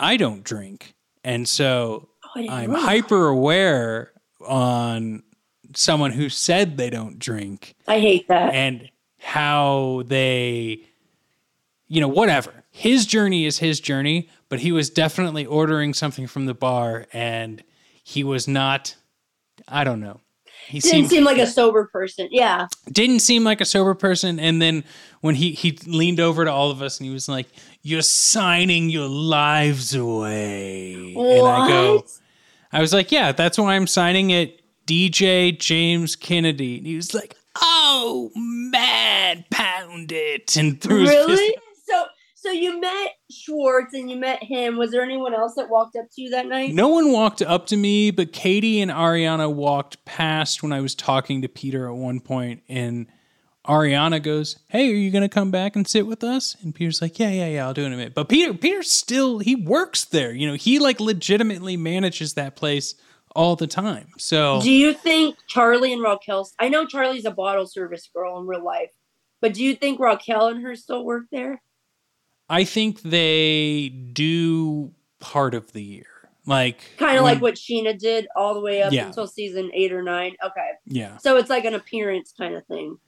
I 0.00 0.16
don't 0.16 0.42
drink. 0.44 0.94
And 1.24 1.48
so 1.48 2.08
Oh, 2.36 2.46
I'm 2.48 2.72
know 2.72 2.80
hyper 2.80 3.26
aware 3.28 4.12
on 4.46 5.22
someone 5.74 6.12
who 6.12 6.28
said 6.28 6.76
they 6.76 6.90
don't 6.90 7.18
drink 7.18 7.74
I 7.88 7.98
hate 7.98 8.28
that. 8.28 8.54
and 8.54 8.88
how 9.18 10.02
they 10.06 10.84
you 11.88 12.00
know, 12.00 12.08
whatever. 12.08 12.52
His 12.70 13.06
journey 13.06 13.46
is 13.46 13.58
his 13.58 13.80
journey, 13.80 14.28
but 14.48 14.60
he 14.60 14.72
was 14.72 14.90
definitely 14.90 15.46
ordering 15.46 15.94
something 15.94 16.26
from 16.26 16.46
the 16.46 16.54
bar 16.54 17.06
and 17.12 17.62
he 18.02 18.22
was 18.24 18.46
not 18.46 18.96
I 19.68 19.84
don't 19.84 20.00
know. 20.00 20.20
He 20.68 20.80
Didn't 20.80 20.90
seemed 20.92 21.10
seem 21.10 21.24
like 21.24 21.38
a 21.38 21.46
sober 21.46 21.86
person. 21.86 22.28
Yeah. 22.30 22.66
didn't 22.90 23.20
seem 23.20 23.44
like 23.44 23.60
a 23.60 23.64
sober 23.64 23.94
person 23.94 24.38
and 24.40 24.60
then 24.60 24.84
when 25.20 25.34
he 25.36 25.52
he 25.52 25.78
leaned 25.86 26.18
over 26.20 26.44
to 26.44 26.50
all 26.52 26.70
of 26.70 26.82
us 26.82 26.98
and 26.98 27.06
he 27.06 27.12
was 27.12 27.28
like 27.28 27.46
you're 27.82 28.02
signing 28.02 28.90
your 28.90 29.08
lives 29.08 29.94
away 29.94 31.14
and 31.16 31.46
i 31.46 31.68
go 31.68 31.96
What? 31.96 32.10
i 32.72 32.80
was 32.80 32.92
like 32.92 33.10
yeah 33.12 33.32
that's 33.32 33.58
why 33.58 33.74
i'm 33.76 33.86
signing 33.86 34.30
it 34.30 34.60
dj 34.86 35.58
james 35.58 36.16
kennedy 36.16 36.78
and 36.78 36.86
he 36.86 36.96
was 36.96 37.14
like 37.14 37.36
oh 37.60 38.30
man 38.34 39.44
pound 39.50 40.10
it 40.12 40.56
and 40.56 40.80
threw 40.80 41.00
his 41.02 41.10
fist 41.10 41.28
Really? 41.28 41.56
So, 42.46 42.52
you 42.52 42.80
met 42.80 43.10
Schwartz 43.28 43.92
and 43.92 44.08
you 44.08 44.16
met 44.16 44.40
him. 44.40 44.76
Was 44.76 44.92
there 44.92 45.02
anyone 45.02 45.34
else 45.34 45.54
that 45.56 45.68
walked 45.68 45.96
up 45.96 46.06
to 46.12 46.22
you 46.22 46.30
that 46.30 46.46
night? 46.46 46.72
no 46.72 46.86
one 46.86 47.10
walked 47.10 47.42
up 47.42 47.66
to 47.66 47.76
me 47.76 48.12
but 48.12 48.32
katie 48.32 48.80
and 48.80 48.90
ariana 48.90 49.52
walked 49.52 50.04
past 50.04 50.62
when 50.62 50.72
i 50.72 50.80
was 50.80 50.94
talking 50.94 51.42
to 51.42 51.48
peter 51.48 51.88
at 51.88 51.94
one 51.94 52.20
point 52.20 52.62
and 52.68 53.06
Ariana 53.66 54.22
goes, 54.22 54.60
"Hey, 54.68 54.92
are 54.92 54.94
you 54.94 55.10
gonna 55.10 55.28
come 55.28 55.50
back 55.50 55.74
and 55.74 55.88
sit 55.88 56.06
with 56.06 56.22
us?" 56.22 56.56
And 56.62 56.72
Peter's 56.72 57.02
like, 57.02 57.18
"Yeah, 57.18 57.30
yeah, 57.30 57.48
yeah, 57.48 57.66
I'll 57.66 57.74
do 57.74 57.82
it 57.82 57.86
in 57.86 57.92
a 57.94 57.96
minute." 57.96 58.14
But 58.14 58.28
Peter, 58.28 58.54
Peter 58.54 58.84
still 58.84 59.40
he 59.40 59.56
works 59.56 60.04
there. 60.04 60.32
You 60.32 60.46
know, 60.46 60.54
he 60.54 60.78
like 60.78 61.00
legitimately 61.00 61.76
manages 61.76 62.34
that 62.34 62.54
place 62.54 62.94
all 63.34 63.56
the 63.56 63.66
time. 63.66 64.10
So 64.18 64.60
Do 64.62 64.70
you 64.70 64.92
think 64.92 65.36
Charli 65.52 65.92
and 65.92 66.00
Raquel? 66.00 66.48
I 66.60 66.68
know 66.68 66.86
Charli's 66.86 67.24
a 67.24 67.32
bottle 67.32 67.66
service 67.66 68.08
girl 68.14 68.38
in 68.38 68.46
real 68.46 68.64
life, 68.64 68.92
but 69.40 69.52
do 69.52 69.64
you 69.64 69.74
think 69.74 69.98
Raquel 69.98 70.46
and 70.46 70.62
her 70.62 70.76
still 70.76 71.04
work 71.04 71.24
there? 71.32 71.60
I 72.48 72.64
think 72.64 73.02
they 73.02 73.88
do 73.88 74.92
part 75.20 75.54
of 75.54 75.72
the 75.72 75.82
year. 75.82 76.06
Like 76.46 76.78
Kind 76.96 77.18
of 77.18 77.24
like 77.24 77.42
what 77.42 77.54
Scheana 77.54 77.98
did 77.98 78.28
all 78.36 78.54
the 78.54 78.60
way 78.60 78.80
up 78.82 78.92
Yeah. 78.92 79.06
until 79.06 79.26
season 79.26 79.70
eight 79.74 79.92
or 79.92 80.02
nine. 80.02 80.36
Okay, 80.44 80.70
Yeah. 80.86 81.16
so 81.16 81.36
it's 81.36 81.50
like 81.50 81.64
an 81.64 81.74
appearance 81.74 82.32
kind 82.38 82.54
of 82.54 82.64
thing. 82.66 82.98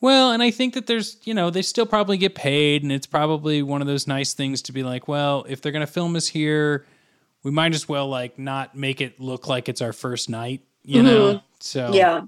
Well, 0.00 0.30
and 0.30 0.42
I 0.42 0.50
think 0.52 0.74
that 0.74 0.86
there's, 0.86 1.16
you 1.24 1.34
know, 1.34 1.50
they 1.50 1.62
still 1.62 1.86
probably 1.86 2.16
get 2.16 2.34
paid, 2.34 2.82
and 2.82 2.92
it's 2.92 3.06
probably 3.06 3.62
one 3.62 3.80
of 3.80 3.86
those 3.88 4.06
nice 4.06 4.34
things 4.34 4.62
to 4.62 4.72
be 4.72 4.82
like, 4.82 5.08
well, 5.08 5.44
if 5.48 5.60
they're 5.62 5.72
going 5.72 5.86
to 5.86 5.92
film 5.92 6.14
us 6.16 6.28
here, 6.28 6.86
we 7.42 7.50
might 7.50 7.74
as 7.74 7.88
well 7.88 8.06
like 8.08 8.38
not 8.38 8.76
make 8.76 9.00
it 9.00 9.18
look 9.18 9.48
like 9.48 9.68
it's 9.68 9.80
our 9.80 9.92
first 9.92 10.28
night, 10.28 10.62
you 10.84 11.02
mm-hmm. 11.02 11.06
know? 11.06 11.40
So 11.60 11.92
Yeah. 11.92 12.22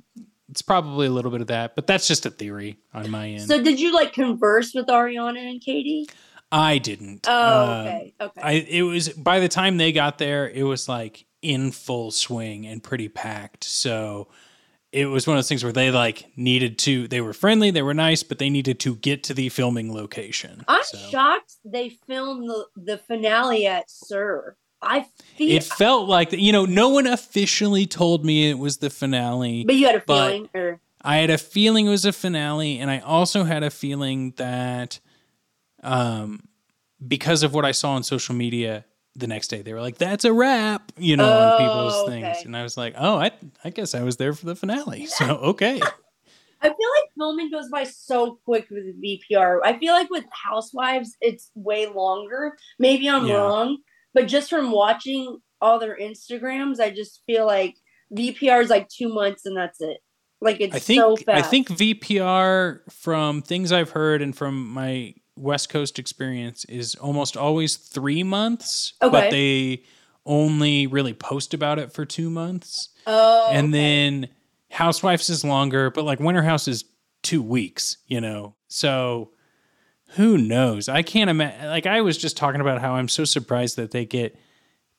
it's 0.51 0.63
probably 0.63 1.07
a 1.07 1.11
little 1.11 1.31
bit 1.31 1.41
of 1.41 1.49
that, 1.49 1.77
but 1.77 1.87
that's 1.87 2.09
just 2.09 2.27
a 2.27 2.31
theory 2.31 2.79
on 2.95 3.11
my 3.11 3.29
end. 3.29 3.43
So 3.43 3.63
did 3.63 3.79
you 3.79 3.93
like 3.95 4.13
converse 4.13 4.75
with 4.75 4.87
Ariana 4.87 5.39
and 5.51 5.61
Katie? 5.61 6.09
I 6.51 6.79
didn't. 6.79 7.27
Oh, 7.29 7.33
Uh, 7.33 7.83
okay, 7.87 8.15
okay. 8.21 8.41
I 8.43 8.53
it 8.53 8.83
was 8.83 9.11
by 9.11 9.41
the 9.41 9.49
time 9.49 9.77
they 9.77 9.93
got 9.93 10.19
there, 10.19 10.49
it 10.49 10.63
was 10.63 10.89
like 10.89 11.27
in 11.43 11.71
full 11.71 12.11
swing 12.11 12.67
and 12.67 12.83
pretty 12.83 13.09
packed. 13.09 13.65
So 13.65 14.29
it 14.91 15.07
was 15.07 15.27
one 15.27 15.37
of 15.37 15.39
those 15.39 15.49
things 15.49 15.63
where 15.63 15.73
they 15.73 15.91
like 15.91 16.27
needed 16.37 16.79
to 16.81 17.07
they 17.09 17.21
were 17.21 17.35
friendly, 17.35 17.71
they 17.71 17.83
were 17.83 17.95
nice, 17.95 18.23
but 18.23 18.39
they 18.39 18.49
needed 18.51 18.81
to 18.81 18.97
get 18.97 19.23
to 19.25 19.35
the 19.35 19.49
filming 19.51 19.93
location. 19.93 20.65
I'm 20.67 20.83
So 20.85 20.99
shocked 21.11 21.57
they 21.65 21.91
filmed 21.91 22.49
the, 22.49 22.67
the 22.77 22.99
finale 22.99 23.67
at 23.67 23.91
SUR. 23.91 24.57
I 24.81 25.07
feel, 25.37 25.57
it 25.57 25.65
felt 25.65 26.09
like 26.09 26.33
you 26.33 26.53
know, 26.53 26.65
no 26.65 26.89
one 26.89 27.07
officially 27.07 27.85
told 27.87 28.25
me 28.25 28.49
it 28.49 28.59
was 28.59 28.79
the 28.79 28.91
finale. 28.91 29.65
but 29.65 29.75
you 29.75 29.87
had 29.87 29.97
a 29.97 30.01
feeling, 30.01 30.49
or 30.55 30.81
I 31.03 31.17
had 31.17 31.31
a 31.31 31.39
feeling 31.39 31.87
it 31.89 31.91
was 31.91 32.05
a 32.05 32.13
finale, 32.13 32.79
and 32.79 32.91
I 32.91 33.01
also 33.01 33.45
had 33.45 33.63
a 33.65 33.71
feeling 33.71 34.33
that, 34.37 35.01
um, 35.83 36.41
because 37.07 37.43
of 37.43 37.55
what 37.55 37.65
I 37.65 37.73
saw 37.73 37.93
on 37.93 38.03
social 38.03 38.35
media 38.35 38.85
the 39.15 39.27
next 39.27 39.49
day, 39.49 39.63
they 39.63 39.73
were 39.73 39.81
like, 39.81 39.99
"That's 39.99 40.25
a 40.25 40.33
wrap," 40.33 40.93
you 40.99 41.17
know, 41.17 41.25
on 41.25 41.53
Oh, 41.53 41.57
people's 41.57 42.03
okay. 42.03 42.13
things, 42.13 42.45
and 42.45 42.57
I 42.57 42.63
was 42.63 42.77
like, 42.77 42.95
"Oh, 42.97 43.17
I, 43.19 43.31
I 43.65 43.71
guess 43.71 43.95
I 43.95 44.03
was 44.03 44.17
there 44.17 44.33
for 44.33 44.47
the 44.47 44.55
finale." 44.57 45.07
So 45.07 45.37
okay, 45.39 45.81
I 46.61 46.67
feel 46.67 46.71
like 46.71 47.11
filming 47.17 47.51
goes 47.51 47.69
by 47.69 47.85
so 47.85 48.39
quick 48.45 48.67
with 48.71 48.85
VPR. 49.03 49.61
I 49.65 49.79
feel 49.79 49.93
like 49.93 50.11
with 50.11 50.25
Housewives, 50.31 51.17
it's 51.21 51.51
way 51.55 51.87
longer. 51.87 52.57
Maybe 52.79 53.09
I'm 53.09 53.27
Yeah. 53.27 53.37
wrong, 53.37 53.79
but 54.15 54.27
just 54.27 54.51
from 54.51 54.71
watching 54.73 55.39
all 55.61 55.79
their 55.79 55.97
Instagrams, 55.99 56.81
I 56.81 56.91
just 56.91 57.23
feel 57.27 57.47
like 57.47 57.77
VPR 58.17 58.61
is 58.63 58.71
like 58.71 58.89
two 58.89 59.09
months 59.13 59.47
and 59.47 59.57
that's 59.57 59.81
it. 59.81 59.99
Like 60.41 60.61
it's 60.61 60.75
I 60.77 60.79
think 60.79 61.01
so 61.01 61.17
I 61.29 61.43
think 61.43 61.69
VPR 61.69 62.81
from 62.91 63.43
things 63.43 63.73
I've 63.73 63.91
heard 63.91 64.23
and 64.23 64.37
from 64.37 64.69
my 64.69 65.15
West 65.39 65.69
Coast 65.69 65.99
experience 65.99 66.65
is 66.67 66.95
almost 66.97 67.37
always 67.37 67.77
three 67.77 68.23
months, 68.23 68.95
Okay. 69.03 69.11
but 69.11 69.31
they 69.31 69.85
only 70.27 70.87
really 70.87 71.15
post 71.15 71.55
about 71.55 71.79
it 71.79 71.93
for 71.93 72.05
two 72.05 72.29
months. 72.31 72.91
Oh, 73.07 73.49
and 73.51 73.69
okay. 73.69 73.73
then 73.73 74.29
Housewives 74.71 75.31
is 75.31 75.45
longer, 75.45 75.91
but 75.91 76.05
like 76.05 76.21
Winter 76.21 76.43
House 76.43 76.69
is 76.69 76.85
two 77.23 77.43
weeks, 77.43 77.97
you 78.07 78.21
know. 78.21 78.55
So 78.69 79.31
who 80.17 80.37
knows? 80.37 80.89
I 80.89 81.03
can't 81.03 81.31
imagine. 81.31 81.67
Like 81.69 81.87
I 81.87 82.01
was 82.03 82.19
just 82.19 82.37
talking 82.37 82.61
about 82.61 82.81
how 82.81 82.95
I'm 82.95 83.09
so 83.09 83.25
surprised 83.25 83.77
that 83.77 83.91
they 83.93 84.05
get 84.05 84.39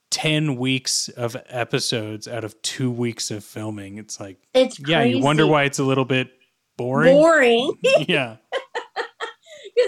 ten 0.10 0.56
weeks 0.56 1.08
of 1.10 1.38
episodes 1.50 2.28
out 2.28 2.44
of 2.44 2.60
two 2.64 2.90
weeks 2.90 3.30
of 3.30 3.44
filming. 3.44 3.98
It's 4.00 4.20
like, 4.20 4.38
it's 4.56 4.80
yeah, 4.80 5.04
you 5.04 5.20
wonder 5.24 5.46
why 5.46 5.64
it's 5.66 5.78
a 5.80 5.84
little 5.84 6.06
bit 6.06 6.32
boring. 6.78 7.14
boring 7.14 7.74
yeah, 8.08 8.38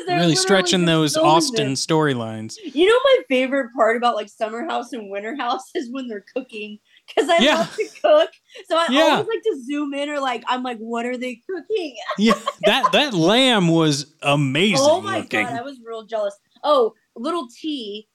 really 0.08 0.36
stretching 0.36 0.86
those 0.86 1.16
Austen 1.18 1.74
storylines. 1.74 2.56
You 2.64 2.88
know, 2.88 3.00
my 3.04 3.18
favorite 3.30 3.70
part 3.76 3.98
about 3.98 4.16
like 4.16 4.30
Summer 4.30 4.66
House 4.68 4.94
and 4.94 5.10
Winter 5.10 5.36
House 5.36 5.64
is 5.76 5.90
when 5.92 6.08
they're 6.08 6.26
cooking 6.36 6.80
because 7.08 7.30
I 7.30 7.40
Yeah. 7.40 7.56
love 7.56 7.76
to 7.76 7.90
cook. 8.04 8.30
So 8.70 8.78
I 8.78 8.88
Yeah. 8.90 9.02
always 9.04 9.28
like 9.28 9.44
to 9.44 9.64
zoom 9.64 9.94
in 9.94 10.10
or 10.10 10.20
like 10.20 10.44
I'm 10.48 10.64
like, 10.64 10.78
what 10.78 11.06
are 11.06 11.18
they 11.18 11.42
cooking? 11.50 11.96
Yeah, 12.18 12.34
that 12.66 12.92
that 12.92 13.14
lamb 13.14 13.68
was 13.68 14.14
amazing 14.22 14.78
oh 14.82 15.02
my 15.02 15.18
looking. 15.20 15.46
god, 15.46 15.56
I 15.56 15.62
was 15.62 15.80
real 15.86 16.06
jealous. 16.06 16.38
Oh, 16.64 16.94
little 17.16 17.48
tea 17.60 18.08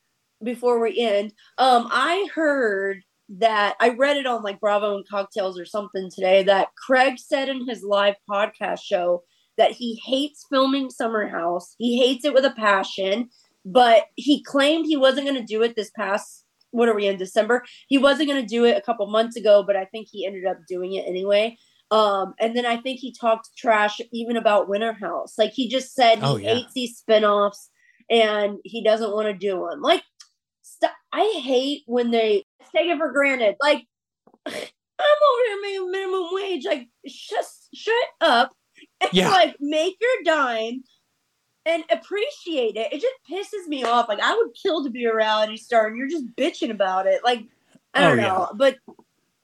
before 0.44 0.80
we 0.80 0.98
end. 0.98 1.32
Um, 1.58 1.88
I 1.90 2.28
heard 2.34 3.02
that 3.28 3.74
I 3.80 3.88
read 3.90 4.16
it 4.16 4.26
on 4.26 4.42
like 4.42 4.60
Bravo 4.60 4.94
and 4.96 5.08
Cocktails 5.08 5.58
or 5.58 5.64
something 5.64 6.10
today 6.14 6.42
that 6.44 6.68
Craig 6.76 7.18
said 7.18 7.48
in 7.48 7.66
his 7.68 7.82
live 7.82 8.14
podcast 8.30 8.80
show 8.84 9.22
that 9.58 9.72
he 9.72 10.00
hates 10.04 10.44
filming 10.50 10.90
Summer 10.90 11.28
House. 11.28 11.74
He 11.78 11.98
hates 11.98 12.24
it 12.24 12.34
with 12.34 12.44
a 12.44 12.50
passion, 12.52 13.28
but 13.64 14.04
he 14.16 14.42
claimed 14.42 14.86
he 14.86 14.96
wasn't 14.96 15.26
going 15.26 15.40
to 15.40 15.46
do 15.46 15.62
it 15.62 15.76
this 15.76 15.90
past 15.90 16.44
what 16.72 16.88
are 16.90 16.94
we 16.94 17.06
in 17.06 17.16
December? 17.16 17.64
He 17.88 17.96
wasn't 17.96 18.28
going 18.28 18.42
to 18.42 18.46
do 18.46 18.64
it 18.66 18.76
a 18.76 18.82
couple 18.82 19.06
months 19.06 19.34
ago, 19.36 19.62
but 19.66 19.76
I 19.76 19.86
think 19.86 20.08
he 20.10 20.26
ended 20.26 20.44
up 20.44 20.58
doing 20.68 20.92
it 20.94 21.06
anyway. 21.08 21.56
Um, 21.90 22.34
and 22.38 22.54
then 22.54 22.66
I 22.66 22.76
think 22.76 22.98
he 23.00 23.14
talked 23.18 23.48
trash 23.56 23.98
even 24.12 24.36
about 24.36 24.68
Winter 24.68 24.92
House. 24.92 25.34
Like 25.38 25.52
he 25.52 25.68
just 25.68 25.94
said 25.94 26.16
he 26.16 26.24
Oh, 26.24 26.36
yeah. 26.36 26.54
hates 26.54 26.72
these 26.74 27.00
spinoffs 27.08 27.68
and 28.10 28.58
he 28.64 28.82
doesn't 28.84 29.12
want 29.12 29.26
to 29.28 29.32
do 29.32 29.66
them. 29.70 29.80
Like, 29.80 30.02
st- 30.62 30.92
I 31.12 31.40
hate 31.42 31.82
when 31.86 32.10
they 32.10 32.44
take 32.74 32.88
it 32.90 32.98
for 32.98 33.10
granted. 33.12 33.54
Like, 33.62 33.84
I'm 34.46 34.52
over 34.54 35.42
here 35.46 35.58
making 35.62 35.90
minimum 35.92 36.28
wage. 36.32 36.64
Like, 36.66 36.88
just 37.06 37.68
shut 37.74 37.94
up. 38.20 38.52
And, 39.00 39.10
Yeah. 39.12 39.30
Like, 39.30 39.56
make 39.60 39.96
your 40.00 40.24
dime 40.34 40.84
and 41.64 41.84
appreciate 41.90 42.76
it. 42.76 42.92
It 42.92 43.00
just 43.00 43.14
pisses 43.30 43.66
me 43.68 43.84
off. 43.84 44.08
Like, 44.08 44.20
I 44.20 44.34
would 44.34 44.54
kill 44.60 44.84
to 44.84 44.90
be 44.90 45.04
a 45.04 45.14
reality 45.14 45.56
star, 45.56 45.86
and 45.88 45.96
you're 45.96 46.08
just 46.08 46.26
bitching 46.36 46.70
about 46.70 47.06
it. 47.06 47.22
Like, 47.24 47.44
I 47.94 48.04
Oh, 48.04 48.08
don't 48.08 48.18
yeah. 48.18 48.28
know, 48.28 48.50
but. 48.54 48.76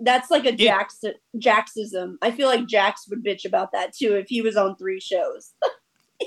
That's 0.05 0.32
like 0.32 0.46
a 0.46 0.53
Jax 0.53 0.98
Jaxism. 1.38 2.16
I 2.22 2.32
feel 2.32 2.48
like 2.48 2.66
Jax 2.66 3.07
would 3.09 3.24
bitch 3.24 3.44
about 3.44 3.70
that 3.70 3.92
too 3.94 4.14
if 4.16 4.26
he 4.28 4.42
was 4.42 4.57
on 4.57 4.74
three 4.76 4.98
shows. 5.00 5.53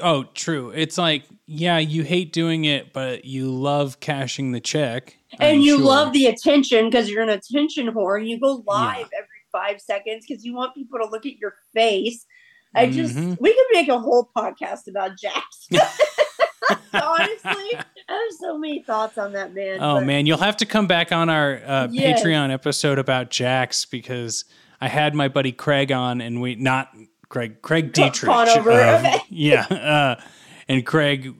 Oh, 0.02 0.24
true. 0.34 0.72
It's 0.72 0.98
like, 0.98 1.24
yeah, 1.46 1.78
you 1.78 2.04
hate 2.04 2.34
doing 2.34 2.66
it, 2.66 2.92
but 2.92 3.24
you 3.24 3.50
love 3.50 4.02
cashing 4.02 4.52
the 4.52 4.60
check. 4.60 5.16
and 5.40 5.56
I'm 5.58 5.62
you 5.62 5.78
sure. 5.78 5.86
love 5.86 6.12
the 6.12 6.26
attention 6.26 6.90
because 6.90 7.10
you're 7.10 7.24
an 7.24 7.30
attention 7.30 7.88
whore 7.88 8.26
you 8.26 8.38
go 8.38 8.62
live 8.68 8.98
Yeah. 9.12 9.18
every 9.20 9.30
five 9.54 9.80
seconds 9.80 10.26
because 10.28 10.44
you 10.44 10.54
want 10.54 10.76
people 10.76 11.00
to 11.00 11.06
look 11.06 11.26
at 11.26 11.38
your 11.38 11.56
face 11.74 12.26
i 12.76 12.90
just 12.90 13.16
Mhm. 13.16 13.38
we 13.40 13.54
could 13.54 13.66
make 13.74 13.88
a 13.88 13.98
whole 14.00 14.30
podcast 14.36 14.88
about 14.88 15.18
jax 15.18 15.68
honestly 16.94 17.76
i 17.76 17.84
have 18.10 18.34
so 18.40 18.58
many 18.58 18.82
thoughts 18.84 19.18
on 19.18 19.34
that 19.34 19.54
man 19.54 19.78
Oh 19.82 19.96
but- 19.96 20.06
man, 20.06 20.26
you'll 20.26 20.38
have 20.40 20.58
to 20.58 20.66
come 20.66 20.88
back 20.88 21.12
on 21.12 21.30
our 21.30 21.62
uh, 21.66 21.88
Yes. 21.92 22.22
Patreon 22.24 22.52
episode 22.52 23.00
about 23.00 23.30
Jax 23.30 23.86
because 23.86 24.46
I 24.82 24.88
had 24.88 25.14
my 25.16 25.28
buddy 25.28 25.52
Craig 25.52 25.92
on, 25.92 26.22
and 26.22 26.42
we 26.42 26.56
not 26.56 26.90
Craig 27.30 27.62
Craig 27.62 27.94
Dietrich. 27.94 28.30
Um. 28.32 29.20
Yeah, 29.30 29.62
uh, 29.66 30.22
and 30.68 30.86
Craig 30.86 31.34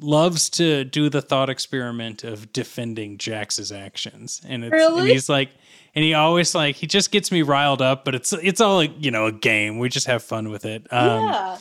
loves 0.00 0.48
to 0.50 0.84
do 0.84 1.08
the 1.10 1.20
thought 1.22 1.50
experiment 1.50 2.24
of 2.24 2.52
defending 2.52 3.18
Jax's 3.18 3.72
actions, 3.72 4.40
and 4.48 4.64
it's 4.64 4.72
and 4.72 4.80
Really? 4.80 5.12
he's 5.12 5.28
like, 5.28 5.50
and 5.98 6.04
he 6.04 6.14
always 6.14 6.54
like 6.54 6.76
he 6.76 6.86
just 6.86 7.10
gets 7.10 7.32
me 7.32 7.42
riled 7.42 7.82
up, 7.82 8.04
but 8.04 8.14
it's 8.14 8.32
it's 8.32 8.60
all 8.60 8.76
like, 8.76 8.92
you 9.00 9.10
know 9.10 9.26
a 9.26 9.32
game. 9.32 9.80
We 9.80 9.88
just 9.88 10.06
have 10.06 10.22
fun 10.22 10.48
with 10.48 10.64
it. 10.64 10.86
Um, 10.92 11.26
yeah 11.26 11.58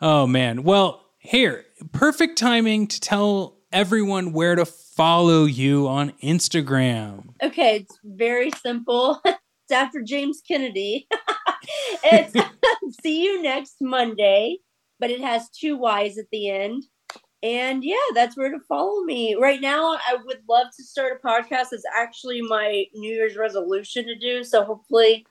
Oh 0.00 0.26
man. 0.26 0.64
Well, 0.64 1.04
here, 1.18 1.66
perfect 1.92 2.36
timing 2.36 2.88
to 2.88 2.98
tell 2.98 3.58
everyone 3.70 4.32
where 4.32 4.56
to 4.56 4.64
follow 4.64 5.44
you 5.44 5.86
on 5.86 6.10
Instagram. 6.20 7.28
okay 7.44 7.76
it's 7.76 7.96
very 8.02 8.50
simple 8.60 9.20
it's 9.24 9.72
after 9.72 10.02
james 10.02 10.42
kennedy 10.46 11.06
it's 12.02 12.34
see 13.00 13.22
you 13.22 13.40
next 13.40 13.76
monday 13.80 14.58
but 14.98 15.08
it 15.10 15.20
has 15.20 15.48
two 15.50 15.76
y's 15.76 16.18
at 16.18 16.24
the 16.32 16.50
end 16.50 16.82
and 17.42 17.82
yeah 17.84 17.96
that's 18.14 18.36
where 18.36 18.50
to 18.50 18.60
follow 18.68 19.02
me. 19.02 19.34
Right 19.34 19.60
now 19.60 19.94
i 19.94 20.16
would 20.24 20.40
love 20.48 20.66
to 20.76 20.84
start 20.84 21.20
a 21.22 21.26
podcast. 21.26 21.68
It's 21.72 21.84
actually 21.96 22.42
my 22.42 22.84
new 22.94 23.12
year's 23.14 23.36
resolution 23.36 24.06
to 24.06 24.14
do. 24.18 24.44
So 24.44 24.64
hopefully 24.64 25.26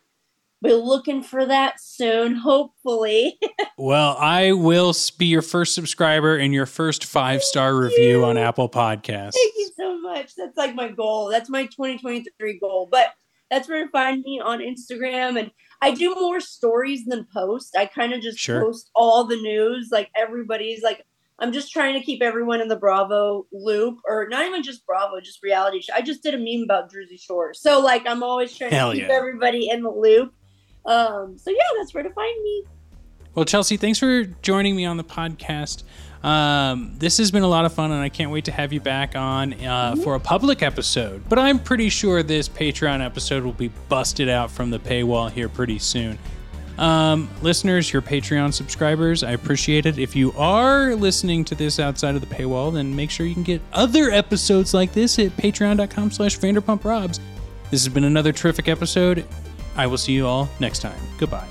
be 0.62 0.74
looking 0.74 1.24
for 1.24 1.46
that 1.46 1.80
soon 1.80 2.36
hopefully. 2.36 3.40
Well, 3.82 4.18
I 4.20 4.52
will 4.52 4.94
be 5.18 5.28
your 5.28 5.42
first 5.42 5.74
subscriber 5.74 6.36
and 6.36 6.54
your 6.54 6.66
first 6.66 7.06
five 7.06 7.42
star 7.42 7.74
review 7.74 8.26
on 8.26 8.38
Apple 8.38 8.68
Podcasts. 8.68 9.32
thank 9.36 9.54
you 9.58 9.70
so 9.78 9.98
much. 10.02 10.36
That's 10.36 10.58
like 10.58 10.76
my 10.76 10.90
goal. 10.90 11.30
That's 11.30 11.50
my 11.50 11.64
2023 11.64 12.60
goal. 12.60 12.90
But 12.92 13.14
that's 13.50 13.70
where 13.70 13.86
to 13.86 13.90
find 13.92 14.22
me 14.24 14.42
on 14.44 14.60
instagram. 14.60 15.40
And 15.40 15.52
i 15.82 15.92
do 15.92 16.14
more 16.16 16.42
stories 16.42 17.06
than 17.06 17.26
post 17.34 17.74
i 17.78 17.86
kind 17.86 18.12
of 18.14 18.20
just 18.22 18.38
Sure. 18.38 18.62
post 18.62 18.92
all 18.94 19.24
the 19.24 19.38
news. 19.38 19.88
Like 19.94 20.10
everybody's 20.14 20.84
like 20.84 21.06
I'm 21.42 21.52
just 21.52 21.72
trying 21.72 21.94
to 21.94 22.02
keep 22.02 22.22
everyone 22.22 22.62
in 22.62 22.68
the 22.68 22.76
Bravo 22.76 23.46
loop, 23.52 24.00
or 24.06 24.28
not 24.30 24.46
even 24.46 24.64
just 24.64 24.86
Bravo, 24.86 25.20
just 25.22 25.42
reality 25.42 25.82
show. 25.82 25.94
I 25.96 26.02
just 26.02 26.24
did 26.24 26.34
a 26.34 26.38
meme 26.38 26.64
about 26.64 26.92
Jersey 26.92 27.18
Shore, 27.18 27.54
so 27.54 27.80
like 27.80 28.06
I'm 28.06 28.24
always 28.24 28.56
trying 28.56 28.72
Hell 28.72 28.92
to 28.92 28.98
keep 28.98 29.08
yeah. 29.08 29.16
everybody 29.16 29.70
in 29.70 29.82
the 29.84 29.92
loop. 29.92 30.34
Um, 30.86 31.38
so 31.38 31.52
yeah, 31.52 31.58
that's 31.78 31.94
where 31.94 32.04
to 32.04 32.10
find 32.12 32.44
me. 32.44 32.64
Well, 33.36 33.46
Chelsea, 33.46 33.78
thanks 33.78 34.00
for 34.00 34.24
joining 34.24 34.76
me 34.76 34.86
on 34.86 34.98
the 34.98 35.04
podcast. 35.04 35.84
Um, 36.24 36.96
this 36.98 37.18
has 37.20 37.32
been 37.32 37.44
a 37.44 37.48
lot 37.48 37.66
of 37.66 37.74
fun, 37.74 37.92
and 37.92 38.02
I 38.02 38.10
can't 38.10 38.32
wait 38.32 38.46
to 38.46 38.52
have 38.52 38.74
you 38.74 38.82
back 38.82 39.16
on 39.16 39.54
uh, 39.54 39.96
for 40.04 40.16
a 40.16 40.20
public 40.20 40.62
episode. 40.62 41.24
But 41.30 41.40
I'm 41.40 41.60
pretty 41.60 41.90
sure 41.90 42.24
this 42.24 42.50
Patreon 42.50 43.06
episode 43.06 43.44
will 43.44 43.54
be 43.54 43.70
busted 43.88 44.28
out 44.28 44.52
from 44.52 44.72
the 44.72 44.80
paywall 44.80 45.32
here 45.32 45.48
pretty 45.48 45.80
soon. 45.80 46.18
Um, 46.80 47.30
listeners, 47.42 47.92
your 47.92 48.02
Patreon 48.02 48.54
subscribers, 48.54 49.22
I 49.22 49.32
appreciate 49.32 49.86
it. 49.86 50.00
If 50.00 50.16
you 50.16 50.32
are 50.38 50.96
listening 50.96 51.44
to 51.46 51.56
this 51.56 51.78
outside 51.78 52.16
of 52.16 52.22
the 52.22 52.34
paywall, 52.34 52.74
then 52.74 52.96
make 52.96 53.12
sure 53.12 53.26
you 53.26 53.34
can 53.34 53.44
get 53.44 53.62
other 53.74 54.12
episodes 54.12 54.74
like 54.74 54.94
this 54.94 55.20
at 55.20 55.36
patreon.com 55.36 56.10
slash 56.10 56.40
vanderpumprobs. 56.40 57.20
This 57.70 57.84
has 57.84 57.94
been 57.94 58.06
another 58.06 58.32
terrific 58.32 58.70
episode. 58.70 59.26
I 59.76 59.88
will 59.88 59.98
see 59.98 60.14
you 60.14 60.26
all 60.26 60.48
next 60.62 60.80
time. 60.80 60.98
Goodbye. 61.18 61.48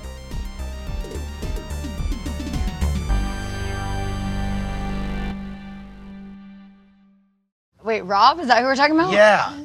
Wait, 7.83 8.01
Rob? 8.01 8.39
Is 8.39 8.47
that 8.47 8.61
who 8.61 8.65
we're 8.65 8.75
talking 8.75 8.95
about? 8.95 9.11
Yeah. 9.11 9.55